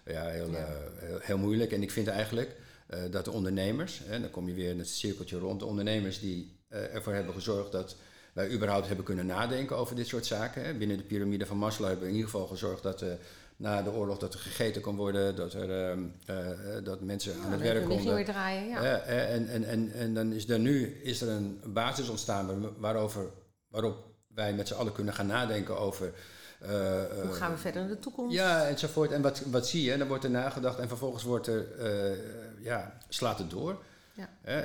ja, 0.06 0.26
heel, 0.26 0.52
ja. 0.52 0.68
heel, 0.96 1.20
heel, 1.22 1.38
moeilijk. 1.38 1.72
En 1.72 1.82
ik 1.82 1.92
vind 1.92 2.08
eigenlijk 2.08 2.56
dat 3.10 3.26
de 3.26 3.32
ondernemers, 3.32 4.02
en 4.06 4.22
dan 4.22 4.32
kom 4.32 4.48
je 4.48 4.54
weer 4.54 4.70
in 4.70 4.80
het 4.80 4.90
cirkeltje 4.90 5.38
rond, 5.38 5.60
de 5.60 5.66
ondernemers 5.66 6.20
die 6.20 6.56
ervoor 6.70 7.14
hebben 7.14 7.34
gezorgd 7.34 7.72
dat 7.72 7.96
wij 8.34 8.52
überhaupt 8.52 8.88
hebben 8.88 9.06
kunnen 9.06 9.26
nadenken 9.26 9.78
over 9.78 9.96
dit 9.96 10.08
soort 10.08 10.26
zaken. 10.26 10.64
Hè. 10.64 10.74
Binnen 10.74 10.98
de 10.98 11.04
piramide 11.04 11.46
van 11.46 11.58
Maslow 11.58 11.88
hebben 11.88 12.06
we 12.06 12.12
in 12.12 12.18
ieder 12.18 12.32
geval 12.32 12.48
gezorgd 12.48 12.84
dat 12.84 13.04
na 13.60 13.82
de 13.82 13.92
oorlog 13.92 14.18
dat 14.18 14.34
er 14.34 14.40
gegeten 14.40 14.82
kon 14.82 14.96
worden, 14.96 15.36
dat, 15.36 15.54
er, 15.54 15.98
uh, 15.98 16.04
uh, 16.30 16.84
dat 16.84 17.02
mensen 17.02 17.38
ja, 17.38 17.44
aan 17.44 17.52
het 17.52 17.62
werk 17.62 17.86
konden. 17.86 18.16
weer 18.16 18.26
draaien, 18.26 18.68
ja. 18.68 18.82
Uh, 18.82 19.34
en, 19.34 19.48
en, 19.48 19.64
en, 19.64 19.92
en 19.92 20.14
dan 20.14 20.32
is 20.32 20.50
er 20.50 20.60
nu 20.60 21.00
is 21.04 21.22
er 21.22 21.30
een 21.30 21.62
basis 21.66 22.10
ontstaan 22.10 22.74
waarover, 22.78 23.26
waarop 23.68 23.98
wij 24.28 24.54
met 24.54 24.68
z'n 24.68 24.74
allen 24.74 24.94
kunnen 24.94 25.14
gaan 25.14 25.28
nadenken 25.28 25.80
over. 25.80 26.14
Hoe 26.60 27.32
gaan 27.32 27.52
we 27.52 27.58
verder 27.58 27.82
in 27.82 27.88
de 27.88 28.00
toekomst? 28.00 28.36
Ja, 28.36 28.68
enzovoort. 28.68 29.12
En 29.12 29.22
wat, 29.22 29.42
wat 29.46 29.68
zie 29.68 29.84
je? 29.84 29.98
Dan 29.98 30.08
wordt 30.08 30.24
er 30.24 30.30
nagedacht 30.30 30.80
en 30.80 30.88
vervolgens 30.88 31.24
wordt 31.24 31.48
er, 31.48 31.68
ja, 32.62 32.98
slaat 33.10 33.38
het 33.38 33.50
door. 33.50 33.84
Ja. 34.14 34.62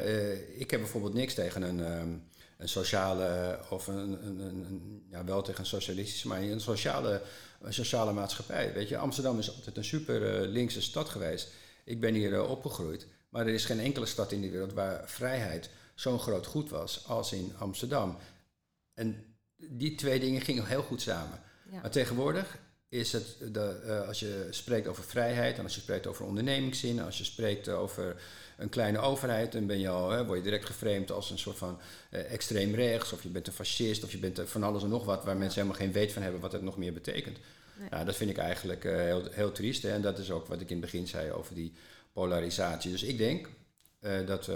ik 0.57 0.71
heb 0.71 0.81
bijvoorbeeld 0.81 1.15
niks 1.15 1.35
tegen 1.35 1.63
een. 1.63 2.23
Een 2.65 2.71
sociale, 2.71 3.59
of 3.71 3.87
een, 3.87 4.27
een, 4.27 4.41
een, 4.41 5.07
ja, 5.11 5.25
wel 5.25 5.43
tegen 5.43 5.61
een 5.61 5.67
socialistische, 5.67 6.29
maar 6.29 6.43
een 6.43 6.61
sociale, 6.61 7.23
een 7.61 7.75
sociale 7.75 8.13
maatschappij. 8.13 8.73
Weet 8.73 8.89
je, 8.89 8.97
Amsterdam 8.97 9.39
is 9.39 9.55
altijd 9.55 9.77
een 9.77 9.85
super 9.85 10.43
uh, 10.43 10.51
linkse 10.51 10.83
stad 10.83 11.09
geweest. 11.09 11.53
Ik 11.85 12.01
ben 12.01 12.15
hier 12.15 12.33
uh, 12.33 12.51
opgegroeid, 12.51 13.07
maar 13.29 13.47
er 13.47 13.55
is 13.55 13.65
geen 13.65 13.81
enkele 13.81 14.07
stad 14.07 14.33
in 14.33 14.41
de 14.41 14.51
wereld 14.51 14.73
waar 14.73 15.09
vrijheid 15.09 15.71
zo'n 15.95 16.19
groot 16.19 16.47
goed 16.47 16.71
was 16.71 17.07
als 17.07 17.33
in 17.33 17.53
Amsterdam. 17.59 18.17
En 18.95 19.37
die 19.57 19.95
twee 19.95 20.21
dingen 20.21 20.41
gingen 20.41 20.67
heel 20.67 20.83
goed 20.83 21.01
samen. 21.01 21.41
Ja. 21.71 21.81
Maar 21.81 21.91
tegenwoordig 21.91 22.59
is 22.95 23.13
het, 23.13 23.37
de, 23.53 23.81
uh, 23.87 24.09
als 24.09 24.21
je 24.21 24.47
spreekt 24.51 24.87
over 24.87 25.05
vrijheid 25.05 25.59
en 25.59 25.63
als 25.63 25.75
je 25.75 25.81
spreekt 25.81 26.07
over 26.07 26.25
ondernemingszin, 26.25 27.01
als 27.01 27.19
je 27.19 27.25
spreekt 27.25 27.69
over 27.69 28.17
een 28.57 28.69
kleine 28.69 28.99
overheid, 28.99 29.53
dan 29.53 29.67
ben 29.67 29.79
je 29.81 29.89
al, 29.89 30.11
hè, 30.11 30.25
word 30.25 30.39
je 30.39 30.45
direct 30.45 30.67
geframed 30.67 31.11
als 31.11 31.31
een 31.31 31.39
soort 31.39 31.57
van 31.57 31.79
uh, 32.11 32.33
extreem 32.33 32.75
rechts, 32.75 33.13
of 33.13 33.23
je 33.23 33.29
bent 33.29 33.47
een 33.47 33.53
fascist, 33.53 34.05
of 34.05 34.13
je 34.13 34.19
bent 34.19 34.41
van 34.45 34.63
alles 34.63 34.83
en 34.83 34.89
nog 34.89 35.05
wat, 35.05 35.25
waar 35.25 35.37
mensen 35.37 35.61
helemaal 35.61 35.83
geen 35.83 35.93
weet 35.93 36.13
van 36.13 36.23
hebben 36.23 36.41
wat 36.41 36.53
het 36.53 36.63
nog 36.63 36.77
meer 36.77 36.93
betekent. 36.93 37.39
Nee. 37.79 37.89
Nou, 37.91 38.05
dat 38.05 38.17
vind 38.17 38.31
ik 38.31 38.39
eigenlijk 38.39 38.85
uh, 38.85 38.97
heel, 38.97 39.29
heel 39.31 39.53
triest. 39.53 39.83
Hè, 39.83 39.93
en 39.93 40.03
dat 40.03 40.19
is 40.19 40.31
ook 40.31 40.47
wat 40.47 40.61
ik 40.61 40.71
in 40.71 40.77
het 40.77 40.85
begin 40.85 41.07
zei 41.07 41.33
over 41.33 41.55
die 41.55 41.73
polarisatie. 42.13 42.91
Dus 42.91 43.03
ik 43.03 43.19
denk 43.19 43.49
dat 44.27 44.51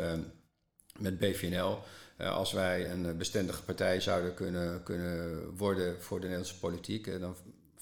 met 0.98 1.18
BVNL, 1.18 1.79
als 2.18 2.53
wij 2.53 2.90
een 2.90 3.16
bestendige 3.16 3.62
partij 3.62 4.01
zouden 4.01 4.35
kunnen, 4.35 4.83
kunnen 4.83 5.57
worden 5.57 6.03
voor 6.03 6.16
de 6.16 6.27
Nederlandse 6.27 6.59
politiek, 6.59 7.20
dan 7.20 7.37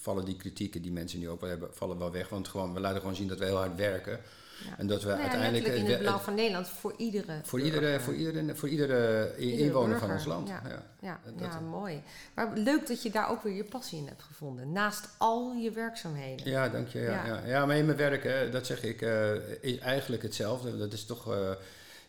vallen 0.07 0.25
die 0.25 0.37
kritieken 0.37 0.83
die 0.83 0.93
mensen 0.93 1.19
nu 1.19 1.29
ook 1.29 1.41
wel 1.41 1.51
hebben, 1.51 1.75
vallen 1.75 1.99
wel 1.99 2.11
weg. 2.11 2.29
Want 2.29 2.49
gewoon, 2.49 2.75
we 2.75 2.81
laten 2.81 3.01
gewoon 3.01 3.17
zien 3.17 3.29
dat 3.29 3.39
we 3.39 3.45
heel 3.45 3.57
hard 3.57 3.77
werken. 3.77 4.21
Ja. 4.65 4.79
En 4.79 4.87
dat 4.87 5.03
we 5.03 5.09
nou 5.09 5.21
uiteindelijk. 5.21 5.75
in 5.75 5.87
het 5.87 5.99
belang 5.99 6.21
van 6.21 6.35
Nederland 6.35 6.69
voor 6.69 6.95
iedere. 6.97 7.41
Voor 7.43 7.61
iedere, 7.61 8.01
voor 8.01 8.15
iedere, 8.15 8.55
voor 8.57 8.69
iedere, 8.69 9.35
iedere 9.39 9.65
inwoner 9.65 9.89
burger. 9.89 10.07
van 10.07 10.17
ons 10.17 10.25
land. 10.25 10.49
Ja, 10.49 10.63
ja. 10.69 10.83
ja, 11.01 11.21
dat, 11.37 11.61
mooi. 11.61 12.03
Maar 12.35 12.53
leuk 12.55 12.87
dat 12.87 13.03
je 13.03 13.11
daar 13.11 13.31
ook 13.31 13.43
weer 13.43 13.55
je 13.55 13.65
passie 13.65 13.99
in 13.99 14.07
hebt 14.07 14.23
gevonden. 14.23 14.73
Naast 14.73 15.09
al 15.19 15.53
je 15.53 15.71
werkzaamheden. 15.71 16.51
Ja, 16.51 16.69
dank 16.69 16.89
je. 16.89 17.01
Ja, 17.01 17.27
ja. 17.27 17.47
ja. 17.47 17.67
maar 17.67 17.77
in 17.77 17.87
mijn 17.87 17.99
werk, 17.99 18.23
hè, 18.23 18.51
dat 18.51 18.67
zeg 18.67 18.83
ik, 18.83 19.03
uh, 19.03 19.35
is 19.61 19.79
eigenlijk 19.79 20.23
hetzelfde. 20.23 20.77
Dat 20.77 20.93
is 20.93 21.05
toch. 21.05 21.33
Uh, 21.33 21.51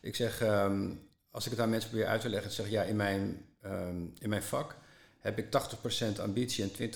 ik 0.02 0.16
zeg, 0.16 0.42
um, 0.42 1.00
als 1.32 1.46
ik 1.46 1.52
het 1.52 1.60
aan 1.60 1.70
mensen 1.70 1.90
probeer 1.90 2.08
uit 2.08 2.22
te 2.22 2.30
leggen, 2.30 2.52
zeg 2.52 2.66
ik 2.66 2.72
ja, 2.72 2.84
in 2.84 2.96
mijn, 2.96 3.46
um, 3.66 4.14
in 4.20 4.30
mijn 4.30 4.44
vak 4.44 4.76
heb 5.22 5.38
ik 5.38 5.46
80% 6.18 6.22
ambitie 6.22 6.64
en 6.64 6.92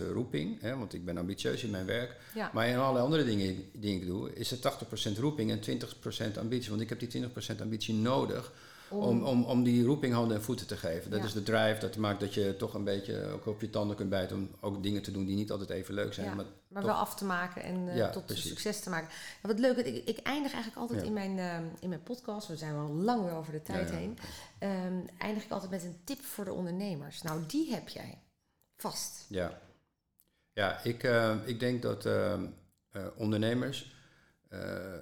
20% 0.00 0.12
roeping. 0.12 0.60
Hè, 0.60 0.76
want 0.76 0.94
ik 0.94 1.04
ben 1.04 1.18
ambitieus 1.18 1.62
in 1.62 1.70
mijn 1.70 1.86
werk. 1.86 2.16
Ja. 2.34 2.50
Maar 2.54 2.68
in 2.68 2.76
alle 2.76 2.98
andere 2.98 3.24
dingen 3.24 3.64
die 3.72 3.94
ik 3.94 4.06
doe, 4.06 4.34
is 4.34 4.50
het 4.50 4.60
80% 5.16 5.18
roeping 5.18 5.50
en 5.50 5.80
20% 6.34 6.38
ambitie. 6.38 6.70
Want 6.70 6.82
ik 6.82 6.88
heb 6.88 6.98
die 6.98 7.28
20% 7.56 7.60
ambitie 7.60 7.94
nodig 7.94 8.52
om, 8.90 9.22
om, 9.24 9.44
om 9.44 9.62
die 9.62 9.84
roeping 9.84 10.14
handen 10.14 10.36
en 10.36 10.42
voeten 10.42 10.66
te 10.66 10.76
geven. 10.76 11.10
Dat 11.10 11.20
Ja. 11.20 11.26
is 11.26 11.32
de 11.32 11.42
drive, 11.42 11.76
dat 11.80 11.96
maakt 11.96 12.20
dat 12.20 12.34
je 12.34 12.56
toch 12.56 12.74
een 12.74 12.84
beetje 12.84 13.26
ook 13.26 13.46
op 13.46 13.60
je 13.60 13.70
tanden 13.70 13.96
kunt 13.96 14.10
bijten 14.10 14.36
om 14.36 14.50
ook 14.60 14.82
dingen 14.82 15.02
te 15.02 15.10
doen 15.10 15.24
die 15.26 15.36
niet 15.36 15.50
altijd 15.50 15.70
even 15.70 15.94
leuk 15.94 16.14
zijn. 16.14 16.26
Ja, 16.26 16.34
Maar 16.34 16.44
maar 16.68 16.82
toch- 16.82 16.90
wel 16.90 17.00
af 17.00 17.14
te 17.14 17.24
maken 17.24 17.62
en 17.62 17.88
eh, 17.88 17.96
Ja, 17.96 18.10
tot 18.10 18.26
precies. 18.26 18.48
succes 18.48 18.80
te 18.80 18.90
maken. 18.90 19.08
Wat 19.42 19.58
leuk, 19.58 19.76
ik, 19.76 20.08
ik 20.08 20.18
eindig 20.18 20.52
eigenlijk 20.52 20.76
altijd 20.82 21.02
in, 21.02 21.12
mijn, 21.12 21.38
ehm, 21.38 21.64
in 21.80 21.88
mijn 21.88 22.02
podcast, 22.02 22.48
we 22.48 22.56
zijn 22.56 22.74
wel 22.74 22.88
lang 22.92 23.22
weer 23.24 23.34
over 23.34 23.52
de 23.52 23.62
tijd 23.62 23.90
heen, 23.90 24.18
ehm, 24.58 24.94
eindig 25.18 25.44
ik 25.44 25.50
altijd 25.50 25.70
met 25.70 25.84
een 25.84 26.00
tip 26.04 26.20
voor 26.24 26.44
de 26.44 26.52
ondernemers. 26.52 27.22
Nou, 27.22 27.40
die 27.46 27.70
heb 27.72 27.88
jij 27.88 28.18
vast. 28.76 29.24
Ja, 29.28 29.60
ja 30.52 30.82
ik, 30.82 31.02
eh, 31.02 31.36
ik 31.44 31.60
denk 31.60 31.82
dat 31.82 32.06
eh, 32.06 32.32
eh, 32.32 33.06
ondernemers 33.16 33.94
eh, 34.48 34.94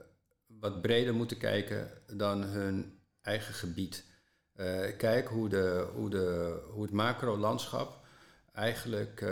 wat 0.47 0.81
breder 0.83 1.15
moeten 1.15 1.39
kijken 1.39 1.91
dan 2.17 2.43
hun 2.43 2.98
eigen 3.23 3.55
gebied. 3.55 4.05
Eh, 4.59 4.97
kijk 4.97 5.29
hoe, 5.29 5.49
de, 5.49 5.87
hoe, 5.95 6.11
de, 6.11 6.57
hoe 6.73 6.83
het 6.83 6.93
macro-landschap 6.93 7.97
eigenlijk 8.55 9.21
eh, 9.21 9.31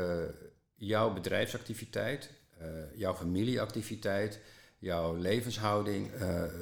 jouw 0.75 1.13
bedrijfsactiviteit, 1.13 2.31
eh, 2.59 2.67
jouw 2.95 3.15
familieactiviteit, 3.15 4.39
jouw 4.79 5.17
levenshouding 5.17 6.11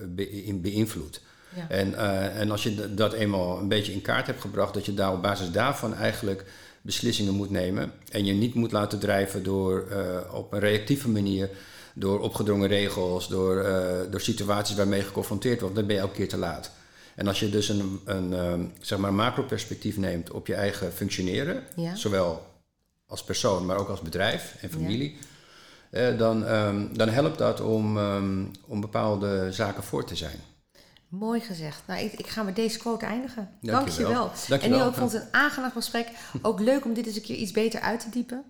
be- 0.06 0.30
in 0.30 0.60
beïnvloedt. 0.60 1.20
Ja. 1.56 1.68
En, 1.68 1.94
en 2.32 2.50
als 2.50 2.62
je 2.62 2.94
dat 2.94 3.12
eenmaal 3.12 3.58
een 3.58 3.68
beetje 3.68 3.92
in 3.92 4.02
kaart 4.02 4.26
hebt 4.26 4.40
gebracht, 4.40 4.74
dat 4.74 4.86
je 4.86 4.94
daar 4.94 5.12
op 5.12 5.22
basis 5.22 5.50
daarvan 5.50 5.94
eigenlijk 5.94 6.44
beslissingen 6.82 7.34
moet 7.34 7.50
nemen. 7.50 7.92
En 8.10 8.24
je 8.24 8.32
niet 8.32 8.54
moet 8.54 8.72
laten 8.72 8.98
drijven 8.98 9.42
door 9.42 9.86
op 10.32 10.52
een 10.52 10.58
reactieve 10.58 11.08
manier, 11.08 11.50
door 11.94 12.20
opgedrongen 12.20 12.68
regels, 12.68 13.28
door, 13.28 13.62
door 14.10 14.20
situaties 14.20 14.76
waarmee 14.76 14.98
je 14.98 15.06
geconfronteerd 15.06 15.60
wordt, 15.60 15.74
dan 15.74 15.86
ben 15.86 15.94
je 15.94 16.00
elke 16.00 16.14
keer 16.14 16.28
te 16.28 16.38
laat. 16.38 16.70
En 17.16 17.26
als 17.26 17.40
je 17.40 17.50
dus 17.50 17.68
een, 17.68 18.00
een 18.04 18.32
ehm, 18.32 18.64
zeg 18.80 18.98
maar 18.98 19.14
macro-perspectief 19.14 19.96
neemt 19.96 20.30
op 20.30 20.46
je 20.46 20.54
eigen 20.54 20.92
functioneren, 20.92 21.62
Ja. 21.76 21.94
zowel 21.94 22.46
als 23.06 23.24
persoon, 23.24 23.66
maar 23.66 23.76
ook 23.76 23.88
als 23.88 24.00
bedrijf 24.00 24.56
en 24.60 24.70
familie, 24.70 25.16
eh, 25.90 26.18
dan, 26.18 26.44
ehm, 26.44 26.86
dan 26.92 27.08
helpt 27.08 27.38
dat 27.38 27.60
om, 27.60 27.98
ehm, 27.98 28.44
om 28.66 28.80
bepaalde 28.80 29.52
zaken 29.52 29.82
voor 29.82 30.04
te 30.04 30.16
zijn. 30.16 30.38
Mooi 31.18 31.40
gezegd. 31.40 31.82
Nou, 31.86 32.00
ik, 32.00 32.12
ik 32.12 32.26
ga 32.26 32.42
met 32.42 32.56
deze 32.56 32.78
quote 32.78 33.06
eindigen. 33.06 33.48
Dankjewel. 33.60 33.84
Dankjewel. 33.84 34.30
Dankjewel. 34.48 34.60
En 34.60 34.70
Neil, 34.70 34.88
ik 34.88 34.94
vond 34.94 35.12
het 35.12 35.22
een 35.22 35.28
aangenaam 35.30 35.70
gesprek. 35.70 36.08
Ook 36.42 36.60
leuk 36.60 36.84
om 36.84 36.94
dit 36.94 37.06
eens 37.06 37.16
een 37.16 37.22
keer 37.22 37.36
iets 37.36 37.52
beter 37.52 37.80
uit 37.80 38.00
te 38.00 38.10
diepen. 38.10 38.42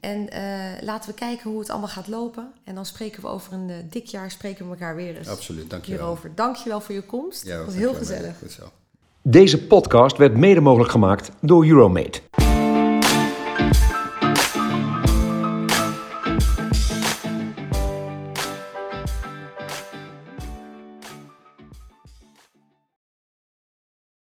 En 0.00 0.30
eh, 0.30 0.82
laten 0.82 1.10
we 1.10 1.14
kijken 1.14 1.50
hoe 1.50 1.58
het 1.58 1.70
allemaal 1.70 1.88
gaat 1.88 2.08
lopen. 2.08 2.52
En 2.64 2.74
dan 2.74 2.86
spreken 2.86 3.22
we 3.22 3.28
over 3.28 3.52
een 3.52 3.70
eh, 3.70 3.76
dik 3.90 4.06
jaar, 4.06 4.30
spreken 4.30 4.64
we 4.64 4.70
elkaar 4.70 4.94
weer 4.96 5.16
eens 5.16 5.28
Absoluut, 5.28 5.70
dankjewel. 5.70 6.00
hierover. 6.00 6.30
Dankjewel 6.34 6.80
voor 6.80 6.94
je 6.94 7.02
komst. 7.02 7.44
Ja, 7.44 7.56
het 7.56 7.66
was 7.66 7.74
heel 7.74 7.94
gezellig. 7.94 8.38
Goed 8.38 8.52
zo. 8.52 8.70
Deze 9.22 9.66
podcast 9.66 10.16
werd 10.16 10.36
mede 10.36 10.60
mogelijk 10.60 10.90
gemaakt 10.90 11.30
door 11.40 11.66
Euromate. 11.66 12.20